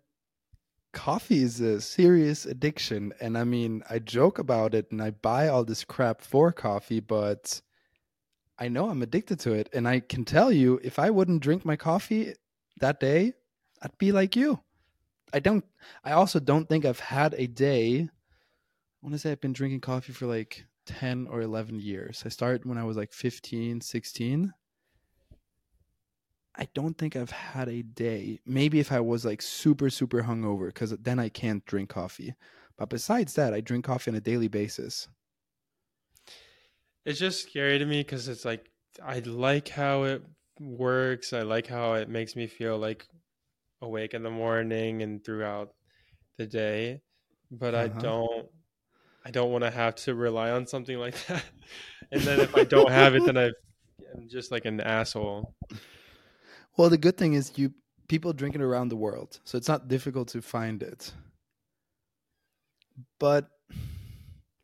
coffee 0.91 1.43
is 1.43 1.62
a 1.62 1.80
serious 1.80 2.45
addiction. 2.45 3.14
And 3.22 3.38
I 3.38 3.43
mean, 3.43 3.84
I 3.89 3.99
joke 3.99 4.39
about 4.39 4.74
it 4.74 4.91
and 4.91 5.01
I 5.01 5.12
buy 5.12 5.47
all 5.47 5.64
this 5.64 5.84
crap 5.84 6.22
for 6.22 6.51
coffee, 6.51 6.99
but 6.99 7.62
I 8.60 8.68
know 8.68 8.89
I'm 8.89 9.01
addicted 9.01 9.39
to 9.41 9.53
it. 9.53 9.70
And 9.74 9.88
I 9.88 10.01
can 10.01 10.26
tell 10.26 10.51
you, 10.51 10.80
if 10.84 10.99
I 10.99 11.10
wouldn't 11.10 11.41
drink 11.41 11.64
my 11.64 11.78
coffee 11.78 12.34
that 12.80 12.99
day, 12.99 13.34
I'd 13.82 13.97
be 13.97 14.12
like 14.12 14.36
you. 14.36 14.60
I 15.34 15.39
don't, 15.39 15.64
I 16.03 16.12
also 16.12 16.39
don't 16.39 16.68
think 16.68 16.84
I've 16.84 16.99
had 16.99 17.34
a 17.38 17.47
day. 17.47 18.01
I 18.01 18.10
want 19.01 19.14
to 19.14 19.20
say 19.20 19.32
I've 19.32 19.41
been 19.41 19.53
drinking 19.53 19.82
coffee 19.82 20.12
for 20.12 20.26
like 20.26 20.66
10 20.88 21.28
or 21.28 21.41
11 21.41 21.80
years. 21.80 22.24
I 22.26 22.30
started 22.30 22.66
when 22.66 22.78
I 22.78 22.84
was 22.84 22.97
like 22.97 23.14
15, 23.14 23.80
16. 23.80 24.53
I 26.55 26.68
don't 26.74 26.97
think 26.97 27.16
I've 27.16 27.32
had 27.32 27.70
a 27.70 27.84
day. 27.84 28.41
Maybe 28.45 28.82
if 28.82 28.91
I 28.91 28.99
was 28.99 29.24
like 29.24 29.41
super, 29.41 29.89
super 29.89 30.24
hungover, 30.24 30.68
because 30.68 30.91
then 30.97 31.18
I 31.18 31.30
can't 31.30 31.66
drink 31.66 31.89
coffee. 31.89 32.36
But 32.76 32.89
besides 32.89 33.36
that, 33.36 33.53
I 33.53 33.62
drink 33.62 33.86
coffee 33.86 34.12
on 34.12 34.18
a 34.18 34.22
daily 34.22 34.49
basis. 34.49 35.07
It's 37.10 37.18
just 37.20 37.41
scary 37.41 37.80
to 37.80 37.86
me 37.86 38.01
because 38.01 38.28
it's 38.28 38.45
like 38.45 38.70
I 39.03 39.18
like 39.20 39.68
how 39.68 40.03
it 40.03 40.22
works. 40.60 41.34
I 41.34 41.41
like 41.41 41.66
how 41.66 41.93
it 41.93 42.07
makes 42.07 42.36
me 42.36 42.45
feel 42.45 42.78
like 42.78 43.07
awake 43.82 44.14
in 44.14 44.22
the 44.22 44.30
morning 44.30 45.01
and 45.01 45.24
throughout 45.26 45.74
the 46.38 46.45
day. 46.45 47.01
But 47.49 47.74
I 47.74 47.86
Uh-huh. 47.86 47.99
don't 47.99 48.47
I 49.26 49.32
don't 49.32 49.51
want 49.51 49.64
to 49.64 49.72
have 49.72 49.95
to 50.05 50.14
rely 50.14 50.51
on 50.51 50.68
something 50.68 50.97
like 50.99 51.16
that. 51.28 51.43
and 52.12 52.22
then 52.22 52.39
if 52.41 52.55
I 52.55 52.64
don't 52.64 52.91
have 52.91 53.16
it 53.16 53.26
then 53.26 53.38
I 53.38 53.49
I'm 54.14 54.28
just 54.30 54.51
like 54.51 54.66
an 54.66 54.80
asshole. 54.80 55.55
Well, 56.78 56.89
the 56.89 56.97
good 56.99 57.18
thing 57.18 57.34
is 57.34 57.57
you 57.57 57.74
people 58.07 58.34
drink 58.34 58.53
it 58.55 58.62
around 58.62 58.89
the 58.89 58.95
world, 58.97 59.39
so 59.45 59.57
it's 59.57 59.68
not 59.68 59.88
difficult 59.88 60.28
to 60.30 60.41
find 60.43 60.84
it. 60.84 61.12
But 63.20 63.49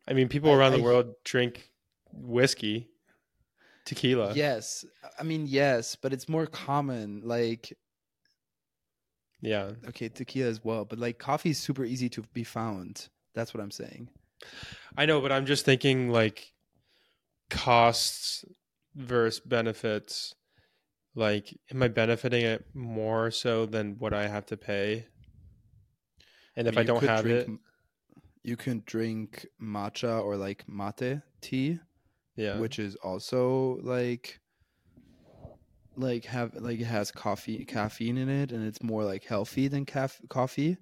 I 0.06 0.12
mean 0.12 0.28
people 0.28 0.50
I- 0.52 0.54
around 0.54 0.74
I- 0.74 0.76
the 0.76 0.82
world 0.84 1.14
drink 1.24 1.70
whiskey, 2.12 2.88
tequila. 3.84 4.32
yes, 4.34 4.84
I 5.18 5.22
mean 5.22 5.46
yes, 5.46 5.96
but 5.96 6.12
it's 6.12 6.28
more 6.28 6.46
common. 6.46 7.22
Like 7.24 7.72
Yeah. 9.40 9.72
okay, 9.88 10.08
tequila 10.08 10.48
as 10.48 10.64
well, 10.64 10.84
but 10.84 10.98
like 10.98 11.18
coffee 11.18 11.50
is 11.50 11.58
super 11.58 11.84
easy 11.84 12.08
to 12.10 12.22
be 12.32 12.44
found. 12.44 13.08
That's 13.34 13.52
what 13.52 13.62
I'm 13.62 13.70
saying. 13.70 14.08
I 14.96 15.06
know, 15.06 15.20
but 15.20 15.32
I'm 15.32 15.46
just 15.46 15.64
thinking 15.64 16.10
like 16.10 16.52
costs 17.50 18.44
versus 18.94 19.40
benefits. 19.40 20.34
Like, 21.14 21.58
am 21.70 21.82
I 21.82 21.88
benefiting 21.88 22.44
it 22.44 22.66
more 22.74 23.30
so 23.30 23.64
than 23.64 23.96
what 23.98 24.12
I 24.12 24.28
have 24.28 24.46
to 24.46 24.56
pay? 24.56 25.06
And 26.56 26.68
if 26.68 26.74
mean, 26.74 26.80
I 26.80 26.84
don't 26.84 27.02
have 27.04 27.24
drink 27.24 27.48
it, 27.48 27.58
you 28.42 28.56
can 28.56 28.82
drink 28.86 29.46
matcha 29.60 30.22
or 30.22 30.36
like 30.36 30.68
mate 30.68 31.20
tea, 31.40 31.78
yeah. 32.36 32.58
which 32.58 32.78
is 32.78 32.94
also 32.96 33.78
like 33.82 34.40
like 35.96 36.26
have 36.26 36.54
like 36.54 36.78
it 36.80 36.84
has 36.84 37.10
coffee 37.10 37.64
caffeine 37.64 38.18
in 38.18 38.28
it 38.28 38.52
and 38.52 38.66
it's 38.66 38.82
more 38.82 39.04
like 39.04 39.24
healthy 39.24 39.66
than 39.68 39.84
caf- 39.86 40.20
coffee. 40.28 40.76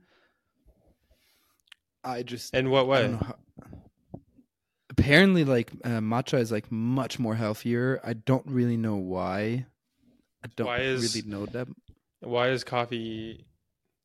I 2.03 2.23
just 2.23 2.55
In 2.55 2.69
what 2.71 2.87
way? 2.87 3.13
how, 3.13 3.37
apparently 4.91 5.45
like 5.45 5.73
uh, 5.85 6.01
matcha 6.01 6.39
is 6.39 6.53
like 6.53 6.71
much 6.71 7.19
more 7.19 7.35
healthier. 7.35 8.01
I 8.05 8.13
don't 8.15 8.47
really 8.47 8.77
know 8.77 8.97
why. 8.97 9.67
I 10.45 10.49
don't 10.57 10.67
Why 10.67 10.79
is- 10.81 11.15
really 11.15 11.29
know 11.29 11.47
that. 11.47 11.69
Why 12.21 12.49
is 12.51 12.65
coffee? 12.65 13.47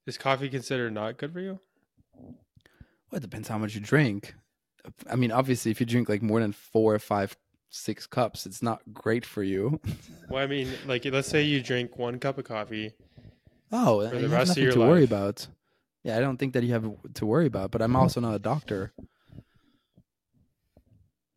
Is 0.06 0.18
coffee 0.18 0.50
considered 0.50 0.94
not 0.94 1.18
good 1.18 1.32
for 1.34 1.40
you? 1.40 1.60
Well, 2.14 3.18
it 3.18 3.22
depends 3.22 3.48
how 3.48 3.58
much 3.58 3.76
you 3.76 3.82
drink. 3.82 4.36
I 5.10 5.16
mean, 5.16 5.32
obviously, 5.32 5.72
if 5.72 5.80
you 5.80 5.86
drink 5.86 6.10
like 6.10 6.22
more 6.22 6.40
than 6.40 6.52
four 6.52 6.94
or 6.94 7.00
five, 7.00 7.36
six 7.70 8.08
cups, 8.08 8.46
it's 8.46 8.62
not 8.62 8.82
great 8.94 9.26
for 9.26 9.44
you. 9.44 9.80
Well, 10.30 10.44
I 10.44 10.48
mean, 10.48 10.70
like, 10.86 11.06
let's 11.06 11.28
say 11.28 11.42
you 11.42 11.62
drink 11.62 11.98
one 11.98 12.20
cup 12.20 12.38
of 12.38 12.46
coffee. 12.46 12.94
Oh, 13.72 14.08
For 14.08 14.16
you 14.16 14.22
the 14.22 14.28
have 14.28 14.32
rest 14.32 14.52
of 14.52 14.58
nothing 14.58 14.64
your 14.64 14.74
to 14.74 14.80
worry 14.80 15.04
about. 15.04 15.48
Yeah, 16.04 16.18
I 16.18 16.20
don't 16.20 16.38
think 16.38 16.54
that 16.54 16.64
you 16.64 16.74
have 16.74 16.90
to 17.16 17.26
worry 17.26 17.48
about. 17.48 17.72
But 17.72 17.82
I'm 17.82 17.90
mm-hmm. 17.90 18.02
also 18.02 18.22
not 18.22 18.36
a 18.36 18.40
doctor. 18.40 18.94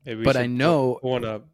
But 0.04 0.36
I 0.36 0.46
know- 0.46 0.98
one 1.00 1.24
up. 1.24 1.46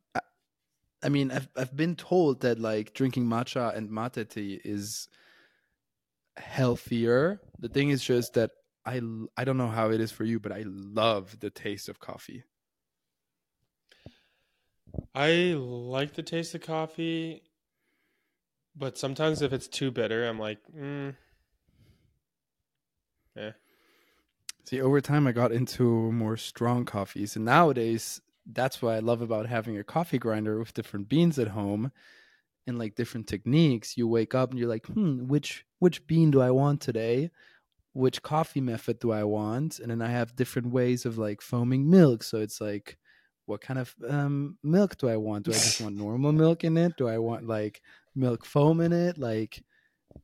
I 1.01 1.11
mean, 1.11 1.30
I've 1.30 1.49
I've 1.57 1.76
been 1.76 1.94
told 1.94 2.40
that 2.40 2.59
like 2.59 2.92
drinking 2.92 3.26
matcha 3.26 3.76
and 3.76 3.90
mate 3.90 4.30
tea 4.30 4.61
is 4.64 5.09
healthier. 6.36 7.40
The 7.61 7.68
thing 7.68 7.90
is 7.90 8.03
just 8.03 8.34
that 8.34 8.51
I 8.89 9.01
I 9.36 9.45
don't 9.45 9.59
know 9.59 9.68
how 9.68 9.91
it 9.91 10.01
is 10.01 10.11
for 10.11 10.24
you, 10.24 10.41
but 10.41 10.51
I 10.53 10.64
love 10.66 11.41
the 11.41 11.51
taste 11.51 11.89
of 11.89 12.01
coffee. 12.01 12.45
I 15.14 15.55
like 15.55 16.14
the 16.14 16.22
taste 16.22 16.55
of 16.55 16.62
coffee, 16.62 17.43
but 18.74 18.97
sometimes 18.97 19.43
if 19.43 19.53
it's 19.53 19.68
too 19.68 19.91
bitter, 19.91 20.26
I'm 20.26 20.39
like, 20.39 20.59
mm, 20.74 21.14
Yeah. 23.36 23.53
See, 24.64 24.80
over 24.80 25.01
time, 25.01 25.26
I 25.26 25.32
got 25.32 25.53
into 25.53 26.12
more 26.12 26.36
strong 26.36 26.84
coffees, 26.84 27.36
and 27.36 27.45
nowadays, 27.45 28.20
that's 28.45 28.82
what 28.82 28.95
I 28.95 28.99
love 28.99 29.20
about 29.22 29.47
having 29.47 29.78
a 29.78 29.84
coffee 29.84 30.18
grinder 30.18 30.59
with 30.59 30.74
different 30.74 31.09
beans 31.09 31.39
at 31.39 31.49
home, 31.49 31.93
and 32.66 32.78
like 32.78 32.95
different 32.95 33.26
techniques. 33.26 33.97
You 33.97 34.09
wake 34.09 34.34
up 34.34 34.51
and 34.51 34.59
you're 34.59 34.68
like, 34.68 34.86
hmm, 34.86 35.26
which 35.26 35.64
which 35.78 36.07
bean 36.07 36.30
do 36.30 36.41
I 36.41 36.51
want 36.51 36.80
today? 36.80 37.30
Which 37.99 38.22
coffee 38.22 38.61
method 38.61 39.01
do 39.01 39.11
I 39.11 39.24
want? 39.24 39.80
And 39.80 39.90
then 39.90 40.01
I 40.01 40.09
have 40.09 40.36
different 40.36 40.68
ways 40.68 41.05
of 41.05 41.18
like 41.18 41.42
foaming 41.42 41.90
milk. 41.90 42.22
So 42.22 42.38
it's 42.38 42.61
like, 42.61 42.96
what 43.46 43.61
kind 43.61 43.80
of 43.80 43.92
um, 44.09 44.57
milk 44.62 44.96
do 44.99 45.09
I 45.09 45.16
want? 45.16 45.46
Do 45.46 45.51
I 45.51 45.55
just 45.55 45.80
want 45.80 45.96
normal 46.07 46.30
milk 46.30 46.62
in 46.62 46.76
it? 46.76 46.92
Do 46.96 47.09
I 47.09 47.18
want 47.18 47.49
like 47.49 47.82
milk 48.14 48.44
foam 48.44 48.80
in 48.80 48.92
it? 48.92 49.18
Like, 49.18 49.64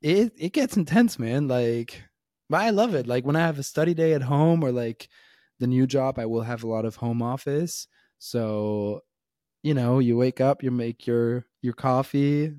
it 0.00 0.32
it 0.38 0.52
gets 0.52 0.76
intense, 0.76 1.18
man. 1.18 1.48
Like, 1.48 2.00
but 2.48 2.60
I 2.60 2.70
love 2.70 2.94
it. 2.94 3.08
Like 3.08 3.26
when 3.26 3.34
I 3.34 3.40
have 3.40 3.58
a 3.58 3.64
study 3.64 3.92
day 3.92 4.12
at 4.12 4.22
home 4.22 4.62
or 4.62 4.70
like 4.70 5.08
the 5.58 5.66
new 5.66 5.86
job, 5.88 6.18
I 6.20 6.26
will 6.26 6.42
have 6.42 6.62
a 6.62 6.68
lot 6.68 6.84
of 6.84 6.94
home 6.94 7.22
office. 7.22 7.88
So, 8.18 9.00
you 9.64 9.74
know, 9.74 9.98
you 9.98 10.16
wake 10.16 10.40
up, 10.40 10.62
you 10.62 10.70
make 10.70 11.08
your 11.08 11.44
your 11.60 11.74
coffee. 11.74 12.52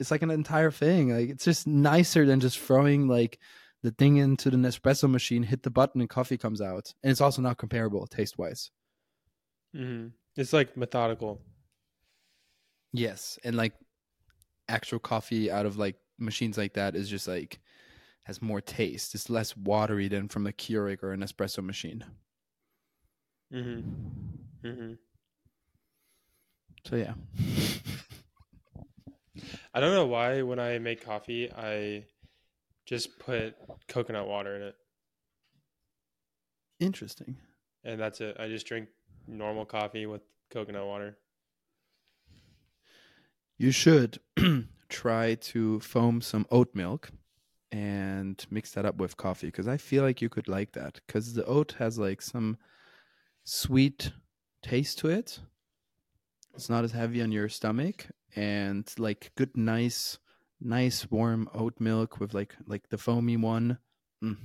It's 0.00 0.10
like 0.10 0.22
an 0.22 0.30
entire 0.30 0.70
thing. 0.70 1.10
Like 1.10 1.28
it's 1.28 1.44
just 1.44 1.66
nicer 1.66 2.24
than 2.24 2.40
just 2.40 2.58
throwing 2.58 3.06
like 3.06 3.38
the 3.86 3.92
thing 3.92 4.16
into 4.16 4.50
the 4.50 4.56
Nespresso 4.56 5.08
machine, 5.08 5.44
hit 5.44 5.62
the 5.62 5.70
button, 5.70 6.00
and 6.00 6.10
coffee 6.10 6.36
comes 6.36 6.60
out. 6.60 6.92
And 7.04 7.12
it's 7.12 7.20
also 7.20 7.40
not 7.40 7.56
comparable 7.56 8.04
taste 8.08 8.36
wise. 8.36 8.72
hmm 9.72 10.08
it's 10.36 10.52
like 10.52 10.76
methodical. 10.76 11.40
Yes, 12.92 13.38
and 13.44 13.56
like 13.56 13.74
actual 14.68 14.98
coffee 14.98 15.50
out 15.52 15.66
of 15.66 15.76
like 15.76 15.96
machines 16.18 16.58
like 16.58 16.74
that 16.74 16.96
is 16.96 17.08
just 17.08 17.28
like 17.28 17.60
has 18.24 18.42
more 18.42 18.60
taste. 18.60 19.14
It's 19.14 19.30
less 19.30 19.56
watery 19.56 20.08
than 20.08 20.28
from 20.28 20.48
a 20.48 20.52
Keurig 20.52 21.04
or 21.04 21.12
an 21.12 21.20
espresso 21.20 21.64
machine. 21.64 22.04
hmm 23.50 23.80
Mm-hmm. 24.64 24.94
So 26.84 26.96
yeah. 26.96 27.14
I 29.74 29.80
don't 29.80 29.94
know 29.94 30.06
why 30.06 30.42
when 30.42 30.58
I 30.58 30.78
make 30.78 31.04
coffee, 31.04 31.52
I 31.52 32.04
just 32.86 33.18
put 33.18 33.56
coconut 33.88 34.26
water 34.26 34.56
in 34.56 34.62
it, 34.62 34.74
Interesting. 36.80 37.36
and 37.84 38.00
that's 38.00 38.20
it. 38.20 38.36
I 38.38 38.48
just 38.48 38.66
drink 38.66 38.88
normal 39.26 39.64
coffee 39.64 40.06
with 40.06 40.22
coconut 40.50 40.86
water. 40.86 41.18
You 43.58 43.70
should 43.70 44.18
try 44.88 45.34
to 45.34 45.80
foam 45.80 46.20
some 46.20 46.46
oat 46.50 46.74
milk 46.74 47.10
and 47.72 48.44
mix 48.50 48.72
that 48.72 48.84
up 48.86 48.96
with 48.96 49.16
coffee 49.16 49.48
because 49.48 49.66
I 49.66 49.76
feel 49.78 50.02
like 50.02 50.22
you 50.22 50.28
could 50.28 50.46
like 50.48 50.72
that 50.72 51.00
because 51.06 51.34
the 51.34 51.44
oat 51.46 51.74
has 51.78 51.98
like 51.98 52.22
some 52.22 52.58
sweet 53.44 54.12
taste 54.62 54.98
to 55.00 55.08
it. 55.08 55.40
It's 56.54 56.70
not 56.70 56.84
as 56.84 56.92
heavy 56.92 57.22
on 57.22 57.32
your 57.32 57.48
stomach 57.48 58.06
and 58.34 58.90
like 58.98 59.32
good, 59.36 59.56
nice, 59.56 60.18
nice 60.60 61.10
warm 61.10 61.48
oat 61.54 61.74
milk 61.80 62.20
with 62.20 62.34
like 62.34 62.54
like 62.66 62.88
the 62.88 62.98
foamy 62.98 63.36
one. 63.36 63.78
Mm. 64.22 64.36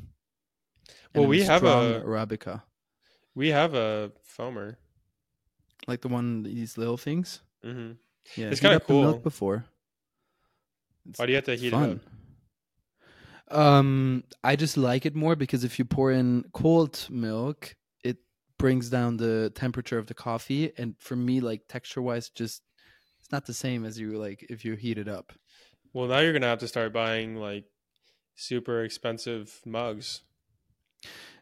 Well, 1.15 1.27
we 1.27 1.41
have 1.43 1.63
a- 1.63 2.01
arabica, 2.05 2.63
We 3.35 3.49
have 3.49 3.73
a 3.73 4.11
foamer. 4.27 4.77
like 5.87 6.01
the 6.01 6.09
one 6.09 6.43
these 6.43 6.77
little 6.77 6.97
things. 6.97 7.41
hmm 7.63 7.93
Yeah, 8.37 8.49
It's 8.51 8.59
kinda 8.59 8.77
up 8.77 8.87
the 8.87 8.93
milk 8.93 9.15
cool. 9.17 9.23
before. 9.23 9.65
It's 11.09 11.19
Why 11.19 11.25
do 11.25 11.31
you 11.31 11.35
have 11.37 11.45
to 11.45 11.55
heat 11.55 11.71
fun. 11.71 11.89
it 11.89 11.95
up? 13.51 13.57
Um, 13.57 14.23
I 14.43 14.55
just 14.55 14.77
like 14.77 15.05
it 15.05 15.15
more 15.15 15.35
because 15.35 15.63
if 15.63 15.77
you 15.77 15.85
pour 15.85 16.11
in 16.11 16.45
cold 16.53 17.07
milk, 17.09 17.75
it 18.03 18.17
brings 18.57 18.89
down 18.89 19.17
the 19.17 19.51
temperature 19.55 19.97
of 19.97 20.07
the 20.07 20.13
coffee, 20.13 20.71
and 20.77 20.95
for 20.99 21.15
me, 21.15 21.41
like 21.41 21.67
texture 21.67 22.01
wise, 22.01 22.29
just 22.29 22.61
it's 23.19 23.31
not 23.31 23.45
the 23.45 23.53
same 23.53 23.83
as 23.85 23.99
you 23.99 24.17
like 24.17 24.45
if 24.49 24.63
you 24.63 24.75
heat 24.75 24.97
it 24.97 25.07
up. 25.09 25.33
Well, 25.93 26.07
now 26.07 26.19
you're 26.19 26.33
gonna 26.33 26.47
have 26.47 26.59
to 26.59 26.67
start 26.67 26.93
buying 26.93 27.35
like 27.35 27.65
super 28.35 28.83
expensive 28.83 29.61
mugs. 29.65 30.21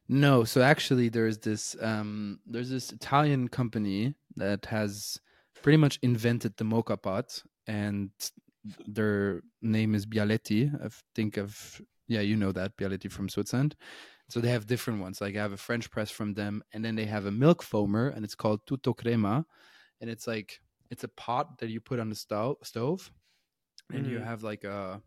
No, 0.08 0.44
so 0.44 0.62
actually, 0.62 1.10
there's 1.10 1.38
this 1.40 1.76
um, 1.82 2.40
there's 2.46 2.70
this 2.70 2.92
Italian 2.92 3.48
company 3.48 4.16
that 4.36 4.66
has 4.66 5.20
pretty 5.62 5.78
much 5.78 6.00
invented 6.02 6.58
the 6.58 6.64
moka 6.64 7.00
pot, 7.02 7.44
and 7.68 8.10
their 8.88 9.42
name 9.62 9.94
is 9.94 10.06
Bialetti. 10.06 10.74
I 10.84 10.90
think 11.14 11.38
of 11.38 11.82
yeah, 12.08 12.22
you 12.22 12.36
know 12.36 12.52
that 12.52 12.76
Bialetti 12.76 13.12
from 13.12 13.30
Switzerland. 13.30 13.76
So 14.30 14.40
they 14.40 14.50
have 14.50 14.68
different 14.68 15.02
ones. 15.02 15.22
Like 15.22 15.36
I 15.36 15.42
have 15.42 15.54
a 15.54 15.58
French 15.58 15.92
press 15.92 16.10
from 16.10 16.34
them, 16.34 16.64
and 16.74 16.84
then 16.84 16.96
they 16.96 17.06
have 17.06 17.26
a 17.28 17.32
milk 17.32 17.64
foamer, 17.64 18.16
and 18.16 18.26
it's 18.26 18.36
called 18.36 18.66
Tutto 18.66 18.94
Crema, 18.94 19.46
and 20.02 20.10
it's 20.10 20.26
like 20.26 20.60
it's 20.90 21.04
a 21.04 21.08
pot 21.08 21.60
that 21.60 21.70
you 21.70 21.80
put 21.80 22.00
on 22.00 22.10
the 22.10 22.16
stove, 22.16 22.58
stove, 22.64 23.12
and 23.92 24.08
you 24.08 24.20
Mhm. 24.20 24.24
have 24.24 24.44
like 24.44 24.64
a 24.64 25.04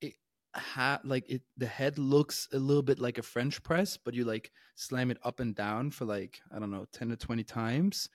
it 0.00 0.14
ha 0.54 1.00
like 1.04 1.28
it 1.28 1.42
the 1.56 1.66
head 1.66 1.98
looks 1.98 2.48
a 2.52 2.58
little 2.58 2.82
bit 2.82 2.98
like 2.98 3.18
a 3.18 3.22
French 3.22 3.62
press, 3.62 3.96
but 3.96 4.14
you 4.14 4.24
like 4.24 4.52
slam 4.74 5.10
it 5.10 5.18
up 5.22 5.40
and 5.40 5.54
down 5.54 5.90
for 5.90 6.04
like 6.04 6.40
I 6.52 6.58
don't 6.58 6.70
know 6.70 6.86
ten 6.92 7.08
to 7.10 7.16
twenty 7.16 7.44
times, 7.44 8.08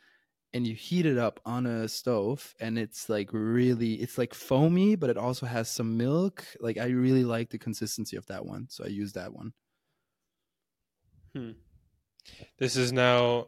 and 0.54 0.68
you 0.68 0.76
heat 0.76 1.06
it 1.06 1.18
up 1.20 1.40
on 1.46 1.66
a 1.68 1.88
stove, 1.90 2.56
and 2.60 2.80
it's 2.80 3.10
like 3.10 3.32
really 3.34 3.96
it's 3.96 4.18
like 4.18 4.34
foamy, 4.34 4.96
but 4.98 5.10
it 5.12 5.18
also 5.18 5.46
has 5.48 5.70
some 5.72 5.98
milk. 5.98 6.46
Like 6.62 6.78
I 6.78 6.88
really 6.90 7.26
like 7.26 7.50
the 7.52 7.60
consistency 7.60 8.18
of 8.18 8.28
that 8.28 8.46
one, 8.46 8.70
so 8.70 8.86
I 8.86 8.90
use 8.90 9.14
that 9.14 9.34
one. 9.34 9.54
This 12.58 12.76
is 12.76 12.92
now 12.92 13.48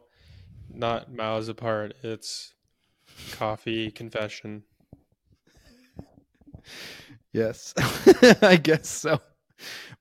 not 0.68 1.12
miles 1.12 1.48
apart. 1.48 1.94
It's 2.02 2.54
coffee 3.32 3.90
confession. 3.92 4.64
Yes, 7.32 7.74
I 8.42 8.56
guess 8.56 8.88
so. 8.88 9.20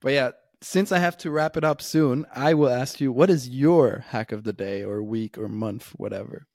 But 0.02 0.14
yeah, 0.14 0.32
since 0.62 0.92
I 0.92 1.00
have 1.00 1.18
to 1.20 1.32
wrap 1.32 1.58
it 1.58 1.64
up 1.64 1.82
soon, 1.82 2.26
I 2.34 2.54
will 2.54 2.70
ask 2.70 3.00
you 3.00 3.12
what 3.12 3.30
is 3.30 3.50
your 3.50 4.06
hack 4.10 4.32
of 4.32 4.44
the 4.44 4.54
day 4.54 4.84
or 4.84 5.04
week 5.04 5.38
or 5.38 5.48
month, 5.48 5.90
whatever. 5.98 6.48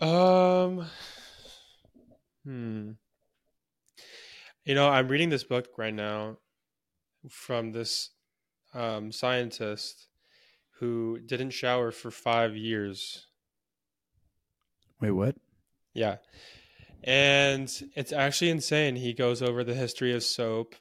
Um, 0.00 0.86
hmm. 2.44 2.92
You 4.64 4.74
know, 4.74 4.88
I'm 4.88 5.08
reading 5.08 5.28
this 5.28 5.44
book 5.44 5.68
right 5.76 5.94
now 5.94 6.38
from 7.28 7.72
this 7.72 8.10
um, 8.74 9.12
scientist 9.12 10.08
who 10.78 11.18
didn't 11.18 11.50
shower 11.50 11.90
for 11.90 12.10
five 12.10 12.56
years. 12.56 13.26
Wait, 15.00 15.10
what? 15.10 15.36
Yeah. 15.92 16.16
And 17.02 17.70
it's 17.94 18.12
actually 18.12 18.50
insane. 18.50 18.96
He 18.96 19.14
goes 19.14 19.42
over 19.42 19.64
the 19.64 19.74
history 19.74 20.14
of 20.14 20.22
soap, 20.22 20.74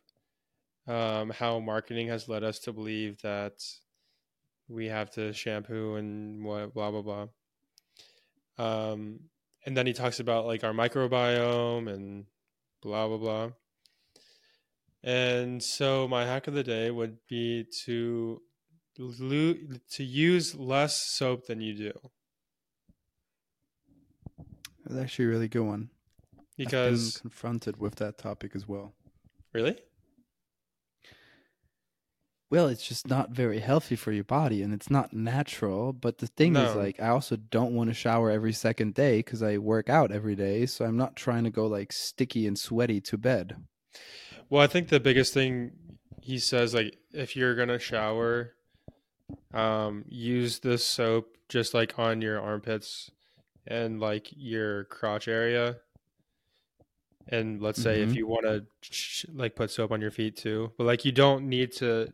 um, 0.87 1.29
how 1.29 1.59
marketing 1.59 2.07
has 2.09 2.27
led 2.27 2.43
us 2.43 2.59
to 2.59 2.73
believe 2.73 3.21
that 3.21 3.53
we 4.67 4.87
have 4.87 5.09
to 5.11 5.33
shampoo 5.33 5.95
and 5.95 6.43
what 6.43 6.73
blah 6.73 6.91
blah 6.91 7.01
blah. 7.01 7.27
Um, 8.57 9.21
and 9.65 9.75
then 9.75 9.87
he 9.87 9.93
talks 9.93 10.19
about 10.19 10.45
like 10.45 10.63
our 10.63 10.73
microbiome 10.73 11.91
and 11.91 12.25
blah 12.81 13.07
blah 13.07 13.17
blah. 13.17 13.49
And 15.01 15.63
so 15.63 16.07
my 16.07 16.25
hack 16.25 16.47
of 16.47 16.53
the 16.53 16.63
day 16.63 16.91
would 16.91 17.17
be 17.27 17.65
to 17.85 18.41
lo- 18.97 19.55
to 19.91 20.03
use 20.03 20.55
less 20.55 20.97
soap 20.97 21.47
than 21.47 21.61
you 21.61 21.73
do 21.73 21.93
That's 24.85 25.01
actually 25.01 25.25
a 25.25 25.29
really 25.29 25.47
good 25.47 25.65
one. 25.65 25.89
Because 26.65 27.19
confronted 27.21 27.77
with 27.77 27.95
that 27.95 28.17
topic 28.17 28.51
as 28.53 28.67
well. 28.67 28.93
really 29.53 29.77
Well, 32.51 32.67
it's 32.67 32.85
just 32.85 33.07
not 33.07 33.31
very 33.31 33.59
healthy 33.59 33.95
for 33.95 34.11
your 34.11 34.25
body 34.25 34.61
and 34.61 34.73
it's 34.73 34.89
not 34.89 35.13
natural. 35.13 35.93
But 35.93 36.17
the 36.17 36.27
thing 36.27 36.57
is, 36.57 36.75
like, 36.75 36.99
I 36.99 37.07
also 37.07 37.37
don't 37.37 37.73
want 37.75 37.89
to 37.89 37.93
shower 37.93 38.29
every 38.29 38.51
second 38.51 38.93
day 38.93 39.19
because 39.19 39.41
I 39.41 39.57
work 39.57 39.87
out 39.89 40.11
every 40.11 40.35
day. 40.35 40.65
So 40.65 40.83
I'm 40.83 40.97
not 40.97 41.15
trying 41.15 41.45
to 41.45 41.49
go 41.49 41.65
like 41.65 41.93
sticky 41.93 42.45
and 42.45 42.59
sweaty 42.59 42.99
to 43.01 43.17
bed. 43.17 43.55
Well, 44.49 44.61
I 44.61 44.67
think 44.67 44.89
the 44.89 44.99
biggest 44.99 45.33
thing 45.33 45.71
he 46.21 46.39
says, 46.39 46.73
like, 46.73 46.97
if 47.13 47.37
you're 47.37 47.55
gonna 47.55 47.79
shower, 47.79 48.53
um, 49.53 50.03
use 50.09 50.59
the 50.59 50.77
soap 50.77 51.37
just 51.47 51.73
like 51.73 51.97
on 51.97 52.21
your 52.21 52.41
armpits 52.41 53.11
and 53.65 54.01
like 54.01 54.27
your 54.35 54.83
crotch 54.85 55.29
area. 55.29 55.77
And 57.31 57.61
let's 57.61 57.81
say 57.81 58.01
if 58.01 58.09
Mhm. 58.09 58.15
you 58.15 58.27
want 58.27 58.45
to 58.45 59.31
like 59.33 59.55
put 59.55 59.69
soap 59.71 59.91
on 59.91 60.01
your 60.01 60.11
feet 60.11 60.35
too, 60.35 60.73
but 60.77 60.85
like 60.85 61.05
you 61.05 61.11
don't 61.11 61.47
need 61.47 61.71
to 61.73 62.11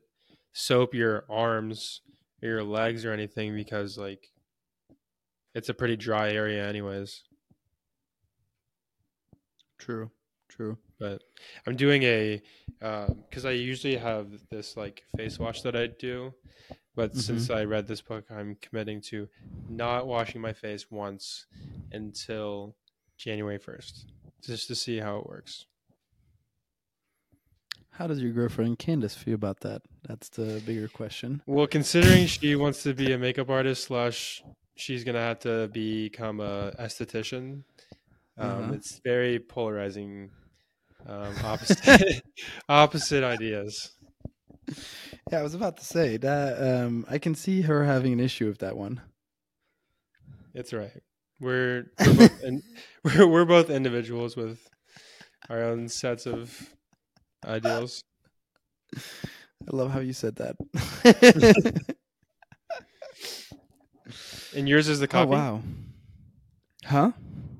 soap 0.54 0.94
your 0.94 1.26
arms 1.30 2.02
or 2.42 2.50
your 2.50 2.64
legs 2.64 3.06
or 3.06 3.12
anything 3.14 3.56
because 3.56 3.98
like 3.98 4.32
it's 5.54 5.70
a 5.70 5.74
pretty 5.74 5.96
dry 5.96 6.32
area 6.32 6.68
anyways. 6.68 7.24
True. 9.78 10.12
True. 10.48 10.78
but 11.00 11.22
I'm 11.68 11.76
doing 11.76 12.04
a 12.04 12.42
because 12.80 13.44
I 13.46 13.52
usually 13.52 13.98
have 13.98 14.28
this 14.50 14.78
like 14.78 15.04
face 15.18 15.38
wash 15.40 15.62
that 15.64 15.76
I 15.76 15.88
do, 15.88 16.34
but 16.96 17.16
since 17.16 17.50
I 17.50 17.64
read 17.66 17.88
this 17.88 18.00
book, 18.02 18.26
I'm 18.30 18.56
committing 18.62 19.02
to 19.10 19.28
not 19.68 20.08
washing 20.08 20.40
my 20.40 20.54
face 20.54 20.90
once 20.90 21.46
until 21.92 22.76
January 23.18 23.58
first, 23.58 24.06
just 24.44 24.68
to 24.68 24.76
see 24.76 25.00
how 25.00 25.18
it 25.20 25.28
works. 25.28 25.66
How 27.92 28.08
does 28.08 28.22
your 28.22 28.34
girlfriend 28.34 28.78
Candace 28.78 29.16
feel 29.16 29.36
about 29.36 29.62
that? 29.62 29.82
That's 30.08 30.28
the 30.30 30.62
bigger 30.66 30.88
question. 30.90 31.42
Well, 31.46 31.66
considering 31.68 32.28
she 32.28 32.56
wants 32.56 32.84
to 32.84 32.94
be 32.94 33.14
a 33.14 33.18
makeup 33.18 33.50
artist 33.50 33.86
slash 33.86 34.44
she's 34.76 35.04
gonna 35.06 35.20
have 35.22 35.40
to 35.40 35.70
become 35.70 36.42
a 36.42 36.74
esthetician, 36.78 37.64
um, 38.38 38.50
Uh-huh. 38.64 38.74
it's 38.74 39.00
very 39.04 39.40
polarizing. 39.40 40.32
Um, 41.08 41.36
opposite 41.44 42.22
opposite 42.70 43.24
ideas. 43.24 43.92
Yeah, 45.32 45.40
I 45.40 45.44
was 45.44 45.54
about 45.54 45.78
to 45.78 45.86
say 45.86 46.18
that 46.18 46.62
um, 46.84 47.06
I 47.08 47.18
can 47.20 47.36
see 47.36 47.62
her 47.62 47.86
having 47.86 48.12
an 48.12 48.20
issue 48.20 48.48
with 48.48 48.58
that 48.60 48.76
one. 48.76 49.00
It's 50.54 50.74
right. 50.74 50.92
We're 51.40 51.92
we're 52.00 52.14
both, 52.14 52.44
in, 52.44 52.64
we're, 53.04 53.28
we're 53.28 53.46
both 53.46 53.70
individuals 53.70 54.36
with 54.36 54.68
our 55.50 55.64
own 55.64 55.88
sets 55.90 56.26
of 56.26 56.76
ideals. 57.46 58.04
I 58.96 59.76
love 59.76 59.92
how 59.92 60.00
you 60.00 60.14
said 60.14 60.38
that. 60.38 60.56
And 64.56 64.70
yours 64.70 64.88
is 64.88 65.00
the 65.00 65.08
coffee. 65.08 65.34
oh 65.34 65.36
coffee. 65.36 65.42
wow. 65.42 65.62
Huh? 66.86 67.12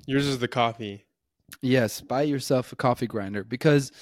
Yours 0.06 0.26
is 0.26 0.38
the 0.38 0.48
coffee. 0.48 1.04
Yes, 1.62 2.00
buy 2.00 2.22
yourself 2.22 2.72
a 2.72 2.76
coffee 2.76 3.06
grinder 3.06 3.44
because 3.44 3.92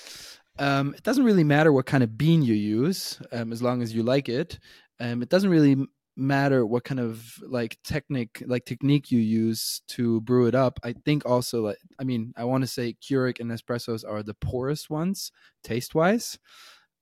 um, 0.59 0.95
it 0.95 1.03
doesn't 1.03 1.25
really 1.25 1.45
matter 1.45 1.72
what 1.72 1.87
kind 1.87 2.05
of 2.05 2.16
bean 2.16 2.43
you 2.43 2.55
use, 2.55 3.20
um, 3.33 3.53
as 3.53 3.62
long 3.62 3.83
as 3.83 3.95
you 3.95 4.03
like 4.03 4.29
it. 4.29 4.59
Um, 5.01 5.22
it 5.22 5.29
doesn't 5.29 5.51
really 5.51 5.77
matter 6.17 6.65
what 6.65 6.85
kind 6.85 7.01
of 7.01 7.39
like 7.47 7.79
technique, 7.85 8.43
like 8.47 8.65
technique 8.65 9.11
you 9.11 9.19
use 9.19 9.83
to 9.89 10.21
brew 10.23 10.47
it 10.47 10.55
up. 10.55 10.79
I 10.83 10.93
think 10.93 11.27
also, 11.27 11.62
like, 11.62 11.79
I 11.99 12.05
mean, 12.05 12.33
I 12.37 12.45
want 12.45 12.62
to 12.62 12.69
say 12.69 12.97
Keurig 13.03 13.41
and 13.41 13.51
espressos 13.51 14.09
are 14.09 14.23
the 14.23 14.35
poorest 14.35 14.91
ones 14.91 15.33
taste 15.62 15.95
wise, 15.95 16.39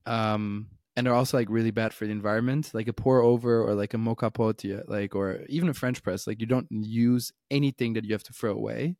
um, 0.07 0.69
and 0.97 1.07
they're 1.07 1.15
also 1.15 1.39
like 1.39 1.49
really 1.51 1.71
bad 1.71 1.95
for 1.95 2.07
the 2.07 2.13
environment. 2.13 2.71
Like 2.75 2.89
a 2.89 2.93
pour 2.93 3.23
over 3.23 3.63
or 3.63 3.75
like 3.75 3.95
a 3.95 3.99
moka 3.99 4.33
pot, 4.33 4.65
yeah, 4.65 4.81
like 4.87 5.15
or 5.15 5.41
even 5.49 5.69
a 5.69 5.75
French 5.75 6.03
press, 6.03 6.27
like 6.27 6.41
you 6.41 6.47
don't 6.47 6.69
use 6.71 7.33
anything 7.51 7.95
that 7.95 8.05
you 8.05 8.13
have 8.13 8.25
to 8.25 8.33
throw 8.33 8.53
away. 8.53 8.97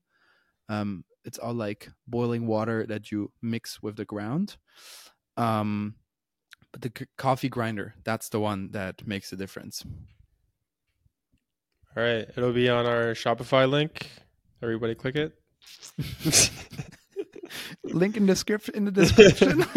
Um, 0.69 1.05
it's 1.25 1.39
all 1.39 1.55
like 1.55 1.89
boiling 2.07 2.47
water 2.47 2.87
that 2.87 3.13
you 3.13 3.31
mix 3.43 3.83
with 3.83 3.97
the 3.97 4.05
ground. 4.05 4.57
Um, 5.37 5.95
but 6.73 6.83
the 6.83 6.93
c- 6.97 7.07
coffee 7.17 7.49
grinder, 7.49 7.95
that's 8.05 8.29
the 8.29 8.41
one 8.41 8.71
that 8.73 9.07
makes 9.07 9.33
a 9.33 9.37
difference. 9.37 9.85
All 11.97 12.03
right, 12.03 12.27
it'll 12.37 12.53
be 12.53 12.69
on 12.69 12.87
our 12.87 13.13
Shopify 13.13 13.69
link. 13.69 14.11
Everybody, 14.63 14.95
click 14.95 15.17
it. 15.17 15.35
Link 17.85 18.17
in 18.17 18.27
description 18.27 18.75
in 18.75 18.85
the 18.87 18.91
description. 18.91 19.65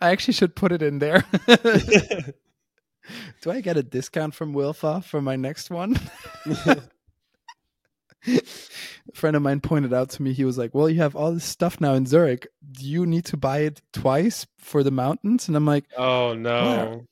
I 0.00 0.10
actually 0.10 0.34
should 0.34 0.56
put 0.56 0.72
it 0.72 0.82
in 0.82 0.98
there. 0.98 1.24
Do 3.42 3.50
I 3.50 3.60
get 3.60 3.76
a 3.76 3.82
discount 3.82 4.34
from 4.34 4.54
Wilfa 4.54 5.04
for 5.04 5.20
my 5.20 5.36
next 5.36 5.70
one? 5.70 5.98
A 8.26 8.40
friend 9.14 9.36
of 9.36 9.42
mine 9.42 9.60
pointed 9.60 9.92
out 9.92 10.10
to 10.10 10.22
me, 10.22 10.32
he 10.32 10.44
was 10.44 10.58
like, 10.58 10.74
Well, 10.74 10.88
you 10.88 11.00
have 11.00 11.16
all 11.16 11.32
this 11.32 11.44
stuff 11.44 11.80
now 11.80 11.94
in 11.94 12.06
Zurich. 12.06 12.46
Do 12.72 12.84
you 12.84 13.06
need 13.06 13.24
to 13.26 13.36
buy 13.36 13.58
it 13.60 13.82
twice 13.92 14.46
for 14.58 14.82
the 14.82 14.90
mountains? 14.90 15.48
And 15.48 15.56
I'm 15.56 15.66
like, 15.66 15.84
oh 15.96 16.34
no. 16.34 17.06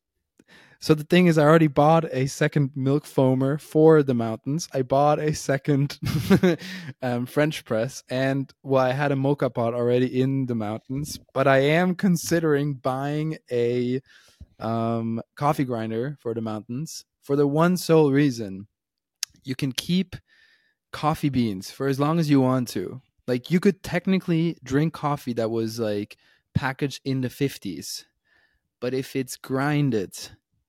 So 0.80 0.94
the 0.94 1.04
thing 1.04 1.28
is, 1.28 1.38
I 1.38 1.44
already 1.44 1.68
bought 1.68 2.06
a 2.10 2.26
second 2.26 2.72
milk 2.74 3.04
foamer 3.04 3.60
for 3.60 4.02
the 4.02 4.14
mountains. 4.14 4.68
I 4.74 4.82
bought 4.82 5.20
a 5.20 5.32
second 5.32 5.96
um, 7.02 7.26
French 7.26 7.64
press, 7.64 8.02
and 8.10 8.52
well, 8.64 8.82
I 8.82 8.90
had 8.90 9.12
a 9.12 9.14
moka 9.14 9.54
pot 9.54 9.74
already 9.74 10.20
in 10.20 10.46
the 10.46 10.56
mountains. 10.56 11.20
But 11.34 11.46
I 11.46 11.58
am 11.58 11.94
considering 11.94 12.74
buying 12.74 13.38
a 13.48 14.02
um, 14.58 15.22
coffee 15.36 15.64
grinder 15.64 16.18
for 16.20 16.34
the 16.34 16.40
mountains 16.40 17.04
for 17.22 17.36
the 17.36 17.46
one 17.46 17.76
sole 17.76 18.10
reason 18.10 18.66
you 19.44 19.54
can 19.54 19.72
keep 19.72 20.16
coffee 20.92 21.30
beans 21.30 21.70
for 21.70 21.88
as 21.88 21.98
long 21.98 22.18
as 22.18 22.30
you 22.30 22.40
want 22.40 22.68
to. 22.68 23.00
Like 23.26 23.50
you 23.50 23.60
could 23.60 23.82
technically 23.82 24.58
drink 24.62 24.92
coffee 24.92 25.32
that 25.34 25.50
was 25.50 25.78
like 25.78 26.16
packaged 26.54 27.00
in 27.04 27.20
the 27.20 27.28
50s. 27.28 28.04
But 28.80 28.94
if 28.94 29.14
it's 29.16 29.36
grinded, 29.36 30.16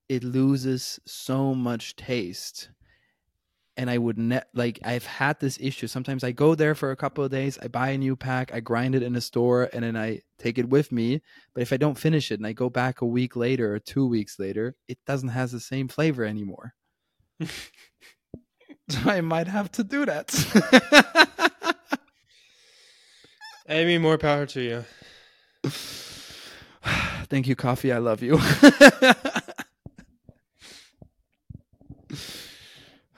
it 0.08 0.24
loses 0.24 1.00
so 1.06 1.54
much 1.54 1.96
taste. 1.96 2.70
And 3.76 3.90
I 3.90 3.98
would 3.98 4.18
ne- 4.18 4.42
like 4.54 4.78
I've 4.84 5.04
had 5.04 5.40
this 5.40 5.58
issue. 5.60 5.88
Sometimes 5.88 6.22
I 6.22 6.30
go 6.30 6.54
there 6.54 6.76
for 6.76 6.92
a 6.92 6.96
couple 6.96 7.24
of 7.24 7.32
days, 7.32 7.58
I 7.60 7.66
buy 7.66 7.90
a 7.90 7.98
new 7.98 8.14
pack, 8.14 8.54
I 8.54 8.60
grind 8.60 8.94
it 8.94 9.02
in 9.02 9.16
a 9.16 9.20
store, 9.20 9.68
and 9.72 9.82
then 9.82 9.96
I 9.96 10.20
take 10.38 10.58
it 10.58 10.68
with 10.68 10.92
me. 10.92 11.22
But 11.54 11.62
if 11.62 11.72
I 11.72 11.76
don't 11.76 11.98
finish 11.98 12.30
it 12.30 12.38
and 12.38 12.46
I 12.46 12.52
go 12.52 12.70
back 12.70 13.00
a 13.00 13.06
week 13.06 13.34
later 13.34 13.74
or 13.74 13.80
two 13.80 14.06
weeks 14.06 14.38
later, 14.38 14.76
it 14.86 14.98
doesn't 15.06 15.30
have 15.30 15.50
the 15.50 15.58
same 15.58 15.88
flavor 15.88 16.24
anymore. 16.24 16.74
I 19.04 19.20
might 19.20 19.48
have 19.48 19.70
to 19.72 19.84
do 19.84 20.06
that. 20.06 20.32
Amy, 23.68 23.98
more 23.98 24.18
power 24.18 24.46
to 24.46 24.60
you. 24.60 24.84
Thank 27.28 27.48
you, 27.48 27.56
coffee. 27.56 27.92
I 27.92 27.98
love 27.98 28.22
you. 28.22 28.34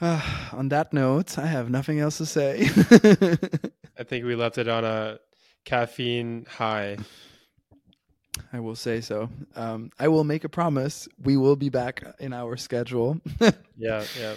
on 0.00 0.68
that 0.68 0.92
note, 0.92 1.38
I 1.38 1.46
have 1.46 1.70
nothing 1.70 1.98
else 1.98 2.18
to 2.18 2.26
say. 2.26 2.62
I 3.98 4.04
think 4.04 4.24
we 4.24 4.36
left 4.36 4.58
it 4.58 4.68
on 4.68 4.84
a 4.84 5.18
caffeine 5.64 6.46
high. 6.48 6.98
I 8.52 8.60
will 8.60 8.76
say 8.76 9.00
so. 9.00 9.30
Um, 9.56 9.90
I 9.98 10.08
will 10.08 10.24
make 10.24 10.44
a 10.44 10.48
promise. 10.48 11.08
We 11.22 11.36
will 11.36 11.56
be 11.56 11.70
back 11.70 12.04
in 12.20 12.32
our 12.32 12.56
schedule. 12.56 13.20
Yeah, 13.76 14.04
yeah. 14.18 14.34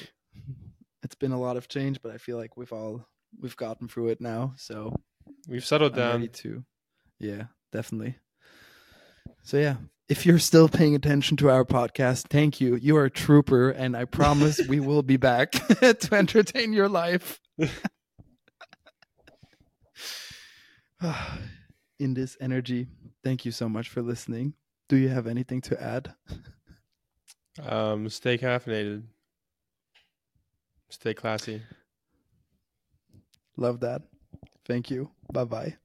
It's 1.09 1.15
been 1.15 1.31
a 1.31 1.39
lot 1.41 1.57
of 1.57 1.67
change, 1.67 2.03
but 2.03 2.11
I 2.11 2.19
feel 2.19 2.37
like 2.37 2.55
we've 2.55 2.71
all 2.71 3.03
we've 3.41 3.57
gotten 3.57 3.87
through 3.87 4.09
it 4.09 4.21
now. 4.21 4.53
So 4.57 4.95
We've 5.47 5.65
settled 5.65 5.97
I'm 5.97 6.11
ready 6.11 6.27
down. 6.27 6.33
to. 6.33 6.63
Yeah, 7.19 7.43
definitely. 7.71 8.17
So 9.41 9.57
yeah, 9.57 9.77
if 10.07 10.23
you're 10.27 10.37
still 10.37 10.69
paying 10.69 10.93
attention 10.93 11.35
to 11.37 11.49
our 11.49 11.65
podcast, 11.65 12.27
thank 12.29 12.61
you. 12.61 12.75
You 12.75 12.95
are 12.97 13.05
a 13.05 13.09
trooper, 13.09 13.71
and 13.71 13.97
I 13.97 14.05
promise 14.05 14.61
we 14.67 14.79
will 14.79 15.01
be 15.01 15.17
back 15.17 15.51
to 15.79 16.09
entertain 16.11 16.73
your 16.73 16.87
life. 16.87 17.39
In 21.99 22.13
this 22.13 22.37
energy, 22.39 22.85
thank 23.23 23.45
you 23.45 23.51
so 23.51 23.67
much 23.67 23.89
for 23.89 24.03
listening. 24.03 24.53
Do 24.89 24.95
you 24.95 25.09
have 25.09 25.25
anything 25.25 25.61
to 25.61 25.81
add? 25.81 26.13
Um, 27.63 28.09
stay 28.09 28.37
caffeinated. 28.37 29.03
Stay 30.89 31.13
classy. 31.13 31.61
Love 33.57 33.79
that. 33.81 34.03
Thank 34.65 34.89
you. 34.89 35.09
Bye 35.31 35.45
bye. 35.45 35.75